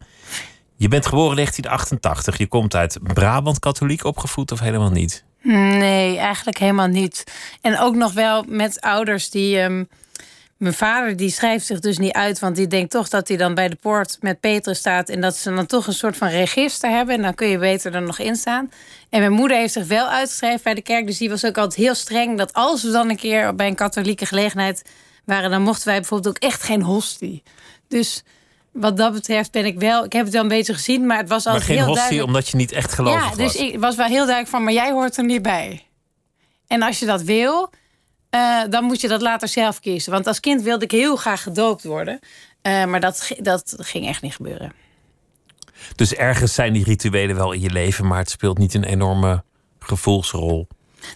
Je 0.85 0.91
bent 0.91 1.07
geboren 1.07 1.31
in 1.31 1.37
1988. 1.37 2.39
Je 2.39 2.47
komt 2.47 2.75
uit 2.75 2.99
Brabant 3.03 3.59
katholiek 3.59 4.05
opgevoed 4.05 4.53
of 4.53 4.61
helemaal 4.61 4.91
niet? 4.91 5.25
Nee, 5.43 6.19
eigenlijk 6.19 6.59
helemaal 6.59 6.87
niet. 6.87 7.25
En 7.61 7.79
ook 7.79 7.95
nog 7.95 8.13
wel 8.13 8.45
met 8.49 8.81
ouders 8.81 9.31
die. 9.31 9.61
Um, 9.61 9.89
mijn 10.57 10.75
vader 10.75 11.17
die 11.17 11.31
schrijft 11.31 11.67
zich 11.67 11.81
dus 11.81 11.99
niet 11.99 12.13
uit, 12.13 12.39
want 12.39 12.57
die 12.57 12.67
denkt 12.67 12.91
toch 12.91 13.09
dat 13.09 13.29
hij 13.29 13.37
dan 13.37 13.55
bij 13.55 13.69
de 13.69 13.77
poort 13.77 14.17
met 14.21 14.41
Petrus 14.41 14.79
staat 14.79 15.09
en 15.09 15.21
dat 15.21 15.37
ze 15.37 15.55
dan 15.55 15.67
toch 15.67 15.87
een 15.87 15.93
soort 15.93 16.17
van 16.17 16.29
register 16.29 16.91
hebben 16.91 17.15
en 17.15 17.23
dan 17.23 17.35
kun 17.35 17.49
je 17.49 17.59
beter 17.59 17.95
er 17.95 18.03
nog 18.03 18.19
in 18.19 18.37
staan. 18.37 18.71
En 19.11 19.21
mijn 19.21 19.33
moeder 19.33 19.57
heeft 19.57 19.73
zich 19.73 19.87
wel 19.87 20.09
uitgeschreven 20.09 20.61
bij 20.63 20.75
de 20.75 20.83
kerk, 20.83 21.07
dus 21.07 21.19
die 21.19 21.31
was 21.31 21.45
ook 21.45 21.59
altijd 21.59 21.81
heel 21.81 21.95
streng 21.95 22.39
dat 22.39 22.53
als 22.53 22.83
we 22.83 22.91
dan 22.91 23.11
een 23.11 23.17
keer 23.17 23.55
bij 23.55 23.67
een 23.67 23.75
katholieke 23.75 24.27
gelegenheid 24.27 24.83
waren, 25.25 25.51
dan 25.51 25.63
mochten 25.63 25.87
wij 25.87 25.99
bijvoorbeeld 25.99 26.37
ook 26.37 26.51
echt 26.51 26.63
geen 26.63 26.83
hostie. 26.83 27.43
Dus 27.89 28.25
wat 28.75 28.97
dat 28.97 29.13
betreft 29.13 29.51
ben 29.51 29.65
ik 29.65 29.79
wel. 29.79 30.05
Ik 30.05 30.13
heb 30.13 30.25
het 30.25 30.33
wel 30.33 30.43
een 30.43 30.49
beetje 30.49 30.75
gezien, 30.75 31.07
maar 31.07 31.19
het 31.19 31.29
was 31.29 31.47
altijd 31.47 31.67
heel 31.67 31.87
hostie, 31.87 32.25
omdat 32.25 32.49
je 32.49 32.57
niet 32.57 32.73
echt 32.73 32.93
gelovig 32.93 33.23
ja, 33.23 33.29
was. 33.29 33.37
dus 33.37 33.57
ik 33.57 33.79
was 33.79 33.97
wel 33.97 34.07
heel 34.07 34.25
duidelijk 34.25 34.49
van, 34.49 34.65
maar 34.65 34.73
jij 34.73 34.93
hoort 34.93 35.17
er 35.17 35.25
niet 35.25 35.43
bij. 35.43 35.87
En 36.67 36.83
als 36.83 36.99
je 36.99 37.07
dat 37.07 37.23
wil, 37.23 37.71
uh, 38.31 38.63
dan 38.71 38.85
moet 38.85 39.01
je 39.01 39.09
dat 39.09 39.23
later 39.23 39.49
zelf 39.49 39.81
kiezen. 39.81 40.13
Want 40.13 40.27
als 40.27 40.41
kind 40.41 40.63
wilde 40.63 40.85
ik 40.85 40.91
heel 40.91 41.17
graag 41.17 41.43
gedoopt 41.43 41.85
worden, 41.85 42.19
uh, 42.63 42.85
maar 42.85 43.01
dat, 43.01 43.31
dat 43.39 43.75
ging 43.79 44.07
echt 44.07 44.23
niet 44.23 44.35
gebeuren. 44.35 44.73
Dus 45.95 46.15
ergens 46.15 46.55
zijn 46.55 46.73
die 46.73 46.85
rituelen 46.85 47.37
wel 47.37 47.53
in 47.53 47.61
je 47.61 47.71
leven, 47.71 48.07
maar 48.07 48.19
het 48.19 48.31
speelt 48.31 48.59
niet 48.59 48.75
een 48.75 48.85
enorme 48.85 49.45
gevoelsrol. 49.79 50.69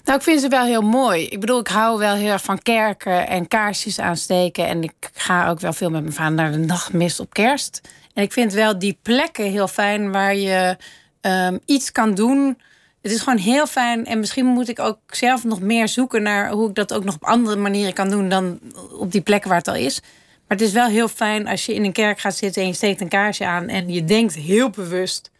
Nou, 0.04 0.18
ik 0.18 0.24
vind 0.24 0.40
ze 0.40 0.48
wel 0.48 0.64
heel 0.64 0.82
mooi. 0.82 1.26
Ik 1.26 1.40
bedoel, 1.40 1.60
ik 1.60 1.68
hou 1.68 1.98
wel 1.98 2.14
heel 2.14 2.32
erg 2.32 2.42
van 2.42 2.62
kerken 2.62 3.28
en 3.28 3.48
kaarsjes 3.48 3.98
aansteken. 4.00 4.66
En 4.66 4.82
ik 4.82 5.10
ga 5.12 5.48
ook 5.48 5.60
wel 5.60 5.72
veel 5.72 5.90
met 5.90 6.02
mijn 6.02 6.14
vader 6.14 6.34
naar 6.34 6.52
de 6.52 6.58
nachtmis 6.58 7.20
op 7.20 7.32
kerst. 7.32 7.80
En 8.14 8.22
ik 8.22 8.32
vind 8.32 8.52
wel 8.52 8.78
die 8.78 8.98
plekken 9.02 9.50
heel 9.50 9.68
fijn 9.68 10.12
waar 10.12 10.36
je 10.36 10.76
um, 11.20 11.58
iets 11.64 11.92
kan 11.92 12.14
doen. 12.14 12.58
Het 13.02 13.12
is 13.12 13.20
gewoon 13.20 13.38
heel 13.38 13.66
fijn. 13.66 14.06
En 14.06 14.18
misschien 14.18 14.46
moet 14.46 14.68
ik 14.68 14.78
ook 14.78 14.98
zelf 15.06 15.44
nog 15.44 15.60
meer 15.60 15.88
zoeken 15.88 16.22
naar 16.22 16.50
hoe 16.50 16.68
ik 16.68 16.74
dat 16.74 16.92
ook 16.92 17.04
nog 17.04 17.14
op 17.14 17.24
andere 17.24 17.56
manieren 17.56 17.94
kan 17.94 18.10
doen 18.10 18.28
dan 18.28 18.60
op 18.98 19.12
die 19.12 19.20
plekken 19.20 19.48
waar 19.48 19.58
het 19.58 19.68
al 19.68 19.74
is. 19.74 20.00
Maar 20.48 20.56
het 20.58 20.66
is 20.66 20.72
wel 20.72 20.86
heel 20.86 21.08
fijn 21.08 21.46
als 21.48 21.66
je 21.66 21.74
in 21.74 21.84
een 21.84 21.92
kerk 21.92 22.20
gaat 22.20 22.36
zitten 22.36 22.62
en 22.62 22.68
je 22.68 22.74
steekt 22.74 23.00
een 23.00 23.08
kaarsje 23.08 23.46
aan 23.46 23.68
en 23.68 23.88
je 23.88 24.04
denkt 24.04 24.34
heel 24.34 24.70
bewust 24.70 25.30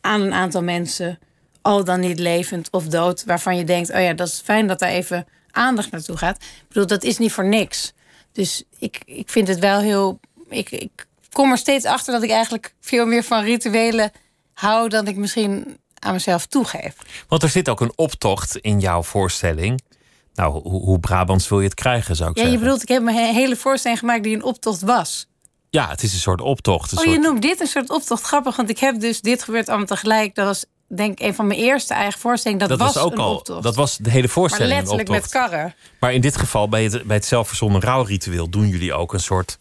aan 0.00 0.20
een 0.20 0.32
aantal 0.32 0.62
mensen 0.62 1.18
al 1.66 1.84
dan 1.84 2.00
niet 2.00 2.18
levend 2.18 2.68
of 2.70 2.86
dood, 2.86 3.24
waarvan 3.24 3.56
je 3.56 3.64
denkt: 3.64 3.90
oh 3.90 4.00
ja, 4.00 4.12
dat 4.12 4.28
is 4.28 4.40
fijn 4.44 4.66
dat 4.66 4.78
daar 4.78 4.88
even 4.88 5.26
aandacht 5.50 5.90
naartoe 5.90 6.16
gaat. 6.16 6.36
Ik 6.36 6.68
bedoel, 6.68 6.86
dat 6.86 7.02
is 7.02 7.18
niet 7.18 7.32
voor 7.32 7.46
niks. 7.46 7.92
Dus 8.32 8.62
ik, 8.78 9.02
ik 9.04 9.28
vind 9.28 9.48
het 9.48 9.58
wel 9.58 9.80
heel. 9.80 10.20
Ik, 10.48 10.70
ik 10.70 11.06
kom 11.32 11.50
er 11.50 11.58
steeds 11.58 11.84
achter 11.84 12.12
dat 12.12 12.22
ik 12.22 12.30
eigenlijk 12.30 12.74
veel 12.80 13.06
meer 13.06 13.22
van 13.22 13.42
rituelen 13.42 14.12
hou 14.54 14.88
dan 14.88 15.06
ik 15.06 15.16
misschien 15.16 15.78
aan 15.98 16.12
mezelf 16.12 16.46
toegeef. 16.46 16.94
Want 17.28 17.42
er 17.42 17.48
zit 17.48 17.68
ook 17.68 17.80
een 17.80 17.92
optocht 17.96 18.56
in 18.56 18.80
jouw 18.80 19.02
voorstelling. 19.02 19.82
Nou, 20.34 20.62
hoe, 20.62 20.82
hoe 20.82 21.00
Brabants 21.00 21.48
wil 21.48 21.58
je 21.58 21.64
het 21.64 21.74
krijgen, 21.74 22.16
zou 22.16 22.30
ik 22.30 22.36
ja, 22.36 22.42
zeggen? 22.42 22.60
Je 22.60 22.64
bedoelt, 22.64 22.82
ik 22.82 22.88
heb 22.88 23.02
een 23.02 23.14
hele 23.14 23.56
voorstelling 23.56 24.00
gemaakt 24.00 24.22
die 24.22 24.34
een 24.34 24.42
optocht 24.42 24.80
was. 24.80 25.26
Ja, 25.70 25.88
het 25.88 26.02
is 26.02 26.12
een 26.12 26.18
soort 26.18 26.40
optocht. 26.40 26.92
Een 26.92 26.98
oh, 26.98 27.04
soort... 27.04 27.16
je 27.16 27.22
noemt 27.22 27.42
dit 27.42 27.60
een 27.60 27.66
soort 27.66 27.90
optocht 27.90 28.22
grappig, 28.22 28.56
want 28.56 28.70
ik 28.70 28.78
heb 28.78 29.00
dus 29.00 29.20
dit 29.20 29.42
gebeurt 29.42 29.68
allemaal 29.68 29.86
tegelijk. 29.86 30.34
Dat 30.34 30.46
was 30.46 30.64
denk 30.88 31.20
ik 31.20 31.26
een 31.26 31.34
van 31.34 31.46
mijn 31.46 31.60
eerste 31.60 31.94
eigen 31.94 32.20
voorstellingen. 32.20 32.68
Dat, 32.68 32.78
dat 32.78 32.94
was, 32.94 33.04
ook 33.04 33.12
een 33.12 33.18
al. 33.18 33.34
optocht. 33.34 33.62
Dat 33.62 33.74
was 33.74 33.96
de 33.96 34.10
hele 34.10 34.28
voorstelling. 34.28 34.70
Maar 34.70 34.78
letterlijk 34.80 35.08
met 35.08 35.28
karren. 35.28 35.74
Maar 36.00 36.12
in 36.12 36.20
dit 36.20 36.36
geval, 36.36 36.68
bij 36.68 36.84
het, 36.84 37.04
bij 37.04 37.16
het 37.16 37.24
zelfverzonnen 37.24 37.80
rouwritueel, 37.80 38.50
doen 38.50 38.68
jullie 38.68 38.94
ook 38.94 39.12
een 39.12 39.20
soort, 39.20 39.58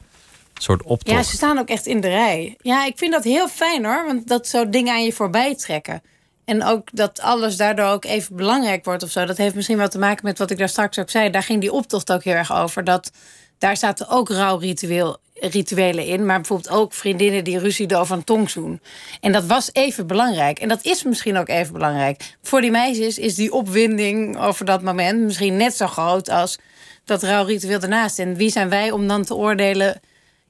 soort 0.53 0.83
optocht. 0.83 1.17
Ja, 1.17 1.23
ze 1.23 1.35
staan 1.35 1.57
ook 1.57 1.69
echt 1.69 1.85
in 1.85 2.01
de 2.01 2.07
rij. 2.07 2.55
Ja, 2.61 2.85
ik 2.85 2.97
vind 2.97 3.11
dat 3.11 3.23
heel 3.23 3.47
fijn 3.47 3.85
hoor, 3.85 4.05
want 4.05 4.27
dat 4.27 4.47
zo 4.47 4.69
dingen 4.69 4.93
aan 4.93 5.03
je 5.03 5.13
voorbij 5.13 5.55
trekken. 5.55 6.01
En 6.45 6.63
ook 6.63 6.89
dat 6.91 7.21
alles 7.21 7.57
daardoor 7.57 7.85
ook 7.85 8.05
even 8.05 8.35
belangrijk 8.35 8.85
wordt 8.85 9.03
of 9.03 9.09
zo. 9.09 9.25
Dat 9.25 9.37
heeft 9.37 9.55
misschien 9.55 9.77
wel 9.77 9.87
te 9.87 9.99
maken 9.99 10.25
met 10.25 10.37
wat 10.37 10.51
ik 10.51 10.57
daar 10.57 10.69
straks 10.69 10.99
ook 10.99 11.09
zei. 11.09 11.29
Daar 11.29 11.43
ging 11.43 11.61
die 11.61 11.71
optocht 11.71 12.11
ook 12.11 12.23
heel 12.23 12.33
erg 12.33 12.53
over. 12.53 12.83
Dat 12.83 13.11
daar 13.57 13.77
zaten 13.77 14.09
ook 14.09 14.29
rouwritueel 14.29 15.17
rituelen 15.39 16.05
in. 16.05 16.25
Maar 16.25 16.37
bijvoorbeeld 16.37 16.75
ook 16.75 16.93
vriendinnen 16.93 17.43
die 17.43 17.59
ruzie 17.59 17.97
over 17.97 18.15
een 18.15 18.23
tongzoen. 18.23 18.81
En 19.21 19.31
dat 19.31 19.45
was 19.45 19.69
even 19.73 20.07
belangrijk. 20.07 20.59
En 20.59 20.67
dat 20.67 20.85
is 20.85 21.03
misschien 21.03 21.37
ook 21.37 21.47
even 21.49 21.73
belangrijk. 21.73 22.35
Voor 22.41 22.61
die 22.61 22.71
meisjes 22.71 23.17
is 23.17 23.35
die 23.35 23.53
opwinding 23.53 24.39
over 24.39 24.65
dat 24.65 24.81
moment 24.81 25.21
misschien 25.21 25.57
net 25.57 25.75
zo 25.75 25.87
groot 25.87 26.29
als 26.29 26.59
dat 27.03 27.23
rouwritueel 27.23 27.79
ernaast. 27.79 28.19
En 28.19 28.35
wie 28.35 28.49
zijn 28.49 28.69
wij 28.69 28.91
om 28.91 29.07
dan 29.07 29.23
te 29.23 29.35
oordelen 29.35 30.01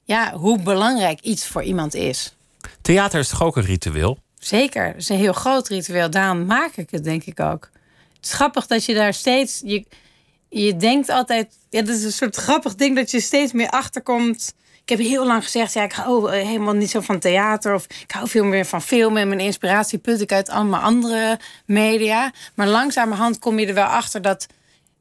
ja, 0.04 0.34
hoe 0.34 0.62
belangrijk 0.62 1.20
iets 1.20 1.48
voor 1.48 1.64
iemand 1.64 1.94
is? 1.94 2.36
Theater 2.82 3.20
is 3.20 3.28
toch 3.28 3.44
ook 3.44 3.56
een 3.56 3.66
ritueel? 3.66 4.18
Zeker, 4.40 4.86
het 4.86 4.98
is 4.98 5.10
een 5.10 5.18
heel 5.18 5.34
groot 5.34 5.68
ritueel. 5.68 6.10
Daarom 6.10 6.46
maak 6.46 6.76
ik 6.76 6.92
het, 6.92 7.04
denk 7.04 7.24
ik 7.24 7.40
ook. 7.40 7.70
Het 8.16 8.26
is 8.26 8.34
grappig 8.34 8.68
dat 8.68 8.86
je 8.86 8.94
daar 8.94 9.14
steeds. 9.14 9.62
Je, 9.66 9.86
je 10.50 10.78
denkt 10.78 11.10
altijd. 11.10 11.58
Ja, 11.70 11.82
dat 11.82 11.96
is 11.96 12.04
een 12.04 12.12
soort 12.12 12.36
grappig 12.36 12.76
ding 12.76 12.96
dat 12.96 13.12
je 13.12 13.20
steeds 13.20 13.52
meer 13.52 13.70
achterkomt 13.70 14.54
ik 14.86 14.98
heb 14.98 15.08
heel 15.08 15.26
lang 15.26 15.44
gezegd, 15.44 15.74
ja, 15.74 15.84
ik 15.84 15.92
hou 15.92 16.32
eh, 16.32 16.48
helemaal 16.48 16.74
niet 16.74 16.90
zo 16.90 17.02
van 17.02 17.20
theater. 17.20 17.74
Of 17.74 17.86
ik 17.86 18.12
hou 18.12 18.28
veel 18.28 18.44
meer 18.44 18.66
van 18.66 18.82
film. 18.82 19.18
En 19.18 19.28
mijn 19.28 19.40
inspiratie 19.40 20.00
put 20.00 20.22
ik 20.22 20.32
uit 20.32 20.50
allemaal 20.50 20.82
andere 20.82 21.40
media. 21.66 22.32
Maar 22.56 22.68
langzamerhand 22.68 23.40
kom 23.40 23.60
je 23.60 23.68
er 23.68 23.74
wel 23.74 23.86
achter 23.86 24.22
dat, 24.22 24.48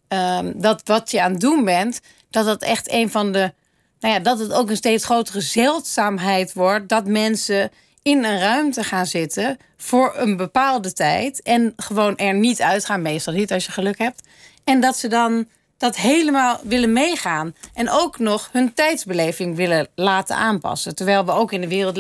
um, 0.09 0.53
dat 0.61 0.83
wat 0.85 1.11
je 1.11 1.23
aan 1.23 1.33
het 1.33 1.41
doen 1.41 1.65
bent... 1.65 2.01
dat 2.31 2.45
dat 2.45 2.63
echt 2.63 2.93
een 2.93 3.11
van 3.11 3.33
de... 3.33 3.53
Nou 4.01 4.15
ja, 4.15 4.21
dat 4.21 4.39
het 4.39 4.53
ook 4.53 4.71
een 4.71 4.77
steeds 4.77 5.05
grotere 5.05 5.41
zeldzaamheid 5.41 6.53
wordt... 6.53 6.89
dat 6.89 7.07
mensen 7.07 7.71
in 8.03 8.25
een 8.25 8.39
ruimte 8.39 8.85
gaan 8.85 9.07
zitten 9.07 9.57
voor 9.77 10.13
een 10.17 10.37
bepaalde 10.37 10.93
tijd 10.93 11.43
en 11.43 11.73
gewoon 11.77 12.17
er 12.17 12.35
niet 12.35 12.63
uitgaan, 12.63 13.03
meestal 13.03 13.33
niet 13.33 13.53
als 13.53 13.65
je 13.65 13.73
geluk 13.73 13.99
hebt. 13.99 14.29
En 14.65 14.81
dat 14.81 14.97
ze 14.97 15.09
dan 15.09 15.47
dat 15.79 15.97
helemaal 15.97 16.61
willen 16.63 16.93
meegaan. 16.93 17.55
En 17.75 17.91
ook 17.91 18.19
nog 18.19 18.49
hun 18.53 18.75
tijdsbeleving 18.75 19.57
willen 19.57 19.89
laten 19.95 20.37
aanpassen. 20.37 20.95
Terwijl 20.95 21.25
we 21.25 21.33
ook 21.33 21.53
in 21.53 21.63
een 21.63 21.69
wereld 21.69 21.97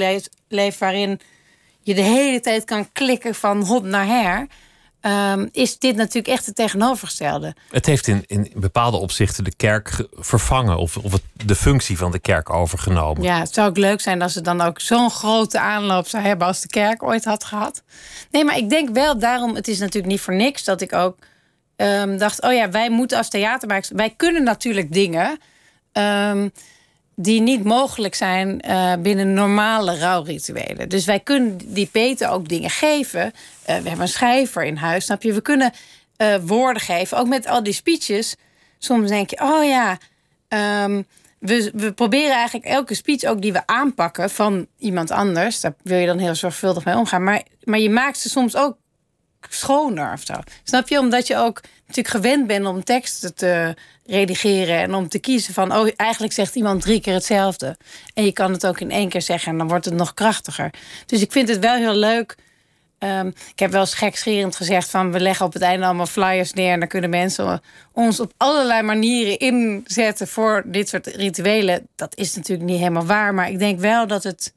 leven 0.48 0.78
waarin 0.78 1.20
je 1.80 1.94
de 1.94 2.02
hele 2.02 2.40
tijd 2.40 2.64
kan 2.64 2.92
klikken 2.92 3.34
van 3.34 3.62
hop 3.62 3.84
naar 3.84 4.06
her. 4.06 4.46
Ehm, 5.04 5.46
is 5.52 5.78
dit 5.78 5.96
natuurlijk 5.96 6.28
echt 6.28 6.46
het 6.46 6.54
tegenovergestelde. 6.54 7.54
Het 7.70 7.86
heeft 7.86 8.06
in, 8.06 8.24
in 8.26 8.52
bepaalde 8.54 8.96
opzichten 8.96 9.44
de 9.44 9.54
kerk 9.56 10.06
vervangen 10.12 10.76
of, 10.76 10.96
of 10.96 11.12
het, 11.12 11.22
de 11.32 11.54
functie 11.54 11.98
van 11.98 12.10
de 12.10 12.18
kerk 12.18 12.50
overgenomen. 12.50 13.22
Ja, 13.22 13.38
het 13.38 13.54
zou 13.54 13.68
ook 13.68 13.76
leuk 13.76 14.00
zijn 14.00 14.22
als 14.22 14.32
ze 14.32 14.40
dan 14.40 14.60
ook 14.60 14.80
zo'n 14.80 15.10
grote 15.10 15.60
aanloop 15.60 16.06
zou 16.06 16.22
hebben 16.22 16.46
als 16.46 16.60
de 16.60 16.68
kerk 16.68 17.02
ooit 17.02 17.24
had 17.24 17.44
gehad. 17.44 17.82
Nee, 18.30 18.44
maar 18.44 18.56
ik 18.56 18.70
denk 18.70 18.88
wel 18.88 19.18
daarom, 19.18 19.54
het 19.54 19.68
is 19.68 19.78
natuurlijk 19.78 20.12
niet 20.12 20.20
voor 20.20 20.34
niks 20.34 20.64
dat 20.64 20.80
ik 20.80 20.92
ook 20.92 21.16
um, 21.76 22.18
dacht: 22.18 22.42
oh 22.42 22.52
ja, 22.52 22.70
wij 22.70 22.90
moeten 22.90 23.18
als 23.18 23.28
theatermakers, 23.28 23.90
wij 23.94 24.10
kunnen 24.16 24.42
natuurlijk 24.42 24.92
dingen. 24.92 25.38
Um, 25.92 26.52
die 27.16 27.40
niet 27.40 27.64
mogelijk 27.64 28.14
zijn 28.14 28.64
uh, 28.68 28.92
binnen 28.98 29.32
normale 29.32 29.98
rouwrituelen. 29.98 30.88
Dus 30.88 31.04
wij 31.04 31.20
kunnen 31.20 31.58
die 31.64 31.86
Peter 31.86 32.30
ook 32.30 32.48
dingen 32.48 32.70
geven. 32.70 33.24
Uh, 33.24 33.32
we 33.64 33.72
hebben 33.72 34.00
een 34.00 34.08
schrijver 34.08 34.64
in 34.64 34.76
huis, 34.76 35.04
snap 35.04 35.22
je? 35.22 35.32
We 35.32 35.40
kunnen 35.40 35.72
uh, 36.18 36.36
woorden 36.42 36.82
geven, 36.82 37.18
ook 37.18 37.28
met 37.28 37.46
al 37.46 37.62
die 37.62 37.72
speeches. 37.72 38.36
Soms 38.78 39.08
denk 39.08 39.30
je, 39.30 39.40
oh 39.40 39.64
ja, 39.64 39.98
um, 40.84 41.06
we, 41.38 41.70
we 41.74 41.92
proberen 41.92 42.34
eigenlijk 42.34 42.66
elke 42.66 42.94
speech 42.94 43.24
ook 43.24 43.42
die 43.42 43.52
we 43.52 43.66
aanpakken 43.66 44.30
van 44.30 44.66
iemand 44.78 45.10
anders. 45.10 45.60
Daar 45.60 45.74
wil 45.82 45.98
je 45.98 46.06
dan 46.06 46.18
heel 46.18 46.34
zorgvuldig 46.34 46.84
mee 46.84 46.96
omgaan. 46.96 47.24
Maar, 47.24 47.42
maar 47.64 47.78
je 47.78 47.90
maakt 47.90 48.18
ze 48.18 48.28
soms 48.28 48.56
ook 48.56 48.76
schoner 49.50 50.12
of 50.12 50.22
zo. 50.24 50.34
Snap 50.64 50.88
je? 50.88 50.98
Omdat 50.98 51.26
je 51.26 51.36
ook 51.36 51.60
natuurlijk 51.86 52.14
gewend 52.14 52.46
bent 52.46 52.66
om 52.66 52.84
teksten 52.84 53.34
te 53.34 53.74
redigeren 54.06 54.78
en 54.78 54.94
om 54.94 55.08
te 55.08 55.18
kiezen 55.18 55.54
van, 55.54 55.76
oh, 55.76 55.88
eigenlijk 55.96 56.32
zegt 56.32 56.54
iemand 56.54 56.82
drie 56.82 57.00
keer 57.00 57.14
hetzelfde. 57.14 57.76
En 58.14 58.24
je 58.24 58.32
kan 58.32 58.52
het 58.52 58.66
ook 58.66 58.80
in 58.80 58.90
één 58.90 59.08
keer 59.08 59.22
zeggen 59.22 59.52
en 59.52 59.58
dan 59.58 59.68
wordt 59.68 59.84
het 59.84 59.94
nog 59.94 60.14
krachtiger. 60.14 60.70
Dus 61.06 61.20
ik 61.20 61.32
vind 61.32 61.48
het 61.48 61.58
wel 61.58 61.76
heel 61.76 61.94
leuk. 61.94 62.36
Um, 62.98 63.26
ik 63.26 63.58
heb 63.58 63.70
wel 63.70 63.80
eens 63.80 63.94
gekscherend 63.94 64.56
gezegd 64.56 64.90
van 64.90 65.12
we 65.12 65.20
leggen 65.20 65.46
op 65.46 65.52
het 65.52 65.62
einde 65.62 65.86
allemaal 65.86 66.06
flyers 66.06 66.52
neer 66.52 66.72
en 66.72 66.78
dan 66.78 66.88
kunnen 66.88 67.10
mensen 67.10 67.62
ons 67.92 68.20
op 68.20 68.32
allerlei 68.36 68.82
manieren 68.82 69.38
inzetten 69.38 70.28
voor 70.28 70.62
dit 70.66 70.88
soort 70.88 71.06
rituelen. 71.06 71.88
Dat 71.96 72.16
is 72.16 72.34
natuurlijk 72.34 72.68
niet 72.68 72.78
helemaal 72.78 73.06
waar, 73.06 73.34
maar 73.34 73.50
ik 73.50 73.58
denk 73.58 73.80
wel 73.80 74.06
dat 74.06 74.22
het, 74.22 74.54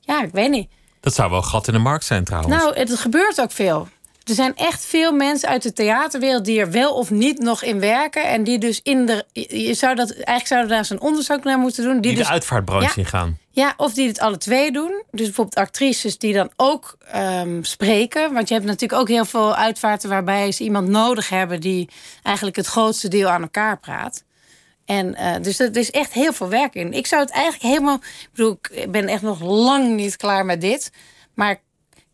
ja, 0.00 0.22
ik 0.22 0.32
weet 0.32 0.50
niet. 0.50 0.70
Dat 1.00 1.14
zou 1.14 1.30
wel 1.30 1.38
een 1.38 1.44
gat 1.44 1.66
in 1.66 1.72
de 1.72 1.78
markt 1.78 2.04
zijn 2.04 2.24
trouwens. 2.24 2.56
Nou, 2.56 2.78
het 2.78 2.94
gebeurt 2.94 3.40
ook 3.40 3.52
veel. 3.52 3.88
Er 4.24 4.34
zijn 4.34 4.56
echt 4.56 4.84
veel 4.84 5.12
mensen 5.12 5.48
uit 5.48 5.62
de 5.62 5.72
theaterwereld 5.72 6.44
die 6.44 6.60
er 6.60 6.70
wel 6.70 6.94
of 6.94 7.10
niet 7.10 7.38
nog 7.38 7.62
in 7.62 7.80
werken. 7.80 8.28
En 8.28 8.44
die 8.44 8.58
dus 8.58 8.80
in 8.82 9.06
de. 9.06 9.24
Je 9.32 9.74
zou 9.74 9.94
dat, 9.94 10.10
eigenlijk 10.10 10.46
zouden 10.46 10.68
daar 10.70 10.78
eens 10.78 10.90
een 10.90 11.00
onderzoek 11.00 11.44
naar 11.44 11.58
moeten 11.58 11.84
doen. 11.84 11.92
Die, 11.92 12.00
die 12.00 12.14
dus, 12.14 12.26
de 12.26 12.32
uitvaartbranche 12.32 12.88
ja, 12.88 12.96
ingaan. 12.96 13.38
Ja, 13.50 13.74
of 13.76 13.94
die 13.94 14.08
het 14.08 14.20
alle 14.20 14.38
twee 14.38 14.72
doen. 14.72 15.02
Dus 15.10 15.26
bijvoorbeeld 15.26 15.56
actrices 15.56 16.18
die 16.18 16.34
dan 16.34 16.50
ook 16.56 16.96
um, 17.14 17.64
spreken. 17.64 18.32
Want 18.32 18.48
je 18.48 18.54
hebt 18.54 18.66
natuurlijk 18.66 19.00
ook 19.00 19.08
heel 19.08 19.24
veel 19.24 19.54
uitvaarten 19.54 20.08
waarbij 20.08 20.52
ze 20.52 20.64
iemand 20.64 20.88
nodig 20.88 21.28
hebben 21.28 21.60
die 21.60 21.88
eigenlijk 22.22 22.56
het 22.56 22.66
grootste 22.66 23.08
deel 23.08 23.28
aan 23.28 23.42
elkaar 23.42 23.78
praat. 23.78 24.24
En 24.84 25.06
uh, 25.06 25.34
dus 25.42 25.58
er 25.58 25.76
is 25.76 25.90
echt 25.90 26.12
heel 26.12 26.32
veel 26.32 26.48
werk 26.48 26.74
in. 26.74 26.92
Ik 26.92 27.06
zou 27.06 27.22
het 27.22 27.30
eigenlijk 27.30 27.62
helemaal. 27.62 27.96
Ik 27.96 28.28
bedoel, 28.32 28.58
ik 28.70 28.90
ben 28.90 29.08
echt 29.08 29.22
nog 29.22 29.40
lang 29.40 29.94
niet 29.96 30.16
klaar 30.16 30.44
met 30.44 30.60
dit. 30.60 30.92
Maar 31.34 31.60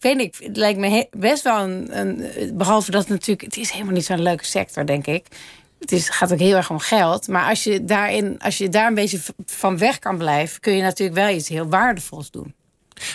weet 0.02 0.16
niet, 0.16 0.38
het 0.42 0.56
lijkt 0.56 0.78
me 0.78 1.08
best 1.10 1.42
wel 1.42 1.60
een, 1.60 1.98
een, 1.98 2.56
Behalve 2.56 2.90
dat 2.90 3.00
het 3.00 3.10
natuurlijk. 3.10 3.42
Het 3.42 3.56
is 3.56 3.70
helemaal 3.70 3.92
niet 3.92 4.04
zo'n 4.04 4.22
leuke 4.22 4.44
sector, 4.44 4.86
denk 4.86 5.06
ik. 5.06 5.26
Het 5.78 5.92
is, 5.92 6.08
gaat 6.08 6.32
ook 6.32 6.38
heel 6.38 6.56
erg 6.56 6.70
om 6.70 6.78
geld. 6.78 7.28
Maar 7.28 7.48
als 7.48 7.64
je, 7.64 7.84
daarin, 7.84 8.38
als 8.38 8.58
je 8.58 8.68
daar 8.68 8.86
een 8.86 8.94
beetje 8.94 9.20
van 9.46 9.78
weg 9.78 9.98
kan 9.98 10.18
blijven, 10.18 10.60
kun 10.60 10.72
je 10.72 10.82
natuurlijk 10.82 11.18
wel 11.18 11.28
iets 11.28 11.48
heel 11.48 11.68
waardevols 11.68 12.30
doen. 12.30 12.54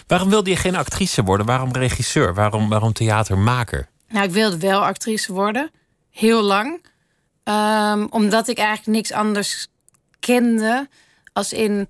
Waarom 0.08 0.30
wilde 0.30 0.50
je 0.50 0.56
geen 0.56 0.76
actrice 0.76 1.24
worden? 1.24 1.46
Waarom 1.46 1.72
regisseur? 1.72 2.34
Waarom, 2.34 2.69
waarom 2.69 2.93
theatermaker? 2.93 3.88
Nou, 4.08 4.26
ik 4.26 4.32
wilde 4.32 4.58
wel 4.58 4.86
actrice 4.86 5.34
worden. 5.34 5.72
Heel 6.12 6.41
lang. 6.41 6.86
Um, 7.43 8.08
omdat 8.10 8.48
ik 8.48 8.58
eigenlijk 8.58 8.98
niks 8.98 9.12
anders 9.12 9.67
kende. 10.19 10.88
Als 11.34 11.54
in 11.54 11.89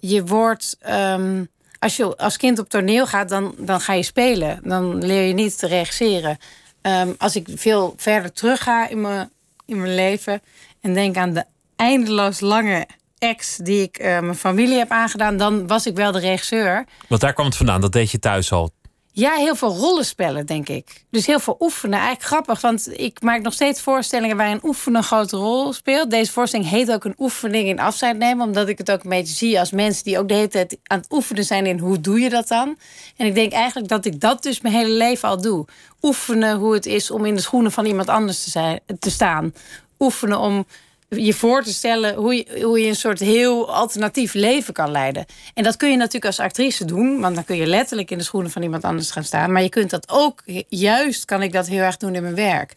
je 0.00 0.24
wordt. 0.24 0.76
Um, 0.88 1.48
als 1.78 1.96
je 1.96 2.16
als 2.16 2.36
kind 2.36 2.58
op 2.58 2.68
toneel 2.68 3.06
gaat, 3.06 3.28
dan, 3.28 3.54
dan 3.58 3.80
ga 3.80 3.92
je 3.92 4.02
spelen. 4.02 4.60
Dan 4.62 5.04
leer 5.04 5.22
je 5.22 5.34
niet 5.34 5.58
te 5.58 5.66
regisseren. 5.66 6.38
Um, 6.82 7.14
als 7.18 7.36
ik 7.36 7.48
veel 7.54 7.94
verder 7.96 8.32
terug 8.32 8.62
ga 8.62 8.88
in 8.88 9.00
mijn, 9.00 9.30
in 9.66 9.80
mijn 9.80 9.94
leven 9.94 10.42
en 10.80 10.94
denk 10.94 11.16
aan 11.16 11.32
de 11.32 11.44
eindeloos 11.76 12.40
lange 12.40 12.86
ex 13.18 13.56
die 13.56 13.82
ik 13.82 13.98
uh, 13.98 14.04
mijn 14.04 14.34
familie 14.34 14.78
heb 14.78 14.90
aangedaan, 14.90 15.36
dan 15.36 15.66
was 15.66 15.86
ik 15.86 15.94
wel 15.94 16.12
de 16.12 16.18
regisseur. 16.18 16.84
Want 17.08 17.20
daar 17.20 17.32
kwam 17.32 17.46
het 17.46 17.56
vandaan, 17.56 17.80
dat 17.80 17.92
deed 17.92 18.10
je 18.10 18.18
thuis 18.18 18.52
al. 18.52 18.70
Ja, 19.18 19.34
heel 19.34 19.56
veel 19.56 19.76
rollenspellen, 19.76 20.46
denk 20.46 20.68
ik. 20.68 21.04
Dus 21.10 21.26
heel 21.26 21.40
veel 21.40 21.56
oefenen. 21.60 21.98
Eigenlijk 21.98 22.26
grappig, 22.26 22.60
want 22.60 22.98
ik 23.00 23.22
maak 23.22 23.42
nog 23.42 23.52
steeds 23.52 23.80
voorstellingen 23.80 24.36
waarin 24.36 24.60
oefenen 24.62 24.98
een 24.98 25.06
grote 25.06 25.36
rol 25.36 25.72
speelt. 25.72 26.10
Deze 26.10 26.32
voorstelling 26.32 26.68
heet 26.68 26.92
ook 26.92 27.04
een 27.04 27.14
oefening 27.18 27.68
in 27.68 27.78
afscheid 27.78 28.18
nemen, 28.18 28.46
omdat 28.46 28.68
ik 28.68 28.78
het 28.78 28.90
ook 28.90 29.02
een 29.02 29.10
beetje 29.10 29.34
zie 29.34 29.58
als 29.58 29.70
mensen 29.70 30.04
die 30.04 30.18
ook 30.18 30.28
de 30.28 30.34
hele 30.34 30.48
tijd 30.48 30.78
aan 30.82 30.98
het 30.98 31.12
oefenen 31.12 31.44
zijn 31.44 31.66
in 31.66 31.78
hoe 31.78 32.00
doe 32.00 32.20
je 32.20 32.30
dat 32.30 32.48
dan. 32.48 32.78
En 33.16 33.26
ik 33.26 33.34
denk 33.34 33.52
eigenlijk 33.52 33.88
dat 33.88 34.04
ik 34.04 34.20
dat 34.20 34.42
dus 34.42 34.60
mijn 34.60 34.74
hele 34.74 34.92
leven 34.92 35.28
al 35.28 35.40
doe. 35.40 35.66
Oefenen 36.02 36.56
hoe 36.56 36.74
het 36.74 36.86
is 36.86 37.10
om 37.10 37.24
in 37.24 37.34
de 37.34 37.40
schoenen 37.40 37.72
van 37.72 37.86
iemand 37.86 38.08
anders 38.08 38.44
te, 38.44 38.50
zijn, 38.50 38.80
te 38.98 39.10
staan. 39.10 39.54
Oefenen 39.98 40.38
om 40.38 40.66
je 41.08 41.34
voor 41.34 41.62
te 41.62 41.72
stellen 41.72 42.14
hoe 42.14 42.34
je, 42.34 42.62
hoe 42.62 42.80
je 42.80 42.88
een 42.88 42.96
soort 42.96 43.18
heel 43.18 43.74
alternatief 43.74 44.34
leven 44.34 44.74
kan 44.74 44.90
leiden. 44.90 45.24
En 45.54 45.62
dat 45.62 45.76
kun 45.76 45.90
je 45.90 45.96
natuurlijk 45.96 46.24
als 46.24 46.40
actrice 46.40 46.84
doen, 46.84 47.20
want 47.20 47.34
dan 47.34 47.44
kun 47.44 47.56
je 47.56 47.66
letterlijk 47.66 48.10
in 48.10 48.18
de 48.18 48.24
schoenen 48.24 48.50
van 48.50 48.62
iemand 48.62 48.84
anders 48.84 49.10
gaan 49.10 49.24
staan. 49.24 49.52
Maar 49.52 49.62
je 49.62 49.68
kunt 49.68 49.90
dat 49.90 50.08
ook, 50.08 50.42
juist 50.68 51.24
kan 51.24 51.42
ik 51.42 51.52
dat 51.52 51.66
heel 51.66 51.82
erg 51.82 51.96
doen 51.96 52.14
in 52.14 52.22
mijn 52.22 52.34
werk. 52.34 52.74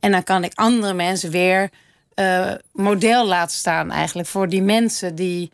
En 0.00 0.10
dan 0.10 0.22
kan 0.22 0.44
ik 0.44 0.52
andere 0.54 0.94
mensen 0.94 1.30
weer 1.30 1.70
uh, 2.14 2.52
model 2.72 3.26
laten 3.26 3.56
staan, 3.56 3.90
eigenlijk 3.90 4.28
voor 4.28 4.48
die 4.48 4.62
mensen 4.62 5.14
die, 5.14 5.52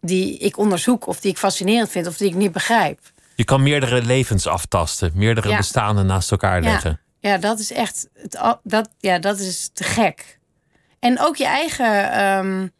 die 0.00 0.38
ik 0.38 0.58
onderzoek 0.58 1.06
of 1.06 1.20
die 1.20 1.30
ik 1.30 1.38
fascinerend 1.38 1.90
vind 1.90 2.06
of 2.06 2.16
die 2.16 2.28
ik 2.28 2.34
niet 2.34 2.52
begrijp. 2.52 3.00
Je 3.34 3.44
kan 3.44 3.62
meerdere 3.62 4.02
levens 4.02 4.46
aftasten, 4.46 5.12
meerdere 5.14 5.48
ja. 5.48 5.56
bestaanden 5.56 6.06
naast 6.06 6.30
elkaar 6.30 6.62
leggen. 6.62 7.00
Ja, 7.20 7.30
ja 7.30 7.38
dat 7.38 7.58
is 7.58 7.72
echt 7.72 8.08
het, 8.14 8.58
dat, 8.62 8.88
ja, 8.98 9.18
dat 9.18 9.38
is 9.38 9.70
te 9.72 9.84
gek. 9.84 10.37
En 11.00 11.20
ook 11.20 11.36
je 11.36 11.44
eigen 11.46 12.20
um, 12.24 12.72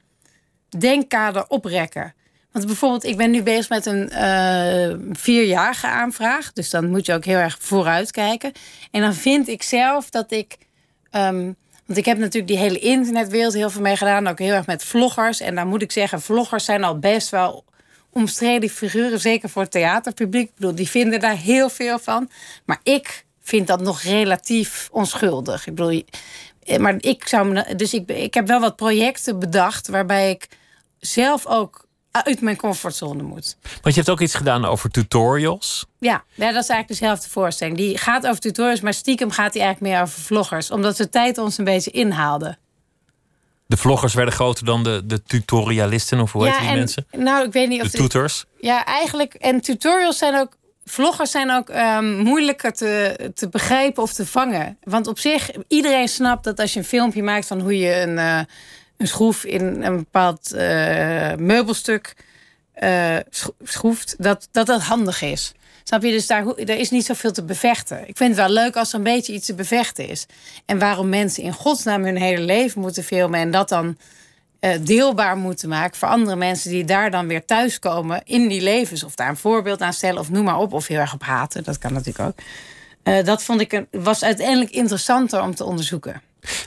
denkkader 0.78 1.46
oprekken. 1.48 2.14
Want 2.52 2.66
bijvoorbeeld, 2.66 3.04
ik 3.04 3.16
ben 3.16 3.30
nu 3.30 3.42
bezig 3.42 3.68
met 3.68 3.86
een 3.86 4.10
uh, 4.12 5.12
vierjarige 5.12 5.86
aanvraag. 5.86 6.52
Dus 6.52 6.70
dan 6.70 6.90
moet 6.90 7.06
je 7.06 7.12
ook 7.14 7.24
heel 7.24 7.38
erg 7.38 7.56
vooruit 7.60 8.10
kijken. 8.10 8.52
En 8.90 9.00
dan 9.00 9.14
vind 9.14 9.48
ik 9.48 9.62
zelf 9.62 10.10
dat 10.10 10.32
ik. 10.32 10.56
Um, 11.12 11.56
want 11.86 11.98
ik 11.98 12.04
heb 12.04 12.18
natuurlijk 12.18 12.46
die 12.46 12.58
hele 12.58 12.78
internetwereld 12.78 13.54
heel 13.54 13.70
veel 13.70 13.80
mee 13.80 13.96
gedaan. 13.96 14.26
Ook 14.26 14.38
heel 14.38 14.54
erg 14.54 14.66
met 14.66 14.84
vloggers. 14.84 15.40
En 15.40 15.54
dan 15.54 15.68
moet 15.68 15.82
ik 15.82 15.92
zeggen, 15.92 16.22
vloggers 16.22 16.64
zijn 16.64 16.84
al 16.84 16.98
best 16.98 17.28
wel 17.28 17.64
omstreden 18.10 18.68
figuren. 18.68 19.20
Zeker 19.20 19.48
voor 19.48 19.62
het 19.62 19.70
theaterpubliek. 19.70 20.48
Ik 20.48 20.54
bedoel, 20.54 20.74
die 20.74 20.88
vinden 20.88 21.20
daar 21.20 21.36
heel 21.36 21.68
veel 21.68 21.98
van. 21.98 22.30
Maar 22.64 22.80
ik 22.82 23.24
vind 23.42 23.66
dat 23.66 23.80
nog 23.80 24.00
relatief 24.02 24.88
onschuldig. 24.92 25.66
Ik 25.66 25.74
bedoel, 25.74 25.90
eh, 25.90 26.02
maar 26.78 26.94
ik 26.98 27.28
zou 27.28 27.48
me, 27.48 27.74
dus 27.74 27.94
ik, 27.94 28.10
ik 28.10 28.34
heb 28.34 28.46
wel 28.46 28.60
wat 28.60 28.76
projecten 28.76 29.38
bedacht 29.38 29.88
waarbij 29.88 30.30
ik 30.30 30.48
zelf 30.98 31.46
ook 31.46 31.86
uit 32.10 32.40
mijn 32.40 32.56
comfortzone 32.56 33.22
moet. 33.22 33.56
Want 33.62 33.94
je 33.94 34.00
hebt 34.00 34.10
ook 34.10 34.20
iets 34.20 34.34
gedaan 34.34 34.64
over 34.64 34.90
tutorials. 34.90 35.86
Ja, 35.98 36.24
ja 36.34 36.52
dat 36.52 36.62
is 36.62 36.68
eigenlijk 36.68 36.88
dezelfde 36.88 37.28
voorstelling. 37.28 37.76
Die 37.76 37.98
gaat 37.98 38.26
over 38.26 38.40
tutorials, 38.40 38.80
maar 38.80 38.94
stiekem 38.94 39.30
gaat 39.30 39.52
die 39.52 39.62
eigenlijk 39.62 39.92
meer 39.92 40.02
over 40.02 40.20
vloggers. 40.20 40.70
Omdat 40.70 40.96
de 40.96 41.08
tijd 41.08 41.38
ons 41.38 41.58
een 41.58 41.64
beetje 41.64 41.90
inhaalde. 41.90 42.58
De 43.66 43.76
vloggers 43.76 44.14
werden 44.14 44.34
groter 44.34 44.64
dan 44.64 44.82
de, 44.82 45.02
de 45.04 45.22
tutorialisten, 45.22 46.20
of 46.20 46.32
hoe 46.32 46.44
ja, 46.44 46.50
heet 46.50 46.60
die 46.60 46.68
en, 46.68 46.74
mensen? 46.74 47.06
Nou, 47.10 47.46
ik 47.46 47.52
weet 47.52 47.68
niet 47.68 47.82
of... 47.82 47.90
De 47.90 47.98
tutors? 47.98 48.44
Ja, 48.60 48.84
eigenlijk. 48.84 49.34
En 49.34 49.60
tutorials 49.60 50.18
zijn 50.18 50.34
ook 50.34 50.56
vloggers 50.88 51.30
zijn 51.30 51.50
ook 51.50 51.68
um, 51.68 52.16
moeilijker 52.16 52.72
te, 52.72 53.16
te 53.34 53.48
begrijpen 53.48 54.02
of 54.02 54.12
te 54.12 54.26
vangen. 54.26 54.78
Want 54.82 55.06
op 55.06 55.18
zich, 55.18 55.50
iedereen 55.68 56.08
snapt 56.08 56.44
dat 56.44 56.60
als 56.60 56.72
je 56.72 56.78
een 56.78 56.84
filmpje 56.84 57.22
maakt 57.22 57.46
van 57.46 57.60
hoe 57.60 57.78
je 57.78 58.00
een, 58.00 58.16
uh, 58.16 58.40
een 58.96 59.08
schroef 59.08 59.44
in 59.44 59.82
een 59.82 59.96
bepaald 59.96 60.52
uh, 60.54 61.34
meubelstuk 61.34 62.16
uh, 62.82 63.16
schroeft, 63.62 64.14
dat, 64.18 64.48
dat 64.50 64.66
dat 64.66 64.82
handig 64.82 65.22
is. 65.22 65.52
Snap 65.84 66.02
je? 66.02 66.10
Dus 66.10 66.26
daar, 66.26 66.46
er 66.46 66.78
is 66.78 66.90
niet 66.90 67.04
zoveel 67.04 67.32
te 67.32 67.44
bevechten. 67.44 68.08
Ik 68.08 68.16
vind 68.16 68.36
het 68.36 68.38
wel 68.38 68.54
leuk 68.54 68.76
als 68.76 68.92
er 68.92 68.98
een 68.98 69.02
beetje 69.02 69.32
iets 69.32 69.46
te 69.46 69.54
bevechten 69.54 70.08
is. 70.08 70.26
En 70.66 70.78
waarom 70.78 71.08
mensen 71.08 71.42
in 71.42 71.52
godsnaam 71.52 72.04
hun 72.04 72.16
hele 72.16 72.42
leven 72.42 72.80
moeten 72.80 73.04
filmen 73.04 73.40
en 73.40 73.50
dat 73.50 73.68
dan 73.68 73.86
eh, 73.88 74.17
deelbaar 74.80 75.36
moeten 75.36 75.68
maken 75.68 75.98
voor 75.98 76.08
andere 76.08 76.36
mensen 76.36 76.70
die 76.70 76.84
daar 76.84 77.10
dan 77.10 77.26
weer 77.26 77.44
thuiskomen 77.44 78.20
in 78.24 78.48
die 78.48 78.60
levens. 78.60 79.04
Of 79.04 79.14
daar 79.14 79.28
een 79.28 79.36
voorbeeld 79.36 79.80
aan 79.80 79.92
stellen 79.92 80.20
of 80.20 80.30
noem 80.30 80.44
maar 80.44 80.58
op. 80.58 80.72
Of 80.72 80.86
heel 80.86 80.98
erg 80.98 81.14
op 81.14 81.22
haten, 81.22 81.64
dat 81.64 81.78
kan 81.78 81.92
natuurlijk 81.92 82.28
ook. 82.28 82.44
Eh, 83.02 83.24
dat 83.24 83.42
vond 83.42 83.60
ik 83.60 83.84
was 83.90 84.22
uiteindelijk 84.22 84.70
interessanter 84.70 85.42
om 85.42 85.54
te 85.54 85.64
onderzoeken. 85.64 86.22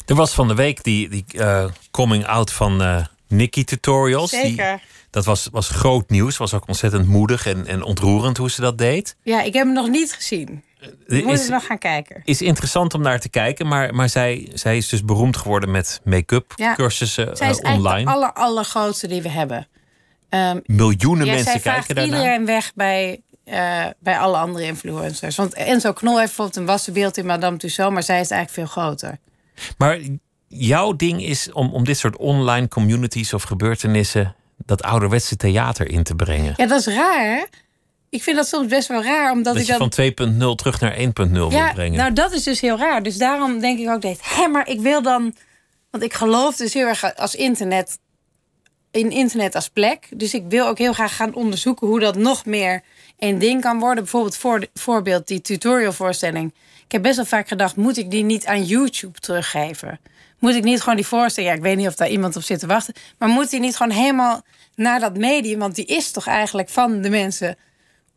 Er 0.05 0.15
was 0.15 0.33
van 0.33 0.47
de 0.47 0.55
week 0.55 0.83
die, 0.83 1.09
die 1.09 1.25
eh, 1.27 1.65
coming 1.91 2.25
out 2.25 2.51
van 2.51 2.81
uh, 2.81 3.05
Nikki 3.27 3.63
Tutorials. 3.63 4.29
Zeker. 4.29 4.75
Die, 4.77 4.89
dat 5.09 5.25
was, 5.25 5.47
was 5.51 5.69
groot 5.69 6.09
nieuws. 6.09 6.37
Was 6.37 6.53
ook 6.53 6.67
ontzettend 6.67 7.07
moedig 7.07 7.45
en, 7.45 7.67
en 7.67 7.83
ontroerend 7.83 8.37
hoe 8.37 8.51
ze 8.51 8.61
dat 8.61 8.77
deed. 8.77 9.15
Ja, 9.23 9.41
ik 9.41 9.53
heb 9.53 9.65
hem 9.65 9.73
nog 9.73 9.87
niet 9.87 10.13
gezien. 10.13 10.63
Ik 11.07 11.25
moet 11.25 11.49
nog 11.49 11.65
gaan 11.65 11.77
kijken. 11.77 12.21
Is 12.23 12.41
interessant 12.41 12.93
om 12.93 13.01
naar 13.01 13.19
te 13.19 13.29
kijken, 13.29 13.67
maar, 13.67 13.95
maar 13.95 14.09
zij, 14.09 14.49
zij 14.53 14.77
is 14.77 14.89
dus 14.89 15.05
beroemd 15.05 15.37
geworden 15.37 15.71
met 15.71 16.01
make-up 16.03 16.53
Ja. 16.55 16.75
cursussen 16.75 17.37
Zij 17.37 17.49
is 17.49 17.59
uh, 17.59 17.73
online. 17.73 18.03
de 18.05 18.11
aller, 18.11 18.33
allergrootste 18.33 19.07
die 19.07 19.21
we 19.21 19.29
hebben. 19.29 19.67
Ehm, 20.29 20.59
Miljoenen 20.65 21.25
ja, 21.25 21.33
mensen 21.33 21.61
kijken 21.61 21.95
daarnaar. 21.95 22.19
iedereen 22.19 22.45
weg 22.45 22.71
bij, 22.75 23.21
eh, 23.43 23.85
bij 23.99 24.17
alle 24.17 24.37
andere 24.37 24.65
influencers. 24.65 25.35
Want 25.35 25.53
Enzo 25.53 25.93
Knol 25.93 26.15
heeft 26.17 26.27
bijvoorbeeld 26.27 26.57
een 26.57 26.65
wassenbeeld 26.65 27.17
in 27.17 27.25
Madame 27.25 27.57
Tussauds... 27.57 27.93
maar 27.93 28.03
zij 28.03 28.19
is 28.19 28.29
eigenlijk 28.29 28.69
veel 28.69 28.83
groter. 28.83 29.17
Maar 29.77 29.99
jouw 30.47 30.95
ding 30.95 31.23
is 31.23 31.51
om, 31.51 31.73
om 31.73 31.83
dit 31.83 31.97
soort 31.97 32.17
online 32.17 32.67
communities 32.67 33.33
of 33.33 33.43
gebeurtenissen 33.43 34.35
dat 34.65 34.83
ouderwetse 34.83 35.35
theater 35.35 35.89
in 35.89 36.03
te 36.03 36.15
brengen. 36.15 36.53
Ja, 36.57 36.65
dat 36.67 36.79
is 36.79 36.95
raar, 36.95 37.25
hè? 37.25 37.43
Ik 38.11 38.23
vind 38.23 38.35
dat 38.37 38.47
soms 38.47 38.67
best 38.67 38.87
wel 38.87 39.03
raar, 39.03 39.31
omdat 39.31 39.53
dat 39.53 39.61
ik 39.63 39.77
dan... 39.77 39.91
van 39.91 40.51
2.0 40.51 40.55
terug 40.55 40.79
naar 40.79 40.97
1.0 40.97 41.31
wil 41.31 41.51
Ja, 41.51 41.73
brengen. 41.73 41.97
nou 41.97 42.13
dat 42.13 42.31
is 42.31 42.43
dus 42.43 42.61
heel 42.61 42.77
raar. 42.77 43.03
Dus 43.03 43.17
daarom 43.17 43.59
denk 43.59 43.79
ik 43.79 43.89
ook, 43.89 44.03
hé, 44.21 44.47
maar 44.47 44.67
ik 44.67 44.79
wil 44.79 45.01
dan... 45.01 45.35
Want 45.91 46.03
ik 46.03 46.13
geloof 46.13 46.55
dus 46.55 46.73
heel 46.73 46.87
erg 46.87 47.15
als 47.15 47.35
internet... 47.35 47.99
in 48.91 49.11
internet 49.11 49.55
als 49.55 49.69
plek. 49.69 50.07
Dus 50.15 50.33
ik 50.33 50.43
wil 50.49 50.67
ook 50.67 50.77
heel 50.77 50.93
graag 50.93 51.15
gaan 51.15 51.33
onderzoeken... 51.33 51.87
hoe 51.87 51.99
dat 51.99 52.15
nog 52.15 52.45
meer 52.45 52.81
een 53.19 53.39
ding 53.39 53.61
kan 53.61 53.79
worden. 53.79 54.03
Bijvoorbeeld 54.03 54.37
voor, 54.37 54.67
voorbeeld 54.73 55.27
die 55.27 55.41
tutorialvoorstelling. 55.41 56.53
Ik 56.85 56.91
heb 56.91 57.01
best 57.01 57.15
wel 57.15 57.25
vaak 57.25 57.47
gedacht... 57.47 57.75
moet 57.75 57.97
ik 57.97 58.11
die 58.11 58.23
niet 58.23 58.45
aan 58.45 58.63
YouTube 58.63 59.19
teruggeven? 59.19 59.99
Moet 60.39 60.55
ik 60.55 60.63
niet 60.63 60.79
gewoon 60.79 60.95
die 60.95 61.07
voorstelling... 61.07 61.51
Ja, 61.51 61.57
ik 61.57 61.63
weet 61.63 61.77
niet 61.77 61.87
of 61.87 61.95
daar 61.95 62.09
iemand 62.09 62.35
op 62.35 62.43
zit 62.43 62.59
te 62.59 62.67
wachten... 62.67 62.93
maar 63.17 63.29
moet 63.29 63.49
die 63.49 63.59
niet 63.59 63.75
gewoon 63.75 63.97
helemaal 63.97 64.41
naar 64.75 64.99
dat 64.99 65.17
medium? 65.17 65.59
Want 65.59 65.75
die 65.75 65.85
is 65.85 66.11
toch 66.11 66.27
eigenlijk 66.27 66.69
van 66.69 67.01
de 67.01 67.09
mensen 67.09 67.57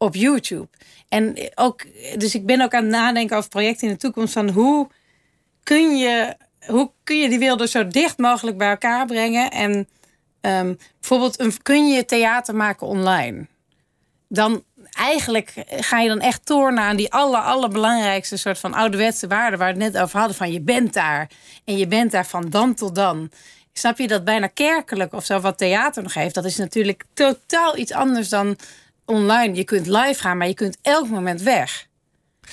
op 0.05 0.14
YouTube. 0.14 0.68
En 1.09 1.36
ook, 1.55 1.84
dus 2.18 2.34
ik 2.34 2.46
ben 2.46 2.61
ook 2.61 2.74
aan 2.74 2.82
het 2.82 2.92
nadenken 2.92 3.36
over 3.36 3.48
projecten 3.50 3.86
in 3.88 3.92
de 3.92 4.00
toekomst 4.00 4.32
van 4.32 4.48
hoe 4.48 4.88
kun 5.62 5.96
je, 5.96 6.36
hoe 6.66 6.90
kun 7.05 7.18
je 7.18 7.28
die 7.28 7.38
werelden 7.38 7.68
zo 7.68 7.86
dicht 7.86 8.18
mogelijk 8.18 8.59
bij 8.59 8.70
elkaar 8.70 9.07
brengen 9.07 9.50
en 9.50 9.88
ehm, 10.40 10.74
bijvoorbeeld 11.00 11.40
een, 11.40 11.62
kun 11.62 11.88
je 11.88 12.05
theater 12.05 12.55
maken 12.55 12.86
online? 12.86 13.46
Dan 14.28 14.64
eigenlijk 14.90 15.52
ga 15.68 16.00
je 16.00 16.09
dan 16.09 16.20
echt 16.20 16.46
tornen 16.46 16.84
aan 16.84 16.96
die 16.96 17.12
aller, 17.12 17.40
allerbelangrijkste 17.40 18.36
soort 18.36 18.59
van 18.59 18.74
ouderwetse 18.74 19.26
waarden 19.26 19.59
waar 19.59 19.74
we 19.74 19.82
het 19.82 19.92
net 19.92 20.02
over 20.02 20.18
hadden 20.18 20.36
van 20.36 20.52
je 20.52 20.61
bent 20.61 20.92
daar 20.92 21.30
en 21.64 21.76
je 21.76 21.86
bent 21.86 22.11
daar 22.11 22.26
van 22.26 22.50
dan 22.50 22.74
tot 22.74 22.94
dan. 22.94 23.30
Snap 23.72 23.98
je 23.98 24.09
dat 24.09 24.24
bijna 24.24 24.46
kerkelijk 24.46 25.12
of 25.12 25.24
zo 25.24 25.40
wat 25.40 25.59
theater 25.59 26.02
nog 26.02 26.14
heeft? 26.14 26.34
Dat 26.34 26.44
is 26.44 26.57
natuurlijk 26.57 27.05
totaal 27.14 27.76
iets 27.76 27.92
anders 27.92 28.28
dan 28.28 28.57
online. 29.05 29.55
Je 29.55 29.64
kunt 29.64 29.86
live 29.86 30.20
gaan, 30.20 30.36
maar 30.36 30.48
je 30.48 30.55
kunt 30.55 30.78
elk 30.82 31.09
moment 31.09 31.42
weg. 31.42 31.86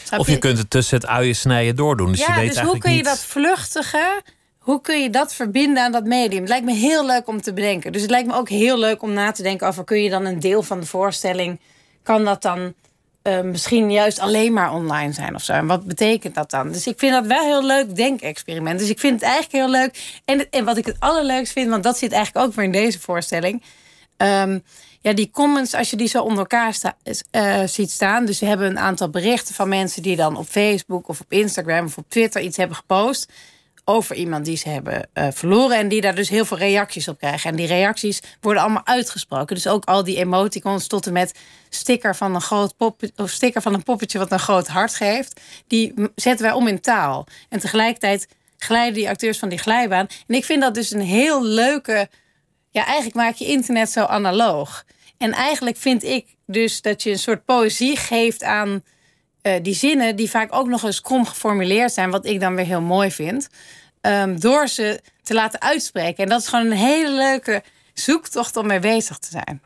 Snap 0.03 0.19
of 0.19 0.27
je 0.27 0.37
kunt 0.37 0.57
het 0.57 0.69
tussen 0.69 0.97
het 0.97 1.05
uien 1.05 1.35
snijden 1.35 1.75
doordoen. 1.75 2.11
Dus 2.11 2.19
ja, 2.19 2.33
je 2.33 2.39
weet 2.39 2.49
dus 2.49 2.59
hoe 2.59 2.77
kun 2.77 2.91
je 2.91 2.97
niet... 2.97 3.05
dat 3.05 3.19
vluchtige, 3.25 4.21
hoe 4.57 4.81
kun 4.81 5.01
je 5.01 5.09
dat 5.09 5.33
verbinden 5.33 5.83
aan 5.83 5.91
dat 5.91 6.05
medium? 6.05 6.39
Het 6.39 6.49
lijkt 6.49 6.65
me 6.65 6.73
heel 6.73 7.05
leuk 7.05 7.27
om 7.27 7.41
te 7.41 7.53
bedenken. 7.53 7.91
Dus 7.91 8.01
het 8.01 8.11
lijkt 8.11 8.27
me 8.27 8.33
ook 8.35 8.49
heel 8.49 8.77
leuk 8.79 9.01
om 9.01 9.13
na 9.13 9.31
te 9.31 9.43
denken 9.43 9.67
over... 9.67 9.83
kun 9.83 10.03
je 10.03 10.09
dan 10.09 10.25
een 10.25 10.39
deel 10.39 10.63
van 10.63 10.79
de 10.79 10.85
voorstelling... 10.85 11.59
kan 12.03 12.25
dat 12.25 12.41
dan 12.41 12.73
eh, 13.21 13.41
misschien 13.41 13.91
juist 13.91 14.19
alleen 14.19 14.53
maar 14.53 14.73
online 14.73 15.13
zijn 15.13 15.35
of 15.35 15.43
zo? 15.43 15.53
En 15.53 15.67
wat 15.67 15.85
betekent 15.85 16.35
dat 16.35 16.51
dan? 16.51 16.71
Dus 16.71 16.87
ik 16.87 16.99
vind 16.99 17.13
dat 17.13 17.25
wel 17.25 17.43
heel 17.43 17.65
leuk 17.65 17.95
denkexperiment. 17.95 18.79
Dus 18.79 18.89
ik 18.89 18.99
vind 18.99 19.13
het 19.13 19.23
eigenlijk 19.23 19.53
heel 19.53 19.69
leuk. 19.69 20.21
En, 20.25 20.49
en 20.49 20.65
wat 20.65 20.77
ik 20.77 20.85
het 20.85 20.99
allerleukst 20.99 21.53
vind... 21.53 21.69
want 21.69 21.83
dat 21.83 21.97
zit 21.97 22.11
eigenlijk 22.11 22.45
ook 22.45 22.53
weer 22.53 22.65
in 22.65 22.71
deze 22.71 22.99
voorstelling... 22.99 23.63
Ehm, 24.17 24.59
ja, 25.01 25.13
die 25.13 25.29
comments, 25.31 25.73
als 25.73 25.89
je 25.89 25.95
die 25.95 26.07
zo 26.07 26.21
onder 26.21 26.39
elkaar 26.39 26.77
eh, 27.31 27.61
ziet 27.65 27.91
staan. 27.91 28.25
Dus 28.25 28.39
we 28.39 28.45
hebben 28.45 28.67
een 28.67 28.79
aantal 28.79 29.09
berichten 29.09 29.55
van 29.55 29.69
mensen 29.69 30.01
die 30.01 30.15
dan 30.15 30.37
op 30.37 30.47
Facebook 30.47 31.07
of 31.07 31.19
op 31.19 31.31
Instagram 31.31 31.85
of 31.85 31.97
op 31.97 32.05
Twitter 32.09 32.41
iets 32.41 32.57
hebben 32.57 32.75
gepost. 32.75 33.31
Over 33.85 34.15
iemand 34.15 34.45
die 34.45 34.57
ze 34.57 34.69
hebben 34.69 35.09
eh, 35.13 35.27
verloren. 35.31 35.77
En 35.77 35.87
die 35.87 36.01
daar 36.01 36.15
dus 36.15 36.29
heel 36.29 36.45
veel 36.45 36.57
reacties 36.57 37.07
op 37.07 37.17
krijgen. 37.17 37.49
En 37.49 37.55
die 37.55 37.67
reacties 37.67 38.21
worden 38.41 38.63
allemaal 38.63 38.85
uitgesproken. 38.85 39.55
Dus 39.55 39.67
ook 39.67 39.85
al 39.85 40.03
die 40.03 40.17
emoticons 40.17 40.87
tot 40.87 41.07
en 41.07 41.13
met 41.13 41.33
sticker 41.69 42.15
van 42.15 42.35
een 42.35 42.41
groot 42.41 42.77
pop, 42.77 43.01
of 43.15 43.29
sticker 43.29 43.61
van 43.61 43.73
een 43.73 43.83
poppetje 43.83 44.17
wat 44.17 44.31
een 44.31 44.39
groot 44.39 44.67
hart 44.67 44.95
geeft. 44.95 45.41
Die 45.67 45.93
zetten 46.15 46.45
wij 46.45 46.55
om 46.55 46.67
in 46.67 46.81
taal. 46.81 47.27
En 47.49 47.59
tegelijkertijd 47.59 48.27
glijden 48.57 48.93
die 48.93 49.09
acteurs 49.09 49.39
van 49.39 49.49
die 49.49 49.59
glijbaan. 49.59 50.07
En 50.27 50.35
ik 50.35 50.45
vind 50.45 50.61
dat 50.61 50.73
dus 50.73 50.91
een 50.91 51.01
heel 51.01 51.43
leuke 51.43 52.09
ja, 52.71 52.85
eigenlijk 52.85 53.15
maak 53.15 53.35
je 53.35 53.45
internet 53.45 53.91
zo 53.91 54.03
analoog. 54.03 54.83
En 55.17 55.31
eigenlijk 55.31 55.77
vind 55.77 56.03
ik 56.03 56.35
dus 56.45 56.81
dat 56.81 57.03
je 57.03 57.11
een 57.11 57.19
soort 57.19 57.45
poëzie 57.45 57.97
geeft 57.97 58.43
aan 58.43 58.83
eh, 59.41 59.53
die 59.61 59.73
zinnen, 59.73 60.15
die 60.15 60.29
vaak 60.29 60.55
ook 60.55 60.67
nog 60.67 60.83
eens 60.83 61.01
krom 61.01 61.25
geformuleerd 61.25 61.93
zijn, 61.93 62.09
wat 62.11 62.25
ik 62.25 62.39
dan 62.39 62.55
weer 62.55 62.65
heel 62.65 62.81
mooi 62.81 63.11
vind, 63.11 63.49
ehm, 64.01 64.39
door 64.39 64.67
ze 64.67 65.01
te 65.23 65.33
laten 65.33 65.61
uitspreken. 65.61 66.23
En 66.23 66.29
dat 66.29 66.41
is 66.41 66.47
gewoon 66.47 66.65
een 66.65 66.77
hele 66.77 67.11
leuke 67.11 67.63
zoektocht 67.93 68.55
om 68.55 68.67
mee 68.67 68.79
bezig 68.79 69.17
te 69.17 69.29
zijn. 69.31 69.61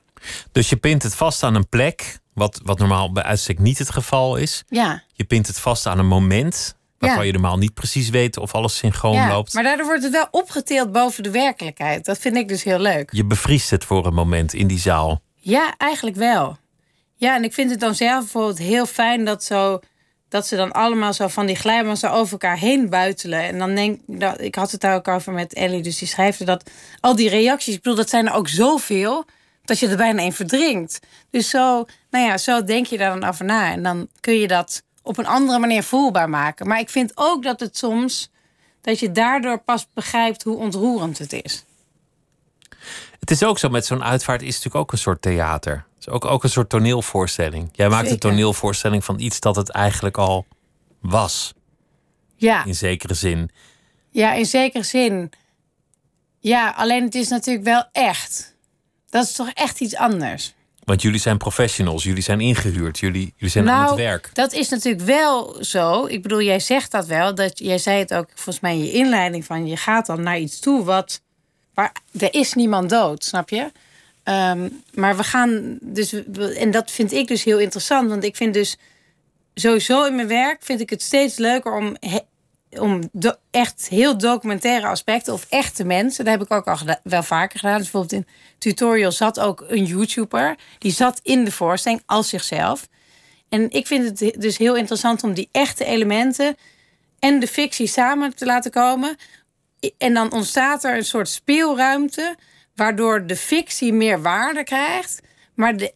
Dus 0.51 0.70
je 0.70 0.76
pint 0.76 1.03
het 1.03 1.16
vast 1.16 1.43
aan 1.43 1.56
een 1.56 1.70
plek, 1.70 2.20
wat, 2.34 2.60
wat 2.64 2.80
normaal 2.80 3.12
bij 3.12 3.24
uitstek 3.24 3.60
niet 3.60 3.78
het 3.78 3.89
geval 3.89 4.36
is. 4.36 4.64
Ja, 4.70 5.03
Je 5.14 5.24
pint 5.24 5.47
het 5.47 5.60
vast 5.60 5.86
aan 5.86 5.99
een 5.99 6.08
moment, 6.08 6.76
waarvan 6.97 7.19
Ja. 7.19 7.25
je 7.25 7.31
normaal 7.31 7.57
niet 7.57 7.73
precies 7.73 8.09
weet 8.09 8.37
of 8.37 8.53
alles 8.53 8.77
synchroon 8.77 9.13
ja. 9.13 9.27
loopt. 9.29 9.53
maar 9.53 9.63
daardoor 9.63 9.85
wordt 9.85 10.03
het 10.03 10.11
wel 10.11 10.27
opgetild 10.31 10.91
boven 10.91 11.23
de 11.23 11.31
werkelijkheid. 11.31 12.05
Dat 12.05 12.17
vind 12.17 12.35
ik 12.35 12.47
dus 12.47 12.63
heel 12.63 12.79
leuk. 12.79 13.09
Je 13.11 13.25
bevriest 13.25 13.69
het 13.69 13.85
voor 13.85 14.05
een 14.05 14.13
moment 14.13 14.53
in 14.53 14.67
die 14.67 14.79
zaal. 14.79 15.21
Ja, 15.35 15.73
eigenlijk 15.77 16.15
wel. 16.17 16.57
Ja, 17.15 17.35
en 17.35 17.43
ik 17.43 17.53
vind 17.53 17.69
het 17.71 17.79
dan 17.79 17.95
zelf 17.95 18.19
bijvoorbeeld 18.19 18.57
heel 18.57 18.85
fijn 18.85 19.25
dat, 19.25 19.43
zo, 19.43 19.79
dat 20.29 20.47
ze 20.47 20.55
dan 20.55 20.71
allemaal 20.71 21.13
zo 21.13 21.27
van 21.27 21.45
die 21.45 21.55
glijbaan 21.55 21.97
zo 21.97 22.07
over 22.07 22.31
elkaar 22.31 22.57
heen 22.57 22.89
buitelen. 22.89 23.43
En 23.43 23.57
dan 23.57 23.75
denk 23.75 23.99
ik, 24.07 24.39
ik 24.39 24.55
had 24.55 24.71
het 24.71 24.81
daar 24.81 24.95
ook 24.95 25.07
over 25.07 25.33
met 25.33 25.53
Ellie, 25.53 25.81
dus 25.81 25.97
die 25.97 26.07
schrijft 26.07 26.39
er 26.39 26.45
dat 26.45 26.69
al 26.99 27.15
die 27.15 27.29
reacties, 27.29 27.75
ik 27.75 27.81
bedoel, 27.81 27.97
dat 27.97 28.09
zijn 28.09 28.27
er 28.27 28.33
ook 28.33 28.47
zoveel 28.47 29.25
dat 29.65 29.79
je 29.79 29.87
er 29.87 29.97
bijna 29.97 30.21
in 30.21 30.33
verdrinkt. 30.33 30.99
Dus 31.29 31.49
zo, 31.49 31.85
nou 32.09 32.25
ja, 32.25 32.37
zo 32.37 32.63
denk 32.63 32.85
je 32.85 32.97
daar 32.97 33.19
dan 33.19 33.29
over 33.29 33.45
na. 33.45 33.71
En 33.71 33.83
dan 33.83 34.07
kun 34.19 34.33
je 34.33 34.47
dat 34.47 34.83
op 35.06 35.18
een 35.18 35.28
andere 35.28 35.60
manier 35.60 35.84
voelbaar 35.84 36.30
maken. 36.30 36.68
Maar 36.68 36.80
ik 36.80 36.89
vind 36.89 37.12
ook 37.16 37.43
dat 37.43 37.60
het 37.60 37.78
soms, 37.78 38.32
dat 38.82 38.99
je 38.99 39.12
daardoor 39.12 39.60
pas 39.60 39.88
begrijpt 39.93 40.43
hoe 40.43 40.58
ontroerend 40.58 41.18
het 41.18 41.34
is. 41.34 41.66
Het 43.20 43.32
is 43.32 43.43
ook 43.43 43.60
zo, 43.60 43.70
met 43.70 43.86
zo'n 43.86 44.03
uitvaart 44.03 44.41
is 44.41 44.47
het 44.47 44.56
natuurlijk 44.56 44.84
ook 44.84 44.91
een 44.91 44.97
soort 44.97 45.22
theater. 45.22 45.74
Het 45.95 46.08
is 46.08 46.10
ook, 46.10 46.26
ook 46.26 46.43
een 46.43 46.49
soort 46.49 46.70
toneelvoorstelling. 46.70 47.70
Jij 47.72 47.89
maakt 47.89 48.10
een 48.10 48.20
toneelvoorstelling 48.20 49.06
van 49.06 49.20
iets 49.20 49.39
dat 49.39 49.56
het 49.56 49.70
eigenlijk 49.70 50.18
al 50.18 50.45
was, 51.01 51.53
Ja. 52.36 52.66
in 52.66 52.76
zekere 52.76 53.14
zin. 53.14 53.49
Ja, 54.10 54.34
in 54.34 54.45
zekere 54.45 54.84
zin. 54.84 55.32
Ja, 56.39 56.70
alleen 56.78 57.03
het 57.03 57.16
is 57.16 57.28
natuurlijk 57.28 57.66
wel 57.66 57.84
echt. 57.91 58.56
Dat 59.10 59.24
is 59.26 59.32
toch 59.32 59.49
echt 59.53 59.80
iets 59.80 59.95
anders. 59.95 60.53
Want 60.86 61.01
jullie 61.01 61.19
zijn 61.19 61.38
professionals, 61.38 62.03
jullie 62.03 62.23
zijn 62.23 62.41
ingehuurd, 62.41 62.99
jullie, 62.99 63.33
jullie 63.36 63.51
zijn 63.51 63.69
aan 63.69 63.88
het 63.88 63.95
werk. 63.95 64.21
Nou, 64.21 64.33
dat 64.33 64.53
is 64.53 64.69
natuurlijk 64.69 65.03
wel 65.03 65.57
zo. 65.63 66.05
Ik 66.05 66.21
bedoel, 66.21 66.41
jij 66.41 66.59
zegt 66.59 66.91
dat 66.91 67.05
wel. 67.05 67.36
Dat, 67.36 67.59
jij 67.59 67.77
zei 67.77 67.99
het 67.99 68.13
ook 68.13 68.27
volgens 68.33 68.59
mij 68.59 68.73
in 68.73 68.83
je 68.83 68.91
inleiding 68.91 69.45
van... 69.45 69.67
je 69.67 69.77
gaat 69.77 70.05
dan 70.05 70.21
naar 70.23 70.39
iets 70.39 70.59
toe 70.59 70.83
wat... 70.83 71.21
waar 71.73 71.95
er 72.19 72.33
is 72.33 72.53
niemand 72.53 72.89
dood, 72.89 73.23
snap 73.23 73.49
je? 73.49 73.71
Ehm, 74.23 74.69
maar 74.93 75.17
we 75.17 75.23
gaan 75.23 75.77
dus... 75.81 76.13
En 76.55 76.71
dat 76.71 76.91
vind 76.91 77.11
ik 77.11 77.27
dus 77.27 77.43
heel 77.43 77.59
interessant. 77.59 78.09
Want 78.09 78.23
ik 78.23 78.36
vind 78.36 78.53
dus 78.53 78.77
sowieso 79.53 80.05
in 80.05 80.15
mijn 80.15 80.27
werk... 80.27 80.63
vind 80.63 80.81
ik 80.81 80.89
het 80.89 81.01
steeds 81.01 81.38
leuker 81.38 81.75
om... 81.75 81.95
he- 81.99 82.25
om 82.80 83.09
echt 83.51 83.88
heel 83.89 84.17
documentaire 84.17 84.88
aspecten 84.88 85.34
of 85.34 85.45
echte 85.49 85.86
mensen. 85.86 86.26
Dat 86.26 86.34
heb 86.34 86.43
ik 86.43 86.53
ook 86.53 86.67
al 86.67 86.78
wel 87.03 87.23
vaker 87.23 87.59
gedaan. 87.59 87.78
Dus 87.78 87.91
bijvoorbeeld 87.91 88.21
in 88.21 88.34
tutorial 88.57 89.11
zat 89.11 89.39
ook 89.39 89.65
een 89.67 89.86
YouTuber. 89.86 90.55
Die 90.78 90.91
zat 90.91 91.19
in 91.23 91.43
de 91.43 91.51
voorstelling 91.51 92.01
als 92.05 92.30
zichzelf. 92.30 92.88
En 93.49 93.71
ik 93.71 93.88
vind 93.88 94.19
het 94.19 94.41
dus 94.41 94.57
heel 94.57 94.76
interessant 94.76 95.23
om 95.23 95.34
die 95.34 95.49
echte 95.51 95.86
elementen 95.86 96.55
en 97.19 97.39
de 97.39 97.47
fictie 97.47 97.88
samen 97.88 98.36
te 98.36 98.45
laten 98.45 98.71
komen. 98.71 99.15
En 99.97 100.13
dan 100.13 100.32
ontstaat 100.32 100.84
er 100.84 100.95
een 100.95 101.05
soort 101.05 101.30
speelruimte, 101.30 102.36
waardoor 102.76 103.28
de 103.28 103.36
fictie 103.36 103.93
meer 103.93 104.21
waarde 104.21 104.63
krijgt, 104.63 105.21
maar 105.53 105.78
de, 105.78 105.93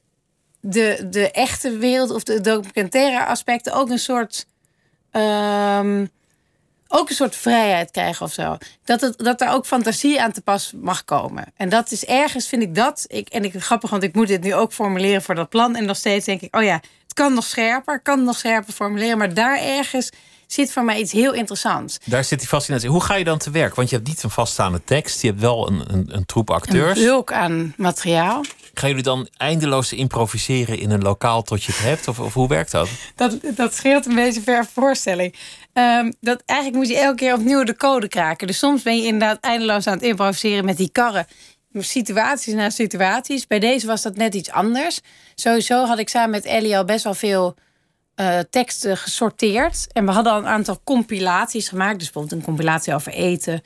de, 0.62 1.08
de 1.10 1.32
echte 1.32 1.78
wereld 1.78 2.12
of 2.12 2.24
de 2.24 2.42
documentaire 2.42 3.26
aspecten 3.26 3.74
ook 3.74 3.90
een 3.90 4.00
soort. 4.00 4.48
ehm, 5.12 6.06
ook 6.92 7.10
een 7.10 7.16
soort 7.16 7.36
vrijheid 7.36 7.92
krijgen 7.92 8.26
of 8.26 8.34
zo. 8.34 8.58
Dat, 8.84 9.02
het, 9.02 9.18
dat 9.18 9.42
er 9.42 9.50
ook 9.50 9.66
fantasie 9.66 10.22
aan 10.22 10.32
te 10.32 10.42
pas 10.42 10.74
mag 10.82 11.06
komen. 11.06 11.46
En 11.56 11.70
dat 11.70 11.92
is 11.92 12.06
ergens, 12.06 12.48
vind 12.48 12.62
ik 12.62 12.76
dat. 12.76 13.06
Ik, 13.08 13.30
en 13.30 13.44
ik 13.44 13.54
grappig, 13.58 13.90
want 13.90 14.04
ik 14.04 14.16
moet 14.16 14.28
dit 14.28 14.44
nu 14.44 14.54
ook 14.54 14.74
formuleren 14.74 15.22
voor 15.22 15.36
dat 15.36 15.50
plan. 15.50 15.76
En 15.76 15.86
nog 15.86 15.98
steeds 15.98 16.26
denk 16.26 16.42
ik, 16.42 16.56
oh 16.56 16.64
ja, 16.64 16.82
het 17.04 17.14
kan 17.14 17.34
nog 17.34 17.46
scherper, 17.46 18.00
kan 18.00 18.24
nog 18.24 18.38
scherper 18.38 18.74
formuleren. 18.74 19.18
Maar 19.18 19.34
daar 19.34 19.60
ergens 19.60 20.10
zit 20.48 20.72
voor 20.72 20.84
mij 20.84 21.00
iets 21.00 21.12
heel 21.12 21.34
interessants. 21.34 21.98
Daar 22.06 22.24
zit 22.24 22.40
die 22.40 22.48
fascinatie. 22.48 22.90
Hoe 22.90 23.04
ga 23.04 23.16
je 23.16 23.24
dan 23.24 23.38
te 23.38 23.52
werk? 23.52 23.76
Want 23.76 23.90
je 23.90 23.96
hebt 23.96 24.08
niet 24.08 24.24
een 24.24 24.30
vaststaande 24.30 24.82
tekst. 24.84 25.22
Je 25.22 25.28
hebt 25.28 25.40
wel 25.40 25.68
een, 25.68 25.84
een, 25.94 26.16
een 26.16 26.26
troep 26.26 26.50
acteurs. 26.50 27.00
Een 27.00 27.06
bulk 27.06 27.32
aan 27.32 27.74
materiaal. 27.78 28.44
Gaan 28.74 28.90
jullie 28.90 29.04
dan 29.04 29.28
eindeloos 29.38 29.94
improviseren 29.94 30.80
in 30.80 30.92
een 30.92 31.02
lokaal 31.02 31.42
tot 31.42 31.64
je 31.64 31.72
het 31.72 31.82
hebt? 31.82 32.08
Of, 32.08 32.20
of 32.20 32.34
hoe 32.34 32.48
werkt 32.48 32.72
dat? 32.72 32.90
Dat, 33.16 33.38
dat 33.56 33.74
scheelt 33.74 34.06
een 34.06 34.16
beetje 34.16 34.42
ver 34.42 34.66
voorstelling. 34.74 35.36
Um, 35.80 36.14
dat 36.20 36.44
eigenlijk 36.46 36.80
moet 36.80 36.90
je 36.90 36.98
elke 36.98 37.16
keer 37.16 37.34
opnieuw 37.34 37.64
de 37.64 37.76
code 37.76 38.08
kraken. 38.08 38.48
Dus 38.48 38.58
soms 38.58 38.82
ben 38.82 38.98
je 38.98 39.04
inderdaad 39.04 39.38
eindeloos 39.40 39.88
aan 39.88 39.94
het 39.94 40.04
improviseren 40.04 40.66
met 40.66 40.78
die 40.78 40.90
karren. 40.92 41.26
Situaties 41.74 42.54
na 42.54 42.70
situaties. 42.70 43.48
Bij 43.48 43.60
deze 43.60 43.88
was 43.88 44.02
dat 44.02 44.16
net 44.16 44.34
iets 44.34 44.52
anders. 44.52 45.00
Sowieso 45.36 45.86
had 45.86 46.00
ik 46.00 46.10
samen 46.10 46.30
met 46.30 46.46
Ellie 46.46 46.78
al 46.78 46.86
best 46.86 47.04
wel 47.04 47.14
veel 47.14 47.56
uh, 48.16 48.40
teksten 48.50 48.98
gesorteerd. 48.98 49.88
En 49.92 50.06
we 50.06 50.12
hadden 50.12 50.34
al 50.34 50.40
een 50.40 50.48
aantal 50.48 50.82
compilaties 50.84 51.70
gemaakt. 51.70 52.00
Dus 52.00 52.04
bijvoorbeeld 52.12 52.42
een 52.42 52.48
compilatie 52.48 52.94
over 52.94 53.12
eten. 53.12 53.62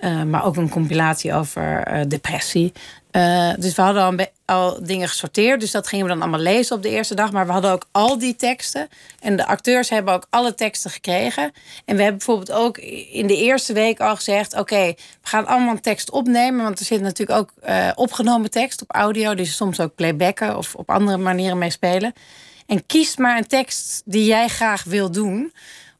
Uh, 0.00 0.22
maar 0.22 0.44
ook 0.44 0.56
een 0.56 0.68
compilatie 0.68 1.34
over 1.34 1.92
uh, 1.92 2.00
depressie. 2.08 2.72
Uh, 3.12 3.52
dus 3.58 3.74
we 3.74 3.82
hadden 3.82 4.28
al, 4.44 4.84
dingen 4.84 5.08
gesorteerd. 5.08 5.60
Dus 5.60 5.70
dat 5.70 5.88
gingen 5.88 6.06
we 6.06 6.12
dan 6.12 6.20
allemaal 6.22 6.40
lezen 6.40 6.76
op 6.76 6.82
de 6.82 6.88
eerste 6.88 7.14
dag. 7.14 7.32
Maar 7.32 7.46
we 7.46 7.52
hadden 7.52 7.70
ook 7.70 7.86
al 7.90 8.18
die 8.18 8.36
teksten. 8.36 8.88
En 9.20 9.36
de 9.36 9.46
acteurs 9.46 9.88
hebben 9.88 10.14
ook 10.14 10.26
alle 10.30 10.54
teksten 10.54 10.90
gekregen. 10.90 11.52
En 11.84 11.96
we 11.96 12.02
hebben 12.02 12.18
bijvoorbeeld 12.18 12.52
ook 12.52 12.78
in 13.12 13.26
de 13.26 13.36
eerste 13.36 13.72
week 13.72 14.00
al 14.00 14.16
gezegd: 14.16 14.56
Oké, 14.56 14.86
we 14.86 15.28
gaan 15.28 15.46
allemaal 15.46 15.74
een 15.74 15.80
tekst 15.80 16.10
opnemen. 16.10 16.64
Want 16.64 16.78
er 16.78 16.84
zit 16.84 17.00
natuurlijk 17.00 17.38
ook 17.38 17.52
opgenomen 17.94 18.50
tekst 18.50 18.82
op 18.82 18.90
audio. 18.90 19.34
Dus 19.34 19.56
soms 19.56 19.80
ook 19.80 19.94
playbacken 19.94 20.56
of 20.56 20.74
op 20.74 20.90
andere 20.90 21.18
manieren 21.18 21.58
mee 21.58 21.70
spelen. 21.70 22.12
En 22.66 22.86
kies 22.86 23.16
maar 23.16 23.36
een 23.36 23.46
tekst 23.46 24.02
die 24.04 24.24
jij 24.24 24.48
graag 24.48 24.84
wil 24.84 25.10
doen 25.10 25.52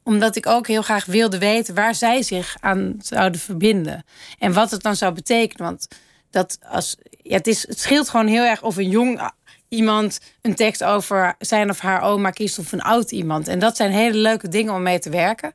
omdat 0.02 0.36
ik 0.36 0.46
ook 0.46 0.66
heel 0.66 0.82
graag 0.82 1.04
wilde 1.04 1.38
weten 1.38 1.74
waar 1.74 1.94
zij 1.94 2.22
zich 2.22 2.56
aan 2.60 2.96
zouden 3.02 3.40
verbinden. 3.40 4.04
En 4.38 4.52
wat 4.52 4.70
het 4.70 4.82
dan 4.82 4.96
zou 4.96 5.12
betekenen. 5.12 5.66
Want 5.66 5.88
dat 6.30 6.58
als, 6.62 6.96
ja, 7.22 7.36
het, 7.36 7.46
is, 7.46 7.68
het 7.68 7.78
scheelt 7.78 8.08
gewoon 8.08 8.26
heel 8.26 8.44
erg 8.44 8.62
of 8.62 8.76
een 8.76 8.88
jong 8.88 9.30
iemand 9.68 10.20
een 10.42 10.54
tekst 10.54 10.84
over 10.84 11.34
zijn 11.38 11.70
of 11.70 11.78
haar 11.78 12.02
oma 12.02 12.30
kiest 12.30 12.58
of 12.58 12.72
een 12.72 12.82
oud 12.82 13.10
iemand. 13.10 13.48
En 13.48 13.58
dat 13.58 13.76
zijn 13.76 13.92
hele 13.92 14.18
leuke 14.18 14.48
dingen 14.48 14.74
om 14.74 14.82
mee 14.82 14.98
te 14.98 15.10
werken. 15.10 15.54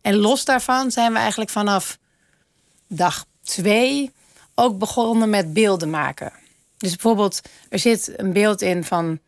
En 0.00 0.16
los 0.16 0.44
daarvan 0.44 0.90
zijn 0.90 1.12
we 1.12 1.18
eigenlijk 1.18 1.50
vanaf 1.50 1.98
dag 2.88 3.24
twee 3.42 4.10
ook 4.54 4.78
begonnen 4.78 5.30
met 5.30 5.52
beelden 5.52 5.90
maken. 5.90 6.32
Dus 6.78 6.90
bijvoorbeeld, 6.90 7.40
er 7.68 7.78
zit 7.78 8.12
een 8.16 8.32
beeld 8.32 8.62
in 8.62 8.84
van 8.84 9.18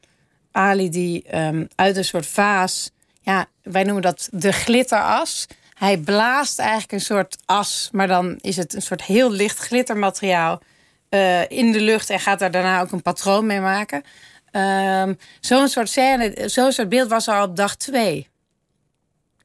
Ali 0.52 0.90
die 0.90 1.38
um, 1.38 1.68
uit 1.74 1.96
een 1.96 2.04
soort 2.04 2.26
vaas, 2.26 2.90
ja, 3.20 3.46
wij 3.70 3.84
noemen 3.84 4.02
dat 4.02 4.28
de 4.32 4.52
glitteras. 4.52 5.46
Hij 5.74 5.98
blaast 5.98 6.58
eigenlijk 6.58 6.92
een 6.92 7.00
soort 7.00 7.36
as, 7.44 7.88
maar 7.92 8.06
dan 8.06 8.38
is 8.40 8.56
het 8.56 8.74
een 8.74 8.82
soort 8.82 9.02
heel 9.02 9.30
licht 9.30 9.58
glittermateriaal 9.58 10.62
uh, 11.10 11.50
in 11.50 11.72
de 11.72 11.80
lucht 11.80 12.10
en 12.10 12.20
gaat 12.20 12.38
daar 12.38 12.50
daarna 12.50 12.80
ook 12.80 12.92
een 12.92 13.02
patroon 13.02 13.46
mee 13.46 13.60
maken. 13.60 14.02
Um, 14.52 15.18
zo'n 15.40 15.68
soort 15.68 15.88
scène, 15.88 16.48
zo'n 16.48 16.72
soort 16.72 16.88
beeld 16.88 17.10
was 17.10 17.26
er 17.26 17.34
al 17.34 17.44
op 17.44 17.56
dag 17.56 17.76
twee. 17.76 18.28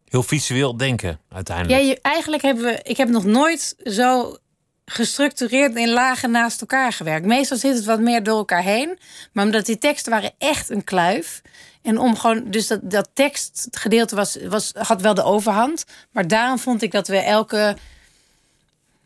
Heel 0.07 0.23
visueel 0.23 0.77
denken, 0.77 1.19
uiteindelijk. 1.29 1.81
Ja, 1.81 1.87
je, 1.87 1.99
eigenlijk 2.01 2.41
hebben 2.41 2.63
we. 2.63 2.79
Ik 2.83 2.97
heb 2.97 3.09
nog 3.09 3.25
nooit 3.25 3.75
zo 3.83 4.37
gestructureerd 4.85 5.75
in 5.75 5.89
lagen 5.89 6.31
naast 6.31 6.61
elkaar 6.61 6.93
gewerkt. 6.93 7.25
Meestal 7.25 7.57
zit 7.57 7.75
het 7.75 7.85
wat 7.85 7.99
meer 7.99 8.23
door 8.23 8.37
elkaar 8.37 8.63
heen. 8.63 8.99
Maar 9.33 9.45
omdat 9.45 9.65
die 9.65 9.77
teksten 9.77 10.11
waren 10.11 10.31
echt 10.37 10.69
een 10.69 10.83
kluif. 10.83 11.41
En 11.81 11.99
om 11.99 12.15
gewoon, 12.15 12.43
dus 12.45 12.67
dat, 12.67 12.79
dat 12.83 13.09
tekstgedeelte 13.13 14.15
was, 14.15 14.37
was, 14.47 14.71
had 14.77 15.01
wel 15.01 15.13
de 15.13 15.23
overhand. 15.23 15.85
Maar 16.11 16.27
daarom 16.27 16.59
vond 16.59 16.81
ik 16.81 16.91
dat 16.91 17.07
we 17.07 17.17
elke 17.17 17.75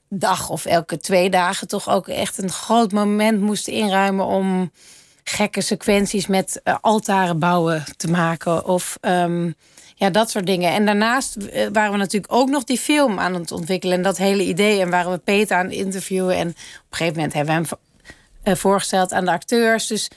dag 0.10 0.50
of 0.50 0.66
elke 0.66 0.98
twee 0.98 1.30
dagen 1.30 1.68
toch 1.68 1.90
ook 1.90 2.08
echt 2.08 2.38
een 2.38 2.52
groot 2.52 2.92
moment 2.92 3.42
moesten 3.42 3.74
inruimen 3.74 4.26
om 4.26 4.72
gekke 5.24 5.62
sequenties 5.62 6.28
met 6.28 6.62
uh, 6.64 6.76
altaren 6.82 7.40
bouwen 7.40 7.84
te 7.98 8.08
maken. 8.08 8.66
Of 8.66 8.98
um, 9.02 9.56
ja, 9.96 10.10
dat 10.10 10.30
soort 10.30 10.46
dingen. 10.46 10.74
En 10.74 10.86
daarnaast 10.86 11.36
eh, 11.36 11.68
waren 11.72 11.92
we 11.92 11.98
natuurlijk 11.98 12.34
ook 12.34 12.50
nog 12.50 12.64
die 12.64 12.80
film 12.80 13.20
aan 13.20 13.34
het 13.34 13.52
ontwikkelen. 13.52 13.98
En 13.98 14.04
dat 14.04 14.18
hele 14.18 14.44
idee. 14.44 14.82
En 14.82 14.90
waren 14.90 15.12
we 15.12 15.18
Peter 15.18 15.58
aan 15.58 15.66
het 15.66 15.76
interviewen. 15.76 16.36
En 16.36 16.48
op 16.50 16.56
een 16.56 16.98
gegeven 16.98 17.16
moment 17.16 17.34
hebben 17.34 17.56
we 17.56 17.68
hem 17.68 17.80
eh, 18.44 18.56
voorgesteld 18.56 19.14
aan 19.14 19.26
de 19.26 19.32
acteurs. 19.32 19.88
Dus, 19.88 20.10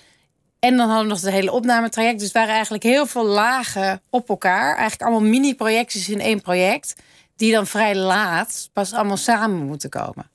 en 0.59 0.77
dan 0.77 0.87
hadden 0.87 1.07
we 1.07 1.13
nog 1.13 1.21
het 1.21 1.31
hele 1.31 1.53
opnametraject. 1.53 2.15
Dus 2.19 2.25
het 2.25 2.37
waren 2.37 2.53
eigenlijk 2.53 2.83
heel 2.83 3.07
veel 3.07 3.27
lagen 3.27 4.01
op 4.11 4.29
elkaar. 4.29 4.77
Eigenlijk 4.77 5.03
allemaal 5.03 5.29
mini-projecties 5.29 6.09
in 6.09 6.21
één 6.21 6.41
project. 6.41 6.95
Die 7.37 7.53
dan 7.53 7.67
vrij 7.67 7.95
laat 7.95 8.71
pas 8.73 8.93
allemaal 8.93 9.17
samen 9.17 9.67
moeten 9.67 9.91
komen. 9.91 10.31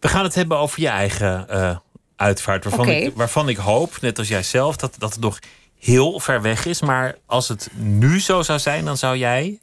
We 0.00 0.08
gaan 0.08 0.24
het 0.24 0.34
hebben 0.34 0.58
over 0.58 0.80
je 0.80 0.88
eigen 0.88 1.46
uh, 1.50 1.76
uitvaart. 2.16 2.64
Waarvan, 2.64 2.84
okay. 2.84 3.00
ik, 3.00 3.16
waarvan 3.16 3.48
ik 3.48 3.56
hoop, 3.56 4.00
net 4.00 4.18
als 4.18 4.28
jij 4.28 4.42
zelf, 4.42 4.76
dat, 4.76 4.94
dat 4.98 5.12
het 5.12 5.20
nog 5.20 5.38
heel 5.78 6.20
ver 6.20 6.42
weg 6.42 6.66
is. 6.66 6.80
Maar 6.80 7.16
als 7.26 7.48
het 7.48 7.68
nu 7.74 8.20
zo 8.20 8.42
zou 8.42 8.58
zijn, 8.58 8.84
dan 8.84 8.96
zou 8.96 9.16
jij 9.16 9.58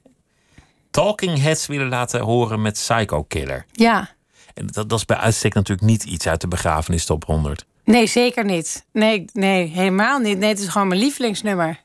Talking 0.91 1.41
Heads 1.41 1.67
willen 1.67 1.89
laten 1.89 2.21
horen 2.21 2.61
met 2.61 2.73
Psycho 2.73 3.23
Killer. 3.23 3.65
Ja. 3.71 4.09
En 4.53 4.67
dat, 4.67 4.89
dat 4.89 4.99
is 4.99 5.05
bij 5.05 5.17
uitstek 5.17 5.53
natuurlijk 5.53 5.87
niet 5.87 6.03
iets 6.03 6.27
uit 6.27 6.41
de 6.41 6.47
begrafenis 6.47 7.05
top 7.05 7.25
100. 7.25 7.65
Nee, 7.83 8.07
zeker 8.07 8.45
niet. 8.45 8.85
Nee, 8.91 9.25
nee, 9.33 9.67
helemaal 9.67 10.19
niet. 10.19 10.37
Nee, 10.37 10.49
het 10.49 10.59
is 10.59 10.67
gewoon 10.67 10.87
mijn 10.87 10.99
lievelingsnummer. 10.99 11.81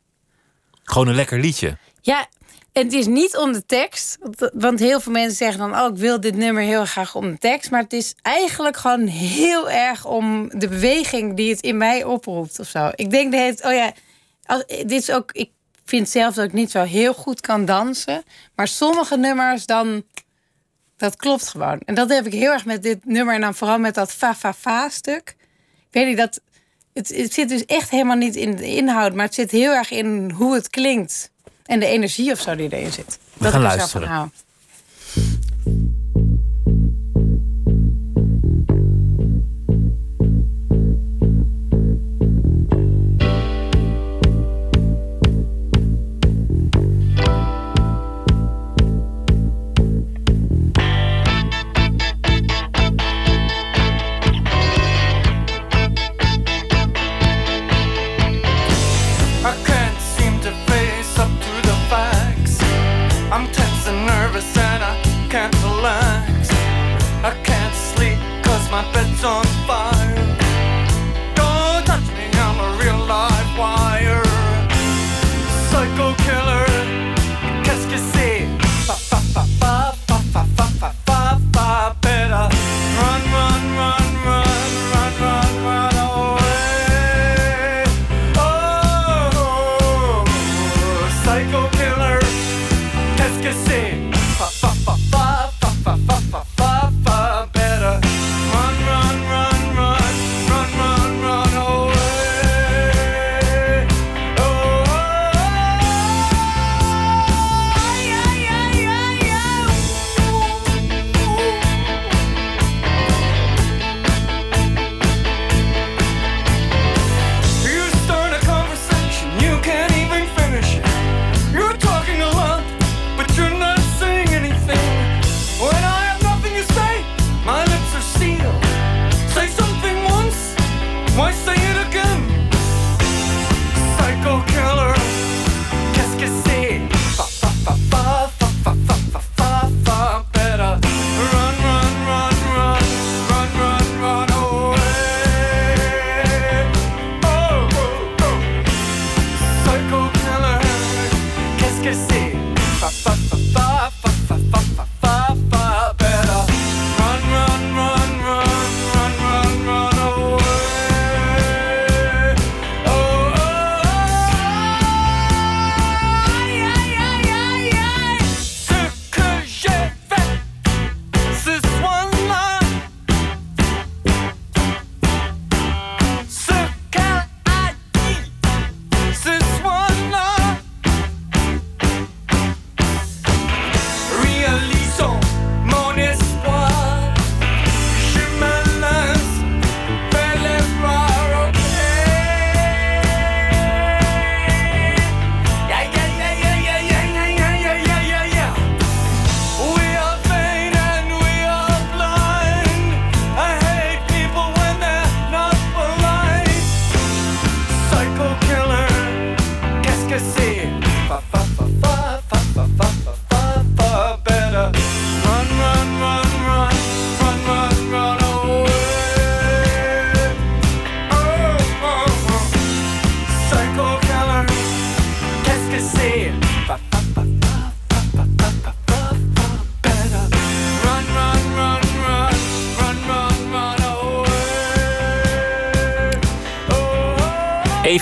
Gewoon 0.82 1.08
een 1.08 1.14
lekker 1.14 1.40
liedje. 1.40 1.76
Ja, 2.00 2.26
het 2.72 2.92
is 2.92 3.06
niet 3.06 3.36
om 3.36 3.52
de 3.52 3.66
tekst. 3.66 4.18
Want 4.52 4.78
heel 4.78 5.00
veel 5.00 5.12
mensen 5.12 5.36
zeggen 5.36 5.58
dan... 5.58 5.80
oh, 5.80 5.92
ik 5.92 5.96
wil 5.96 6.20
dit 6.20 6.36
nummer 6.36 6.62
heel 6.62 6.84
graag 6.84 7.14
om 7.14 7.30
de 7.30 7.38
tekst. 7.38 7.70
Maar 7.70 7.82
het 7.82 7.92
is 7.92 8.14
eigenlijk 8.22 8.76
gewoon 8.76 9.06
heel 9.06 9.70
erg 9.70 10.04
om 10.04 10.48
de 10.58 10.68
beweging... 10.68 11.36
die 11.36 11.50
het 11.50 11.60
in 11.60 11.76
mij 11.76 12.04
oproept 12.04 12.58
of 12.58 12.68
zo. 12.68 12.90
Ik 12.94 13.10
denk 13.10 13.32
dat 13.32 13.40
het... 13.40 13.64
oh 13.64 13.72
ja, 13.72 13.92
als, 14.44 14.66
dit 14.66 14.90
is 14.90 15.10
ook, 15.10 15.32
ik 15.32 15.50
vind 15.84 16.08
zelf 16.08 16.34
dat 16.34 16.44
ik 16.44 16.52
niet 16.52 16.70
zo 16.70 16.82
heel 16.82 17.14
goed 17.14 17.40
kan 17.40 17.64
dansen. 17.64 18.22
Maar 18.54 18.68
sommige 18.68 19.16
nummers 19.16 19.66
dan. 19.66 20.04
Dat 20.96 21.16
klopt 21.16 21.48
gewoon. 21.48 21.80
En 21.84 21.94
dat 21.94 22.08
heb 22.08 22.26
ik 22.26 22.32
heel 22.32 22.52
erg 22.52 22.64
met 22.64 22.82
dit 22.82 23.04
nummer. 23.04 23.34
En 23.34 23.40
dan 23.40 23.54
vooral 23.54 23.78
met 23.78 23.94
dat 23.94 24.12
fa-fa-fa-stuk. 24.12 25.28
Ik 25.28 25.45
weet 25.96 26.06
niet, 26.06 26.16
dat, 26.16 26.40
het, 26.92 27.08
het 27.16 27.32
zit 27.32 27.48
dus 27.48 27.64
echt 27.64 27.90
helemaal 27.90 28.16
niet 28.16 28.36
in 28.36 28.56
de 28.56 28.66
inhoud. 28.66 29.14
Maar 29.14 29.24
het 29.24 29.34
zit 29.34 29.50
heel 29.50 29.72
erg 29.72 29.90
in 29.90 30.30
hoe 30.30 30.54
het 30.54 30.68
klinkt. 30.68 31.30
En 31.64 31.80
de 31.80 31.86
energie 31.86 32.32
of 32.32 32.40
zo 32.40 32.56
die 32.56 32.72
erin 32.72 32.92
zit. 32.92 33.18
We 33.32 33.44
dat 33.44 33.52
gaan 33.52 33.62
luisteren. 33.62 34.32
son 69.26 69.55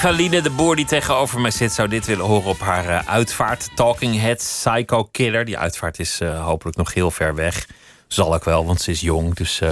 Evaline 0.05 0.43
de 0.43 0.51
Boer 0.51 0.77
die 0.77 0.85
tegenover 0.85 1.41
mij 1.41 1.51
zit, 1.51 1.73
zou 1.73 1.89
dit 1.89 2.07
willen 2.07 2.25
horen 2.25 2.51
op 2.51 2.59
haar 2.59 2.89
uh, 2.89 3.09
uitvaart. 3.09 3.71
Talking 3.75 4.21
Head, 4.21 4.37
Psycho 4.37 5.05
Killer. 5.05 5.45
Die 5.45 5.59
uitvaart 5.59 5.99
is 5.99 6.21
uh, 6.21 6.45
hopelijk 6.45 6.77
nog 6.77 6.95
heel 6.95 7.11
ver 7.11 7.35
weg. 7.35 7.69
Zal 8.09 8.35
ik 8.35 8.45
wel, 8.45 8.67
want 8.67 8.81
ze 8.81 8.91
is 8.91 9.01
jong. 9.01 9.35
Dus, 9.35 9.61
uh, 9.61 9.71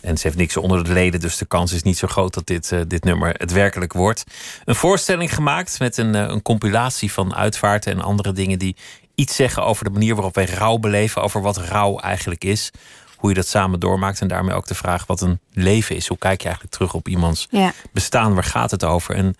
en 0.00 0.16
ze 0.16 0.26
heeft 0.26 0.38
niks 0.38 0.56
onder 0.56 0.84
de 0.84 0.92
leden. 0.92 1.20
Dus 1.20 1.36
de 1.36 1.44
kans 1.44 1.72
is 1.72 1.82
niet 1.82 1.98
zo 1.98 2.06
groot 2.06 2.34
dat 2.34 2.46
dit, 2.46 2.74
dit 2.86 3.04
nummer 3.04 3.34
het 3.36 3.52
werkelijk 3.52 3.92
wordt. 3.92 4.24
Een 4.64 4.74
voorstelling 4.74 5.34
gemaakt 5.34 5.78
met 5.78 5.96
een, 5.96 6.14
een 6.14 6.42
compilatie 6.42 7.12
van 7.12 7.34
uitvaarten 7.34 7.92
en 7.92 8.00
andere 8.00 8.32
dingen 8.32 8.58
die 8.58 8.76
iets 9.14 9.36
zeggen 9.36 9.64
over 9.64 9.84
de 9.84 9.90
manier 9.90 10.14
waarop 10.14 10.34
wij 10.34 10.44
rouw 10.46 10.78
beleven. 10.78 11.22
Over 11.22 11.42
wat 11.42 11.56
rouw 11.56 11.98
eigenlijk 11.98 12.44
is 12.44 12.70
hoe 13.20 13.28
je 13.28 13.34
dat 13.34 13.46
samen 13.46 13.80
doormaakt. 13.80 14.20
En 14.20 14.28
daarmee 14.28 14.54
ook 14.54 14.66
de 14.66 14.74
vraag 14.74 15.06
wat 15.06 15.20
een 15.20 15.40
leven 15.52 15.96
is. 15.96 16.08
Hoe 16.08 16.18
kijk 16.18 16.38
je 16.40 16.46
eigenlijk 16.46 16.74
terug 16.76 16.94
op 16.94 17.08
iemands 17.08 17.48
bestaan? 17.92 18.34
Waar 18.34 18.44
gaat 18.44 18.70
het 18.70 18.84
over? 18.84 19.14
En 19.14 19.34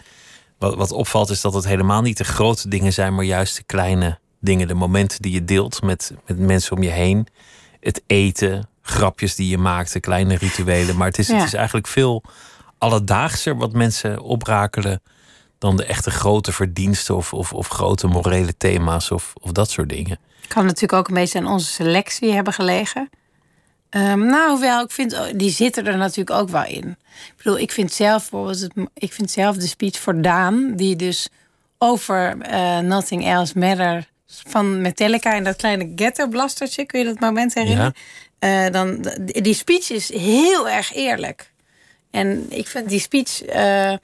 wat, 0.59 0.75
wat 0.75 0.93
opvalt 0.93 1.31
is 1.31 1.41
dat 1.41 1.55
het 1.55 1.65
helemaal 1.65 2.03
niet 2.03 2.17
de 2.17 2.25
grote 2.25 2.69
dingen 2.69 2.93
zijn, 2.93 3.15
maar 3.15 3.25
juist 3.25 3.57
de 3.57 3.63
kleine 3.63 4.19
dingen. 4.41 4.69
De 4.69 4.75
momenten 4.75 5.23
die 5.23 5.33
je 5.33 5.45
deelt 5.45 5.83
met, 5.83 6.15
met 6.27 6.39
mensen 6.39 6.77
om 6.77 6.83
je 6.83 6.91
heen. 6.91 7.27
Het 7.81 8.03
eten, 8.07 8.69
grapjes 8.83 9.35
die 9.35 9.49
je 9.49 9.59
maakt, 9.59 9.93
de 9.93 10.01
kleine 10.01 10.37
rituelen. 10.37 10.97
Maar 10.97 11.07
het 11.07 11.19
is, 11.19 11.29
het 11.29 11.43
is 11.43 11.55
eigenlijk 11.55 11.87
veel 11.87 12.23
alledaagser 12.79 13.57
wat 13.57 13.73
mensen 13.73 14.21
oprakelen 14.21 15.03
dan 15.59 15.77
de 15.77 15.85
echte 15.85 16.11
grote 16.11 16.53
verdiensten 16.53 17.17
of, 17.17 17.33
of, 17.33 17.53
of 17.53 17.69
grote 17.69 18.07
morele 18.07 18.57
thema's 18.57 19.11
of, 19.11 19.33
of 19.41 19.53
dat 19.53 19.71
soort 19.71 19.89
dingen. 19.89 20.19
Kan 20.49 20.65
natuurlijk 20.65 20.93
ook 20.93 21.09
een 21.09 21.15
beetje 21.15 21.39
aan 21.39 21.47
onze 21.47 21.67
selectie 21.67 22.33
hebben 22.33 22.53
gelegen. 22.53 23.11
Um, 23.91 24.27
nou, 24.27 24.51
hoewel, 24.51 24.83
ik 24.83 24.91
vind, 24.91 25.17
die 25.37 25.51
zitten 25.51 25.87
er 25.87 25.97
natuurlijk 25.97 26.39
ook 26.39 26.49
wel 26.49 26.65
in. 26.65 26.97
Ik 27.27 27.35
bedoel, 27.37 27.59
ik 27.59 27.73
vind 27.73 27.93
zelf 27.93 28.31
bijvoorbeeld, 28.31 28.61
het, 28.61 28.73
ik 28.95 29.13
vind 29.13 29.31
zelf 29.31 29.57
de 29.57 29.67
speech 29.67 29.99
voor 29.99 30.23
Daan, 30.23 30.77
die 30.77 30.97
dus 30.97 31.29
over 31.79 32.37
uh, 32.51 32.79
Nothing 32.79 33.27
Else 33.27 33.59
Matter 33.59 34.09
van 34.27 34.81
Metallica 34.81 35.35
en 35.35 35.45
dat 35.45 35.57
kleine 35.57 35.93
ghetto 35.97 36.27
blastertje, 36.27 36.85
kun 36.85 36.99
je 36.99 37.05
dat 37.05 37.21
moment 37.21 37.55
herinneren? 37.55 37.95
Ja. 38.39 38.67
Uh, 38.67 38.73
dan, 38.73 39.07
die 39.25 39.55
speech 39.55 39.91
is 39.91 40.13
heel 40.13 40.69
erg 40.69 40.95
eerlijk. 40.95 41.53
En 42.11 42.47
ik 42.49 42.67
vind 42.67 42.89
die 42.89 43.01
speech, 43.01 43.55
uh, 43.55 43.95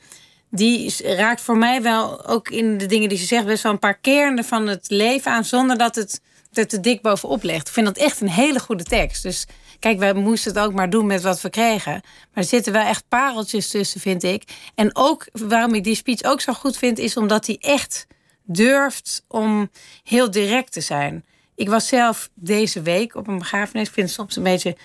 die 0.51 0.95
raakt 1.17 1.41
voor 1.41 1.57
mij 1.57 1.83
wel 1.83 2.27
ook 2.27 2.49
in 2.49 2.79
de 2.79 2.87
dingen 2.87 3.09
die 3.09 3.19
ze 3.19 3.27
zegt, 3.27 3.47
best 3.47 3.63
wel 3.63 3.73
een 3.73 3.79
paar 3.79 3.99
kernen 3.99 4.45
van 4.45 4.67
het 4.67 4.91
leven 4.91 5.33
aan, 5.33 5.45
zonder 5.45 5.79
dat 5.79 5.95
het 5.95 6.21
er 6.53 6.67
te 6.67 6.81
dik 6.81 7.03
bovenop 7.03 7.43
legt. 7.43 7.69
Ik 7.69 7.75
vind 7.75 7.87
dat 7.87 7.97
echt 7.97 8.21
een 8.21 8.31
hele 8.31 8.61
goede 8.61 8.85
tekst. 8.85 9.23
Dus 9.23 9.47
Kijk, 9.79 9.99
we 9.99 10.13
moesten 10.13 10.55
het 10.55 10.63
ook 10.63 10.73
maar 10.73 10.91
doen 10.91 11.07
met 11.07 11.23
wat 11.23 11.41
we 11.41 11.51
kregen. 11.51 11.93
Maar 11.93 12.03
er 12.33 12.45
zitten 12.45 12.73
wel 12.73 12.87
echt 12.87 13.05
pareltjes 13.09 13.69
tussen, 13.69 14.01
vind 14.01 14.23
ik. 14.23 14.43
En 14.75 14.97
ook 14.97 15.27
waarom 15.33 15.75
ik 15.75 15.85
die 15.85 15.95
speech 15.95 16.23
ook 16.23 16.41
zo 16.41 16.53
goed 16.53 16.77
vind, 16.77 16.99
is 16.99 17.17
omdat 17.17 17.47
hij 17.47 17.57
echt 17.61 18.07
durft 18.43 19.25
om 19.29 19.71
heel 20.03 20.31
direct 20.31 20.73
te 20.73 20.81
zijn. 20.81 21.25
Ik 21.55 21.69
was 21.69 21.89
zelf 21.89 22.31
deze 22.35 22.83
week 22.83 23.15
op 23.15 23.29
een 23.29 23.39
begrafenis. 23.39 23.89
Ik 23.89 23.95
vind 23.95 24.07
het 24.07 24.17
soms 24.17 24.37
een 24.37 24.43
beetje 24.43 24.77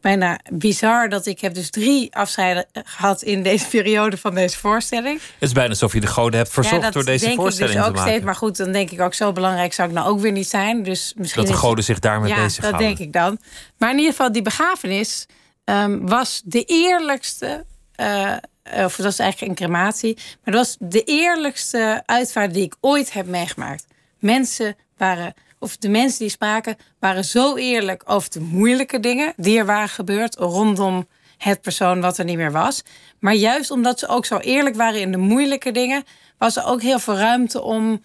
bijna 0.00 0.40
bizar 0.52 1.08
dat 1.08 1.26
ik 1.26 1.40
heb 1.40 1.54
dus 1.54 1.70
drie 1.70 2.14
afscheiden 2.14 2.66
gehad 2.72 3.22
in 3.22 3.42
deze 3.42 3.66
periode 3.68 4.16
van 4.16 4.34
deze 4.34 4.58
voorstelling. 4.58 5.20
Het 5.20 5.32
is 5.48 5.52
bijna 5.52 5.68
alsof 5.68 5.92
je 5.92 6.00
de 6.00 6.06
goden 6.06 6.38
hebt 6.38 6.52
verzocht 6.52 6.92
door 6.92 7.04
deze 7.04 7.24
denk 7.24 7.36
voorstelling 7.36 7.74
ik 7.74 7.80
dus 7.80 7.86
ook 7.86 7.94
te 7.94 7.96
maken. 7.96 8.12
Steeds, 8.12 8.24
maar 8.24 8.34
goed, 8.34 8.56
dan 8.56 8.72
denk 8.72 8.90
ik 8.90 9.00
ook 9.00 9.14
zo 9.14 9.32
belangrijk 9.32 9.72
zou 9.72 9.88
ik 9.88 9.94
nou 9.94 10.08
ook 10.08 10.20
weer 10.20 10.32
niet 10.32 10.48
zijn. 10.48 10.82
Dus 10.82 11.12
misschien 11.16 11.44
dat 11.44 11.52
de 11.52 11.58
goden 11.58 11.84
zich 11.84 11.98
daarmee 11.98 12.30
ja, 12.30 12.42
bezig 12.42 12.64
dat 12.70 12.78
denk 12.78 12.98
ik 12.98 13.12
dan. 13.12 13.38
Maar 13.78 13.90
in 13.90 13.96
ieder 13.96 14.10
geval, 14.10 14.32
die 14.32 14.42
begrafenis 14.42 15.26
um, 15.64 16.08
was 16.08 16.42
de 16.44 16.64
eerlijkste... 16.64 17.64
Uh, 18.00 18.36
of 18.84 18.96
dat 18.96 19.04
was 19.04 19.18
eigenlijk 19.18 19.50
een 19.50 19.66
crematie. 19.66 20.14
Maar 20.14 20.54
dat 20.54 20.66
was 20.66 20.76
de 20.78 21.02
eerlijkste 21.02 22.02
uitvaart 22.06 22.54
die 22.54 22.64
ik 22.64 22.76
ooit 22.80 23.12
heb 23.12 23.26
meegemaakt. 23.26 23.84
Mensen 24.18 24.76
waren 24.96 25.34
of 25.58 25.76
de 25.76 25.88
mensen 25.88 26.18
die 26.18 26.28
spraken, 26.28 26.76
waren 26.98 27.24
zo 27.24 27.56
eerlijk 27.56 28.02
over 28.06 28.30
de 28.30 28.40
moeilijke 28.40 29.00
dingen 29.00 29.32
die 29.36 29.58
er 29.58 29.66
waren 29.66 29.88
gebeurd 29.88 30.34
rondom 30.34 31.06
het 31.38 31.60
persoon 31.60 32.00
wat 32.00 32.18
er 32.18 32.24
niet 32.24 32.36
meer 32.36 32.52
was. 32.52 32.82
Maar 33.18 33.34
juist 33.34 33.70
omdat 33.70 33.98
ze 33.98 34.08
ook 34.08 34.26
zo 34.26 34.38
eerlijk 34.38 34.76
waren 34.76 35.00
in 35.00 35.12
de 35.12 35.18
moeilijke 35.18 35.72
dingen, 35.72 36.04
was 36.38 36.56
er 36.56 36.64
ook 36.64 36.82
heel 36.82 36.98
veel 36.98 37.16
ruimte 37.16 37.62
om 37.62 38.02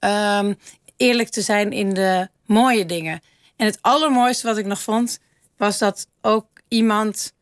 um, 0.00 0.58
eerlijk 0.96 1.28
te 1.28 1.40
zijn 1.40 1.72
in 1.72 1.94
de 1.94 2.28
mooie 2.46 2.86
dingen. 2.86 3.20
En 3.56 3.66
het 3.66 3.78
allermooiste 3.80 4.46
wat 4.46 4.58
ik 4.58 4.66
nog 4.66 4.82
vond, 4.82 5.18
was 5.56 5.78
dat 5.78 6.06
ook 6.20 6.46
iemand. 6.68 7.32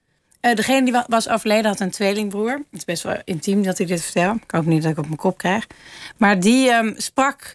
Uh, 0.41 0.55
degene 0.55 0.85
die 0.85 1.03
was 1.07 1.29
overleden 1.29 1.67
had 1.71 1.81
een 1.81 1.91
tweelingbroer. 1.91 2.51
Het 2.51 2.65
is 2.71 2.85
best 2.85 3.03
wel 3.03 3.17
intiem 3.25 3.63
dat 3.63 3.79
ik 3.79 3.89
dit 3.89 4.03
vertel. 4.03 4.35
Ik 4.35 4.51
hoop 4.51 4.65
niet 4.65 4.83
dat 4.83 4.91
ik 4.91 4.99
op 4.99 5.05
mijn 5.05 5.17
kop 5.17 5.39
krijg. 5.39 5.67
Maar 6.17 6.41
die 6.41 6.71
um, 6.71 6.95
sprak 6.97 7.55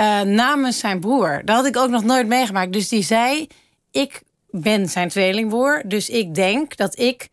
uh, 0.00 0.20
namens 0.20 0.78
zijn 0.78 1.00
broer. 1.00 1.42
Dat 1.44 1.56
had 1.56 1.66
ik 1.66 1.76
ook 1.76 1.90
nog 1.90 2.04
nooit 2.04 2.26
meegemaakt. 2.26 2.72
Dus 2.72 2.88
die 2.88 3.02
zei: 3.02 3.46
Ik 3.90 4.22
ben 4.50 4.88
zijn 4.88 5.08
tweelingbroer. 5.08 5.82
Dus 5.86 6.08
ik 6.08 6.34
denk 6.34 6.76
dat 6.76 6.98
ik 6.98 7.28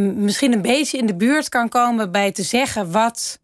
misschien 0.00 0.52
een 0.52 0.62
beetje 0.62 0.98
in 0.98 1.06
de 1.06 1.16
buurt 1.16 1.48
kan 1.48 1.68
komen 1.68 2.10
bij 2.12 2.32
te 2.32 2.42
zeggen 2.42 2.90
wat 2.90 3.38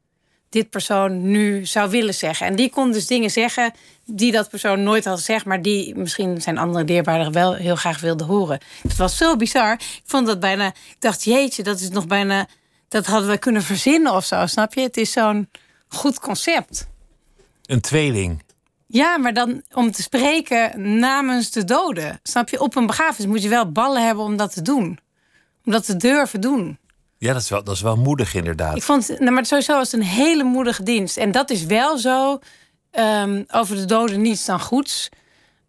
dit 0.48 0.70
persoon 0.70 1.30
nu 1.30 1.66
zou 1.66 1.90
willen 1.90 2.14
zeggen. 2.14 2.46
En 2.46 2.56
die 2.56 2.70
kon 2.70 2.92
dus 2.92 3.06
dingen 3.06 3.30
zeggen 3.30 3.72
die 4.04 4.32
dat 4.32 4.50
persoon 4.50 4.82
nooit 4.82 5.04
had 5.04 5.18
gezegd, 5.18 5.44
maar 5.44 5.62
die 5.62 5.94
misschien 5.94 6.40
zijn 6.40 6.58
andere 6.58 6.84
dierbaren 6.84 7.32
wel 7.32 7.54
heel 7.54 7.76
graag 7.76 8.00
wilde 8.00 8.24
horen. 8.24 8.60
Het 8.82 8.96
was 8.96 9.16
zo 9.16 9.36
bizar. 9.36 9.72
Ik 9.72 10.02
vond 10.04 10.26
dat 10.26 10.40
bijna. 10.40 10.66
Ik 10.66 10.96
dacht, 10.98 11.24
jeetje, 11.24 11.62
dat 11.62 11.80
is 11.80 11.88
nog 11.88 12.06
bijna. 12.06 12.46
Dat 12.88 13.06
hadden 13.06 13.30
we 13.30 13.38
kunnen 13.38 13.62
verzinnen 13.62 14.12
of 14.12 14.24
zo, 14.24 14.46
snap 14.46 14.74
je? 14.74 14.80
Het 14.80 14.96
is 14.96 15.12
zo'n 15.12 15.50
goed 15.88 16.18
concept. 16.18 16.88
Een 17.70 17.80
tweeling. 17.80 18.42
Ja, 18.86 19.18
maar 19.18 19.34
dan 19.34 19.62
om 19.74 19.92
te 19.92 20.02
spreken 20.02 20.98
namens 20.98 21.50
de 21.50 21.64
doden. 21.64 22.20
Snap 22.22 22.48
je? 22.48 22.60
Op 22.60 22.76
een 22.76 22.86
begrafenis 22.86 23.30
moet 23.30 23.42
je 23.42 23.48
wel 23.48 23.72
ballen 23.72 24.06
hebben 24.06 24.24
om 24.24 24.36
dat 24.36 24.52
te 24.52 24.62
doen. 24.62 24.98
Om 25.64 25.72
dat 25.72 25.84
te 25.84 25.96
durven 25.96 26.40
doen. 26.40 26.78
Ja, 27.18 27.32
dat 27.32 27.42
is 27.42 27.48
wel, 27.48 27.64
dat 27.64 27.74
is 27.74 27.80
wel 27.80 27.96
moedig 27.96 28.34
inderdaad. 28.34 28.76
Ik 28.76 28.82
vond, 28.82 29.08
nou, 29.08 29.30
maar 29.30 29.46
sowieso 29.46 29.76
was 29.76 29.92
het 29.92 30.00
een 30.00 30.06
hele 30.06 30.42
moedige 30.42 30.82
dienst. 30.82 31.16
En 31.16 31.32
dat 31.32 31.50
is 31.50 31.64
wel 31.64 31.98
zo 31.98 32.38
um, 32.92 33.44
over 33.50 33.76
de 33.76 33.84
doden 33.84 34.20
niets 34.20 34.44
dan 34.44 34.60
goeds. 34.60 35.08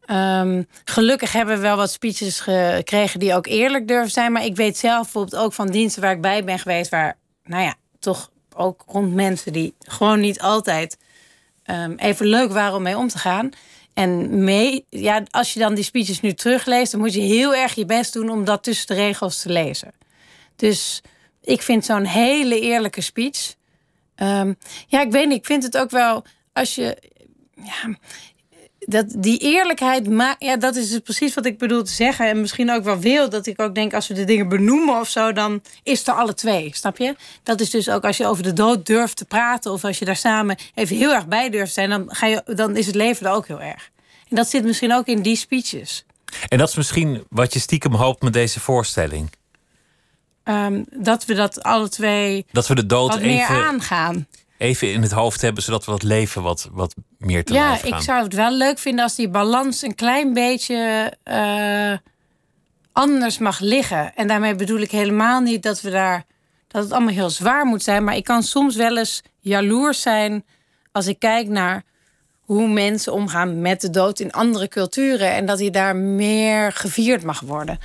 Um, 0.08 0.68
gelukkig 0.84 1.32
hebben 1.32 1.56
we 1.56 1.62
wel 1.62 1.78
wat 1.78 1.92
speeches 1.92 2.40
gekregen 2.40 3.20
die 3.20 3.36
ook 3.36 3.48
eerlijk 3.48 3.88
durven 3.88 4.12
zijn. 4.12 4.32
Maar 4.32 4.46
ik 4.46 4.56
weet 4.56 4.78
zelf 4.78 5.02
bijvoorbeeld 5.02 5.44
ook 5.44 5.54
van 5.54 5.68
diensten 5.68 6.02
waar 6.02 6.12
ik 6.12 6.22
bij 6.22 6.44
ben 6.44 6.60
geweest... 6.60 6.90
waar, 6.90 7.18
nou 7.44 7.64
ja, 7.64 7.76
toch 8.00 8.32
ook 8.56 8.84
rond 8.88 9.14
mensen 9.14 9.54
die 9.54 9.74
gewoon 9.80 10.20
niet 10.20 10.42
altijd 10.42 10.98
ehm, 11.72 11.94
even 11.98 12.26
leuk 12.26 12.52
waren 12.52 12.76
om 12.76 12.82
mee 12.82 12.98
om 12.98 13.08
te 13.08 13.18
gaan. 13.18 13.50
En 13.94 14.44
mee, 14.44 14.86
ja, 14.90 15.24
als 15.30 15.54
je 15.54 15.60
dan 15.60 15.74
die 15.74 15.84
speeches 15.84 16.22
nu 16.22 16.34
terugleest, 16.34 16.92
dan 16.92 17.02
moet 17.02 17.14
je 17.14 17.22
heel 17.22 17.56
erg 17.56 17.74
je 17.74 17.86
best 17.86 18.14
doen 18.14 18.30
om 18.30 18.46
dat 18.46 18.64
tussen 18.64 18.88
de 18.88 18.94
regels 18.94 19.42
te 19.42 19.50
lezen. 19.50 19.94
Dus 20.56 21.02
ik 21.42 21.62
vind 21.62 21.86
zo'n 21.86 22.06
hele 22.06 22.60
eerlijke 22.60 23.02
speech. 23.02 23.56
Ehm, 24.16 24.54
ja, 24.88 25.02
ik 25.02 25.12
weet 25.12 25.28
niet. 25.28 25.38
Ik 25.38 25.46
vind 25.46 25.64
het 25.64 25.78
ook 25.78 25.90
wel 25.90 26.26
als 26.54 26.76
je. 26.76 26.98
Ja, 27.64 27.98
dat, 28.86 29.06
die 29.18 29.38
eerlijkheid, 29.38 30.08
ja, 30.40 30.58
dat 30.58 30.76
is 30.76 30.90
dus 30.90 31.00
precies 31.00 31.34
wat 31.34 31.46
ik 31.46 31.58
bedoel 31.58 31.84
te 31.84 31.92
zeggen. 31.92 32.28
En 32.28 32.42
misschien 32.42 32.72
ook 32.72 32.84
wel 32.84 33.00
wil 33.00 33.30
dat 33.30 33.48
ik 33.48 33.62
ook 33.62 33.76
denk, 33.76 33.94
als 33.94 34.08
we 34.08 34.14
de 34.14 34.24
dingen 34.24 34.50
benoemen 34.50 35.00
of 35.00 35.10
zo, 35.10 35.34
dan 35.34 35.62
is 35.84 36.08
er 36.08 36.14
alle 36.14 36.34
twee. 36.34 36.70
Snap 36.74 36.98
je? 36.98 37.16
Dat 37.44 37.60
is 37.60 37.70
dus 37.70 37.90
ook 37.90 38.04
als 38.04 38.18
je 38.18 38.28
over 38.28 38.44
de 38.44 38.54
dood 38.54 38.86
durft 38.86 39.18
te 39.18 39.26
praten, 39.26 39.72
of 39.72 39.84
als 39.84 40.00
je 40.00 40.06
daar 40.06 40.16
samen 40.16 40.58
even 40.74 40.96
heel 40.96 41.14
erg 41.14 41.28
bij 41.28 41.50
durft 41.50 41.74
zijn, 41.74 41.90
dan, 41.90 42.06
ga 42.08 42.26
je, 42.26 42.44
dan 42.46 42.76
is 42.76 42.86
het 42.86 42.96
leven 42.96 43.26
er 43.26 43.34
ook 43.34 43.48
heel 43.48 43.62
erg. 43.62 43.90
En 44.30 44.36
dat 44.36 44.50
zit 44.50 44.64
misschien 44.64 44.94
ook 44.94 45.06
in 45.06 45.22
die 45.22 45.36
speeches. 45.36 46.06
En 46.48 46.58
dat 46.58 46.70
is 46.70 46.76
misschien 46.76 47.24
wat 47.30 47.54
je 47.54 47.60
stiekem 47.60 47.94
hoopt 47.94 48.22
met 48.22 48.34
deze 48.34 48.60
voorstelling. 48.60 49.32
Um, 50.44 50.86
dat 50.90 51.26
we 51.26 51.34
dat 51.34 51.64
alle 51.64 51.90
twee. 51.90 52.46
Dat 52.52 52.68
we 52.68 52.76
de 52.76 52.86
dood 52.86 53.16
even 53.16 53.28
meer 53.28 53.48
aangaan 53.48 54.28
even 54.62 54.94
in 54.94 55.02
het 55.02 55.12
hoofd 55.12 55.42
hebben, 55.42 55.64
zodat 55.64 55.86
we 55.86 55.92
dat 55.92 56.04
leven 56.04 56.42
wat, 56.42 56.70
wat 56.72 56.96
meer 57.18 57.44
te 57.44 57.54
Ja, 57.54 57.84
ik 57.84 57.96
zou 57.96 58.24
het 58.24 58.34
wel 58.34 58.54
leuk 58.54 58.80
vinden 58.80 59.04
als 59.04 59.16
die 59.16 59.30
balans 59.30 59.82
een 59.82 59.96
klein 59.96 60.34
beetje 60.34 61.14
uh, 61.32 61.98
anders 62.92 63.38
mag 63.38 63.60
liggen. 63.60 64.16
En 64.16 64.28
daarmee 64.28 64.56
bedoel 64.56 64.80
ik 64.80 64.92
helemaal 64.92 65.40
niet 65.40 65.64
dat 65.64 65.82
we 65.82 65.90
daar 65.90 66.26
dat 66.68 66.84
het 66.84 66.92
allemaal 66.92 67.14
heel 67.14 67.30
zwaar 67.30 67.66
moet 67.66 67.84
zijn. 67.84 68.04
Maar 68.04 68.16
ik 68.16 68.24
kan 68.24 68.44
soms 68.44 68.76
wel 68.76 68.98
eens 68.98 69.22
jaloers 69.40 70.02
zijn 70.02 70.46
als 70.92 71.08
ik 71.08 71.20
kijk 71.20 71.48
naar 71.48 71.84
hoe 72.42 72.68
mensen 72.68 73.14
omgaan 73.14 73.62
met 73.62 73.82
de 73.82 73.90
dood 73.90 74.20
in 74.20 74.32
andere 74.32 74.68
culturen. 74.68 75.32
En 75.32 75.46
dat 75.46 75.58
die 75.58 75.72
daar 75.72 75.96
meer 75.96 76.72
gevierd 76.72 77.24
mag 77.24 77.40
worden. 77.40 77.78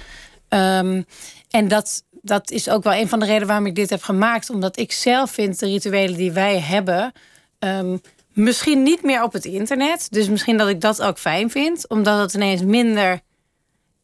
Um, 0.48 1.04
en 1.50 1.68
dat, 1.68 2.04
dat 2.26 2.50
is 2.50 2.68
ook 2.68 2.82
wel 2.82 2.94
een 2.94 3.08
van 3.08 3.18
de 3.18 3.26
redenen 3.26 3.46
waarom 3.46 3.66
ik 3.66 3.74
dit 3.74 3.90
heb 3.90 4.02
gemaakt. 4.02 4.50
Omdat 4.50 4.78
ik 4.78 4.92
zelf 4.92 5.30
vind 5.30 5.58
de 5.58 5.66
rituelen 5.66 6.16
die 6.16 6.32
wij 6.32 6.60
hebben. 6.60 7.12
Um, 7.58 8.00
misschien 8.32 8.82
niet 8.82 9.02
meer 9.02 9.22
op 9.22 9.32
het 9.32 9.44
internet. 9.44 10.06
Dus 10.10 10.28
misschien 10.28 10.56
dat 10.56 10.68
ik 10.68 10.80
dat 10.80 11.02
ook 11.02 11.18
fijn 11.18 11.50
vind. 11.50 11.88
Omdat 11.88 12.20
het 12.20 12.34
ineens 12.34 12.62
minder 12.62 13.20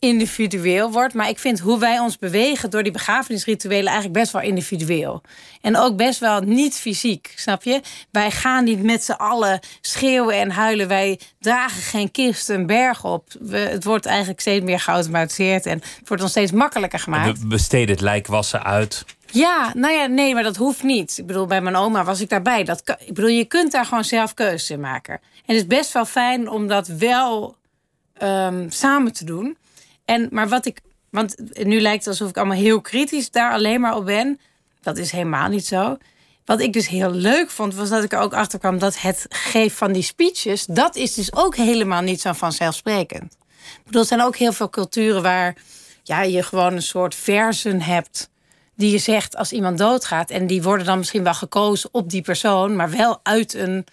individueel 0.02 0.90
wordt. 0.90 1.14
Maar 1.14 1.28
ik 1.28 1.38
vind 1.38 1.60
hoe 1.60 1.78
wij 1.78 1.98
ons 1.98 2.18
bewegen 2.18 2.70
door 2.70 2.82
die 2.82 2.92
begrafenisrituelen 2.92 3.86
eigenlijk 3.86 4.18
best 4.18 4.32
wel 4.32 4.42
individueel. 4.42 5.22
En 5.60 5.76
ook 5.76 5.96
best 5.96 6.20
wel 6.20 6.40
niet 6.40 6.74
fysiek, 6.74 7.32
snap 7.36 7.62
je? 7.62 7.80
Wij 8.10 8.30
gaan 8.30 8.64
niet 8.64 8.82
met 8.82 9.04
z'n 9.04 9.12
allen 9.12 9.60
schreeuwen 9.80 10.34
en 10.34 10.50
huilen. 10.50 10.88
Wij 10.88 11.20
dragen 11.40 11.82
geen 11.82 12.10
kist 12.10 12.48
een 12.48 12.66
berg 12.66 13.04
op. 13.04 13.28
We, 13.40 13.58
het 13.58 13.84
wordt 13.84 14.06
eigenlijk 14.06 14.40
steeds 14.40 14.64
meer 14.64 14.80
geautomatiseerd 14.80 15.66
en 15.66 15.78
het 15.78 16.08
wordt 16.08 16.22
ons 16.22 16.32
steeds 16.32 16.52
makkelijker 16.52 16.98
gemaakt. 16.98 17.40
We 17.40 17.46
besteden 17.46 17.90
het 17.90 18.00
lijkwassen 18.00 18.62
uit. 18.64 19.04
Ja, 19.30 19.72
nou 19.74 19.94
ja, 19.94 20.06
nee, 20.06 20.34
maar 20.34 20.42
dat 20.42 20.56
hoeft 20.56 20.82
niet. 20.82 21.18
Ik 21.18 21.26
bedoel, 21.26 21.46
bij 21.46 21.60
mijn 21.60 21.76
oma 21.76 22.04
was 22.04 22.20
ik 22.20 22.28
daarbij. 22.28 22.64
Dat 22.64 22.82
ik 22.98 23.14
bedoel, 23.14 23.30
je 23.30 23.44
kunt 23.44 23.72
daar 23.72 23.84
gewoon 23.84 24.04
zelf 24.04 24.34
keuzes 24.34 24.70
in 24.70 24.80
maken. 24.80 25.14
En 25.14 25.54
het 25.54 25.56
is 25.56 25.66
best 25.66 25.92
wel 25.92 26.04
fijn 26.04 26.48
om 26.48 26.66
dat 26.66 26.86
wel 26.86 27.56
um, 28.22 28.70
samen 28.70 29.12
te 29.12 29.24
doen. 29.24 29.56
En, 30.12 30.28
maar 30.30 30.48
wat 30.48 30.66
ik. 30.66 30.80
Want 31.10 31.34
nu 31.52 31.80
lijkt 31.80 32.04
het 32.04 32.08
alsof 32.08 32.28
ik 32.28 32.36
allemaal 32.36 32.56
heel 32.56 32.80
kritisch 32.80 33.30
daar 33.30 33.52
alleen 33.52 33.80
maar 33.80 33.96
op 33.96 34.04
ben. 34.04 34.40
Dat 34.82 34.98
is 34.98 35.10
helemaal 35.10 35.48
niet 35.48 35.66
zo. 35.66 35.96
Wat 36.44 36.60
ik 36.60 36.72
dus 36.72 36.88
heel 36.88 37.10
leuk 37.10 37.50
vond, 37.50 37.74
was 37.74 37.88
dat 37.88 38.04
ik 38.04 38.12
er 38.12 38.18
ook 38.18 38.34
achter 38.34 38.58
kwam 38.58 38.78
dat 38.78 39.00
het 39.00 39.26
geven 39.28 39.76
van 39.76 39.92
die 39.92 40.02
speeches, 40.02 40.64
dat 40.64 40.96
is 40.96 41.14
dus 41.14 41.34
ook 41.34 41.56
helemaal 41.56 42.02
niet 42.02 42.20
zo 42.20 42.32
vanzelfsprekend. 42.32 43.36
Ik 43.76 43.84
bedoel, 43.84 44.00
er 44.00 44.06
zijn 44.06 44.22
ook 44.22 44.36
heel 44.36 44.52
veel 44.52 44.70
culturen 44.70 45.22
waar 45.22 45.56
ja, 46.02 46.22
je 46.22 46.42
gewoon 46.42 46.72
een 46.72 46.82
soort 46.82 47.14
versen 47.14 47.80
hebt 47.80 48.30
die 48.74 48.90
je 48.90 48.98
zegt 48.98 49.36
als 49.36 49.52
iemand 49.52 49.78
doodgaat. 49.78 50.30
En 50.30 50.46
die 50.46 50.62
worden 50.62 50.86
dan 50.86 50.98
misschien 50.98 51.24
wel 51.24 51.34
gekozen 51.34 51.88
op 51.92 52.10
die 52.10 52.22
persoon, 52.22 52.76
maar 52.76 52.90
wel 52.90 53.20
uit 53.22 53.54
een 53.54 53.84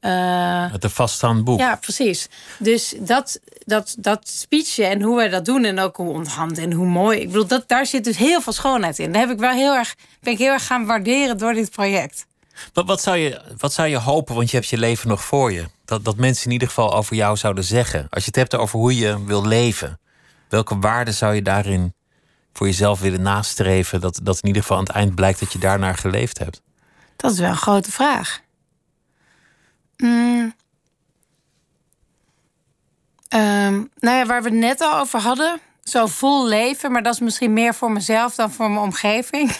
uh, 0.00 0.72
het 0.72 0.84
een 0.84 0.90
vaststaand 0.90 1.44
boek. 1.44 1.58
Ja, 1.58 1.76
precies. 1.76 2.28
Dus 2.58 2.94
dat, 2.98 3.40
dat, 3.64 3.94
dat 3.98 4.28
speechje 4.28 4.84
en 4.84 5.02
hoe 5.02 5.16
wij 5.16 5.28
dat 5.28 5.44
doen 5.44 5.64
en 5.64 5.78
ook 5.78 5.96
hoe 5.96 6.12
onthand 6.12 6.58
en 6.58 6.72
hoe 6.72 6.86
mooi. 6.86 7.20
Ik 7.20 7.26
bedoel, 7.26 7.46
dat, 7.46 7.68
daar 7.68 7.86
zit 7.86 8.04
dus 8.04 8.16
heel 8.16 8.40
veel 8.40 8.52
schoonheid 8.52 8.98
in. 8.98 9.12
Daar 9.12 9.22
heb 9.22 9.30
ik 9.30 9.38
wel 9.38 9.52
heel 9.52 9.74
erg, 9.74 9.94
ben 10.20 10.32
ik 10.32 10.38
heel 10.38 10.52
erg 10.52 10.66
gaan 10.66 10.86
waarderen 10.86 11.38
door 11.38 11.52
dit 11.52 11.70
project. 11.70 12.26
Wat, 12.72 12.86
wat, 12.86 13.02
zou 13.02 13.16
je, 13.16 13.40
wat 13.58 13.72
zou 13.72 13.88
je 13.88 13.98
hopen, 13.98 14.34
want 14.34 14.50
je 14.50 14.56
hebt 14.56 14.68
je 14.68 14.78
leven 14.78 15.08
nog 15.08 15.24
voor 15.24 15.52
je. 15.52 15.64
Dat, 15.84 16.04
dat 16.04 16.16
mensen 16.16 16.46
in 16.46 16.52
ieder 16.52 16.68
geval 16.68 16.94
over 16.94 17.16
jou 17.16 17.36
zouden 17.36 17.64
zeggen. 17.64 18.06
Als 18.10 18.24
je 18.24 18.30
het 18.30 18.36
hebt 18.36 18.54
over 18.54 18.78
hoe 18.78 18.96
je 18.96 19.24
wil 19.24 19.46
leven. 19.46 20.00
Welke 20.48 20.78
waarden 20.78 21.14
zou 21.14 21.34
je 21.34 21.42
daarin 21.42 21.94
voor 22.52 22.66
jezelf 22.66 23.00
willen 23.00 23.22
nastreven? 23.22 24.00
Dat, 24.00 24.20
dat 24.22 24.38
in 24.40 24.46
ieder 24.46 24.62
geval 24.62 24.76
aan 24.76 24.84
het 24.84 24.92
eind 24.92 25.14
blijkt 25.14 25.40
dat 25.40 25.52
je 25.52 25.58
daarnaar 25.58 25.96
geleefd 25.96 26.38
hebt. 26.38 26.62
Dat 27.16 27.32
is 27.32 27.38
wel 27.38 27.50
een 27.50 27.56
grote 27.56 27.90
vraag. 27.90 28.40
Mm. 30.00 30.54
Um, 33.34 33.90
nou 33.98 34.16
ja, 34.16 34.26
waar 34.26 34.42
we 34.42 34.48
het 34.48 34.58
net 34.58 34.80
al 34.80 34.98
over 34.98 35.20
hadden. 35.20 35.60
Zo 35.82 36.06
vol 36.06 36.46
leven, 36.46 36.92
maar 36.92 37.02
dat 37.02 37.14
is 37.14 37.20
misschien 37.20 37.52
meer 37.52 37.74
voor 37.74 37.92
mezelf 37.92 38.34
dan 38.34 38.52
voor 38.52 38.70
mijn 38.70 38.84
omgeving. 38.84 39.52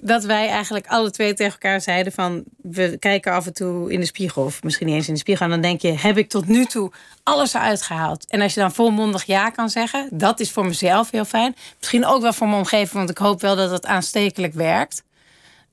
Dat 0.00 0.24
wij 0.24 0.48
eigenlijk 0.48 0.86
alle 0.86 1.10
twee 1.10 1.34
tegen 1.34 1.52
elkaar 1.52 1.80
zeiden 1.80 2.12
van... 2.12 2.44
we 2.62 2.96
kijken 2.98 3.32
af 3.32 3.46
en 3.46 3.52
toe 3.52 3.92
in 3.92 4.00
de 4.00 4.06
spiegel, 4.06 4.44
of 4.44 4.62
misschien 4.62 4.86
niet 4.86 4.96
eens 4.96 5.08
in 5.08 5.14
de 5.14 5.20
spiegel... 5.20 5.44
en 5.44 5.50
dan 5.50 5.60
denk 5.60 5.80
je, 5.80 5.98
heb 5.98 6.18
ik 6.18 6.28
tot 6.28 6.46
nu 6.46 6.64
toe 6.64 6.92
alles 7.22 7.54
eruit 7.54 7.82
gehaald? 7.82 8.26
En 8.26 8.40
als 8.40 8.54
je 8.54 8.60
dan 8.60 8.72
volmondig 8.72 9.24
ja 9.24 9.50
kan 9.50 9.70
zeggen, 9.70 10.08
dat 10.12 10.40
is 10.40 10.50
voor 10.50 10.66
mezelf 10.66 11.10
heel 11.10 11.24
fijn. 11.24 11.56
Misschien 11.78 12.06
ook 12.06 12.22
wel 12.22 12.32
voor 12.32 12.46
mijn 12.46 12.58
omgeving, 12.58 12.92
want 12.92 13.10
ik 13.10 13.18
hoop 13.18 13.40
wel 13.40 13.56
dat 13.56 13.70
het 13.70 13.86
aanstekelijk 13.86 14.54
werkt. 14.54 15.02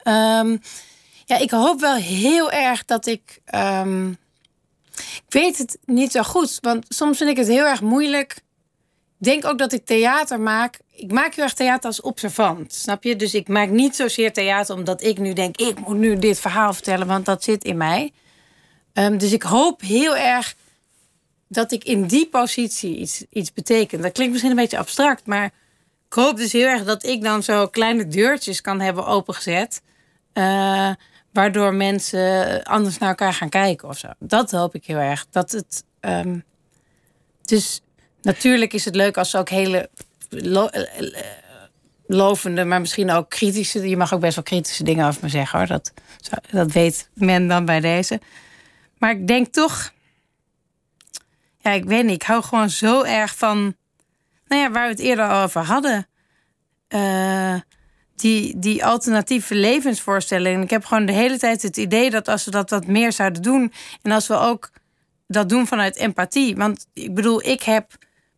Um, 0.03 0.61
ja, 1.27 1.37
ik 1.37 1.51
hoop 1.51 1.79
wel 1.79 1.95
heel 1.95 2.51
erg 2.51 2.85
dat 2.85 3.05
ik. 3.05 3.41
Um, 3.55 4.17
ik 4.95 5.33
weet 5.33 5.57
het 5.57 5.77
niet 5.85 6.11
zo 6.11 6.23
goed, 6.23 6.57
want 6.61 6.85
soms 6.89 7.17
vind 7.17 7.29
ik 7.29 7.37
het 7.37 7.47
heel 7.47 7.65
erg 7.65 7.81
moeilijk. 7.81 8.35
Ik 9.19 9.25
denk 9.25 9.45
ook 9.45 9.57
dat 9.57 9.73
ik 9.73 9.85
theater 9.85 10.39
maak. 10.39 10.79
Ik 10.91 11.11
maak 11.11 11.33
heel 11.33 11.43
erg 11.43 11.53
theater 11.53 11.85
als 11.85 12.01
observant, 12.01 12.73
snap 12.73 13.03
je? 13.03 13.15
Dus 13.15 13.33
ik 13.33 13.47
maak 13.47 13.69
niet 13.69 13.95
zozeer 13.95 14.33
theater 14.33 14.75
omdat 14.75 15.03
ik 15.03 15.17
nu 15.17 15.33
denk: 15.33 15.57
ik 15.57 15.79
moet 15.79 15.97
nu 15.97 16.19
dit 16.19 16.39
verhaal 16.39 16.73
vertellen, 16.73 17.07
want 17.07 17.25
dat 17.25 17.43
zit 17.43 17.63
in 17.63 17.77
mij. 17.77 18.13
Um, 18.93 19.17
dus 19.17 19.31
ik 19.31 19.43
hoop 19.43 19.81
heel 19.81 20.17
erg 20.17 20.55
dat 21.47 21.71
ik 21.71 21.83
in 21.83 22.05
die 22.05 22.29
positie 22.29 22.97
iets, 22.97 23.23
iets 23.29 23.53
betekent. 23.53 24.01
Dat 24.03 24.11
klinkt 24.11 24.31
misschien 24.31 24.53
een 24.53 24.61
beetje 24.61 24.77
abstract, 24.77 25.25
maar 25.25 25.45
ik 26.07 26.13
hoop 26.13 26.37
dus 26.37 26.51
heel 26.51 26.67
erg 26.67 26.83
dat 26.83 27.05
ik 27.05 27.23
dan 27.23 27.43
zo 27.43 27.67
kleine 27.67 28.07
deurtjes 28.07 28.61
kan 28.61 28.79
hebben 28.79 29.05
opengezet. 29.05 29.81
Uh, 30.33 30.91
waardoor 31.37 31.73
mensen 31.73 32.63
anders 32.63 32.97
naar 32.97 33.09
elkaar 33.09 33.33
gaan 33.33 33.49
kijken 33.49 33.87
of 33.87 33.97
zo. 33.97 34.07
Dat 34.19 34.51
hoop 34.51 34.75
ik 34.75 34.85
heel 34.85 34.97
erg. 34.97 35.25
Dat 35.29 35.51
het. 35.51 35.83
Um, 36.01 36.43
dus 37.41 37.81
natuurlijk 38.21 38.73
is 38.73 38.85
het 38.85 38.95
leuk 38.95 39.17
als 39.17 39.29
ze 39.29 39.37
ook 39.37 39.49
hele 39.49 39.89
lo 40.29 40.67
eh, 40.67 41.21
lovende, 42.07 42.63
maar 42.63 42.79
misschien 42.79 43.11
ook 43.11 43.29
kritische. 43.29 43.89
Je 43.89 43.97
mag 43.97 44.13
ook 44.13 44.19
best 44.19 44.35
wel 44.35 44.43
kritische 44.43 44.83
dingen 44.83 45.07
over 45.07 45.19
me 45.23 45.29
zeggen 45.29 45.59
hoor. 45.59 45.67
Dat, 45.67 45.93
dat 46.51 46.71
weet 46.71 47.09
men 47.13 47.47
dan 47.47 47.65
bij 47.65 47.79
deze. 47.79 48.21
Maar 48.97 49.11
ik 49.11 49.27
denk 49.27 49.47
toch. 49.47 49.93
Ja, 51.59 51.71
ik 51.71 51.85
weet 51.85 52.03
niet. 52.03 52.21
Ik 52.21 52.27
hou 52.27 52.43
gewoon 52.43 52.69
zo 52.69 53.03
erg 53.03 53.35
van. 53.35 53.75
Nou 54.47 54.61
ja, 54.61 54.71
waar 54.71 54.83
we 54.83 54.91
het 54.91 54.99
eerder 54.99 55.29
over 55.29 55.61
hadden. 55.61 56.07
Uh, 56.89 57.55
die, 58.17 58.59
die 58.59 58.85
alternatieve 58.85 59.55
levensvoorstelling. 59.55 60.63
Ik 60.63 60.69
heb 60.69 60.85
gewoon 60.85 61.05
de 61.05 61.11
hele 61.11 61.37
tijd 61.37 61.61
het 61.61 61.77
idee 61.77 62.09
dat 62.09 62.27
als 62.27 62.45
we 62.45 62.51
dat 62.51 62.69
wat 62.69 62.87
meer 62.87 63.11
zouden 63.11 63.41
doen. 63.41 63.73
En 64.01 64.11
als 64.11 64.27
we 64.27 64.35
ook 64.35 64.69
dat 65.27 65.49
doen 65.49 65.67
vanuit 65.67 65.95
empathie. 65.95 66.55
Want 66.55 66.87
ik 66.93 67.13
bedoel, 67.15 67.47
ik 67.47 67.63
heb 67.63 67.91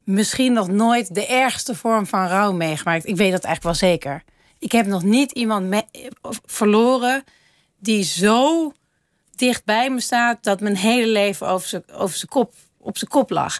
misschien 0.03 0.53
nog 0.53 0.67
nooit 0.67 1.15
de 1.15 1.25
ergste 1.25 1.75
vorm 1.75 2.05
van 2.05 2.27
rouw 2.27 2.51
meegemaakt. 2.51 3.07
Ik 3.07 3.15
weet 3.15 3.31
dat 3.31 3.43
eigenlijk 3.43 3.79
wel 3.79 3.89
zeker. 3.89 4.23
Ik 4.59 4.71
heb 4.71 4.85
nog 4.85 5.03
niet 5.03 5.31
iemand 5.31 5.83
verloren 6.45 7.23
die 7.77 8.03
zo 8.03 8.71
dicht 9.35 9.65
bij 9.65 9.89
me 9.89 9.99
staat 9.99 10.43
dat 10.43 10.59
mijn 10.59 10.77
hele 10.77 11.07
leven 11.07 11.47
over 11.47 11.83
over 11.91 12.27
kop, 12.27 12.53
op 12.77 12.97
zijn 12.97 13.09
kop 13.09 13.29
lag. 13.29 13.59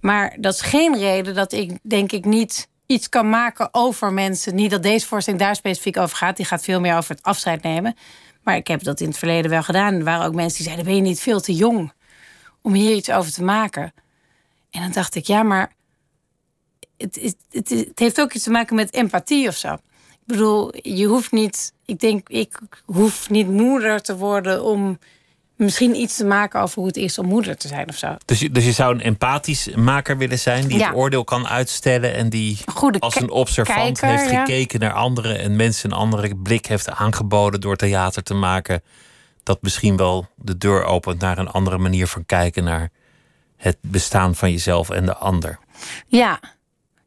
Maar 0.00 0.36
dat 0.40 0.54
is 0.54 0.60
geen 0.60 0.98
reden 0.98 1.34
dat 1.34 1.52
ik, 1.52 1.78
denk 1.82 2.12
ik, 2.12 2.24
niet 2.24 2.68
iets 2.86 3.08
kan 3.08 3.28
maken 3.28 3.68
over 3.72 4.12
mensen. 4.12 4.54
Niet 4.54 4.70
dat 4.70 4.82
deze 4.82 5.06
voorstelling 5.06 5.42
daar 5.42 5.56
specifiek 5.56 5.96
over 5.96 6.16
gaat. 6.16 6.36
Die 6.36 6.46
gaat 6.46 6.62
veel 6.62 6.80
meer 6.80 6.96
over 6.96 7.14
het 7.14 7.22
afscheid 7.22 7.62
nemen. 7.62 7.96
Maar 8.42 8.56
ik 8.56 8.66
heb 8.66 8.82
dat 8.82 9.00
in 9.00 9.08
het 9.08 9.18
verleden 9.18 9.50
wel 9.50 9.62
gedaan. 9.62 9.94
Er 9.94 10.04
waren 10.04 10.26
ook 10.26 10.34
mensen 10.34 10.56
die 10.56 10.64
zeiden: 10.64 10.84
Ben 10.84 10.94
je 10.94 11.00
niet 11.00 11.20
veel 11.20 11.40
te 11.40 11.54
jong 11.54 11.92
om 12.60 12.72
hier 12.72 12.94
iets 12.94 13.10
over 13.10 13.32
te 13.32 13.44
maken? 13.44 13.92
En 14.70 14.80
dan 14.80 14.92
dacht 14.92 15.14
ik: 15.14 15.26
Ja, 15.26 15.42
maar 15.42 15.72
het, 16.96 17.14
het, 17.20 17.36
het, 17.50 17.68
het 17.68 17.98
heeft 17.98 18.20
ook 18.20 18.32
iets 18.32 18.44
te 18.44 18.50
maken 18.50 18.76
met 18.76 18.92
empathie 18.92 19.48
of 19.48 19.56
zo. 19.56 19.72
Ik 19.72 20.32
bedoel, 20.32 20.72
je 20.82 21.06
hoeft 21.06 21.32
niet. 21.32 21.72
Ik 21.84 22.00
denk, 22.00 22.28
ik 22.28 22.58
hoef 22.84 23.30
niet 23.30 23.48
moeder 23.48 24.02
te 24.02 24.16
worden 24.16 24.64
om 24.64 24.98
misschien 25.56 25.96
iets 25.96 26.16
te 26.16 26.24
maken 26.24 26.60
over 26.60 26.74
hoe 26.78 26.86
het 26.86 26.96
is 26.96 27.18
om 27.18 27.26
moeder 27.26 27.56
te 27.56 27.68
zijn 27.68 27.88
of 27.88 27.96
zo. 27.96 28.16
Dus 28.24 28.40
je, 28.40 28.50
dus 28.50 28.64
je 28.64 28.72
zou 28.72 28.94
een 28.94 29.00
empathisch 29.00 29.68
maker 29.74 30.18
willen 30.18 30.38
zijn 30.38 30.66
die 30.66 30.78
Ja. 30.78 30.86
het 30.86 30.96
oordeel 30.96 31.24
kan 31.24 31.48
uitstellen 31.48 32.14
en 32.14 32.28
die 32.28 32.58
Goede 32.66 32.98
als 33.00 33.20
een 33.20 33.30
observant 33.30 33.98
kijker, 33.98 34.18
heeft 34.18 34.30
ja. 34.30 34.44
gekeken 34.44 34.80
naar 34.80 34.92
anderen 34.92 35.38
en 35.38 35.56
mensen 35.56 35.90
een 35.90 35.96
andere 35.96 36.36
blik 36.36 36.66
heeft 36.66 36.90
aangeboden 36.90 37.60
door 37.60 37.76
theater 37.76 38.22
te 38.22 38.34
maken. 38.34 38.82
Dat 39.42 39.62
misschien 39.62 39.96
wel 39.96 40.26
de 40.34 40.58
deur 40.58 40.84
opent 40.84 41.20
naar 41.20 41.38
een 41.38 41.50
andere 41.50 41.78
manier 41.78 42.06
van 42.06 42.26
kijken 42.26 42.64
naar 42.64 42.90
het 43.56 43.76
bestaan 43.80 44.34
van 44.34 44.50
jezelf 44.50 44.90
en 44.90 45.04
de 45.06 45.16
ander. 45.16 45.58
Ja. 46.06 46.40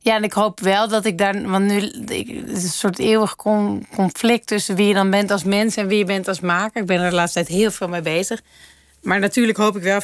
Ja, 0.02 0.16
en 0.16 0.24
ik 0.24 0.34
hoop 0.34 0.60
wel 0.60 0.88
dat 0.88 1.06
ik 1.06 1.18
daar. 1.18 1.50
Want 1.50 1.66
nu 1.66 1.80
het 1.80 2.10
is 2.58 2.64
een 2.64 2.70
soort 2.70 3.00
eeuwig 3.00 3.36
con- 3.36 3.86
conflict 3.96 4.48
tussen 4.48 4.76
wie 4.76 4.88
je 4.88 4.94
dan 4.94 5.10
bent 5.10 5.32
als 5.32 5.44
mens 5.44 5.76
en 5.76 5.88
wie 5.88 5.98
je 5.98 6.06
bent 6.06 6.28
als 6.28 6.40
maker. 6.40 6.82
Ik 6.82 6.88
ben 6.88 7.02
er 7.02 7.10
de 7.10 7.16
laatste 7.16 7.44
tijd 7.44 7.60
heel 7.60 7.72
veel 7.72 7.88
mee 7.88 8.02
bezig. 8.02 8.42
Maar 9.02 9.20
natuurlijk 9.20 9.58
hoop 9.58 9.78
ik 9.78 9.84
wel 9.84 10.02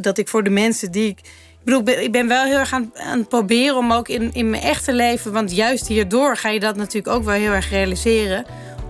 dat 0.00 0.18
ik 0.18 0.28
voor 0.28 0.42
de 0.42 0.50
mensen 0.50 0.92
die 0.92 1.08
ik. 1.08 1.18
Ik 1.18 1.72
bedoel, 1.72 1.98
ik 1.98 2.12
ben, 2.12 2.28
wel 2.28 2.44
heel 2.44 2.58
erg 2.58 2.72
aan, 2.72 2.90
aan 2.94 3.18
het 3.18 3.28
proberen 3.28 3.76
om 3.76 3.92
ook 3.92 4.08
in, 4.08 4.32
in 4.32 4.50
mijn 4.50 4.62
echte 4.62 4.92
leven. 4.92 5.32
Want 5.32 5.56
juist 5.56 5.86
hierdoor 5.86 6.36
ga 6.36 6.48
je 6.48 6.60
dat 6.60 6.76
natuurlijk 6.76 7.16
ook 7.16 7.24
wel 7.24 7.34
heel 7.34 7.52
erg 7.52 7.70
realiseren. 7.70 8.44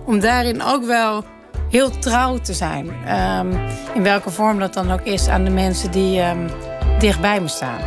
Om 0.05 0.19
daarin 0.19 0.63
ook 0.63 0.85
wel 0.85 1.25
heel 1.69 1.89
trouw 1.99 2.37
te 2.37 2.53
zijn. 2.53 2.91
Ehm, 3.05 3.51
in 3.93 4.03
welke 4.03 4.29
vorm 4.29 4.59
dat 4.59 4.73
dan 4.73 4.91
ook 4.91 5.01
is 5.01 5.27
aan 5.27 5.43
de 5.43 5.49
mensen 5.49 5.91
die 5.91 6.19
ehm, 6.19 6.49
dichtbij 6.99 7.41
me 7.41 7.47
staan. 7.47 7.79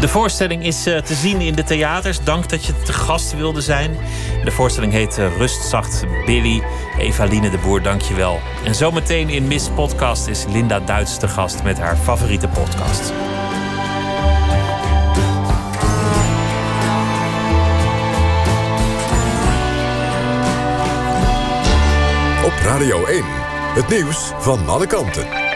De 0.00 0.08
voorstelling 0.08 0.64
is 0.64 0.86
eh, 0.86 0.98
te 0.98 1.14
zien 1.14 1.40
in 1.40 1.54
de 1.54 1.64
theaters. 1.64 2.20
Dank 2.24 2.48
dat 2.48 2.64
je 2.64 2.82
te 2.82 2.92
gast 2.92 3.36
wilde 3.36 3.60
zijn. 3.60 3.96
De 4.44 4.50
voorstelling 4.50 4.92
heet 4.92 5.18
eh, 5.18 5.36
Rustzacht 5.36 6.04
Billy. 6.26 6.62
Evaline 6.98 7.50
de 7.50 7.58
Boer, 7.58 7.82
dank 7.82 8.00
je 8.00 8.14
wel. 8.14 8.40
En 8.64 8.74
zometeen 8.74 9.28
in 9.28 9.46
Miss 9.46 9.68
Podcast 9.68 10.26
is 10.26 10.44
Linda 10.48 10.80
Duits 10.80 11.18
te 11.18 11.28
gast 11.28 11.62
met 11.62 11.78
haar 11.78 11.96
favoriete 11.96 12.48
podcast. 12.48 13.12
Op 22.44 22.52
Radio 22.62 23.04
1. 23.04 23.24
Het 23.74 23.88
nieuws 23.88 24.32
van 24.38 24.68
alle 24.68 24.86
kanten. 24.86 25.47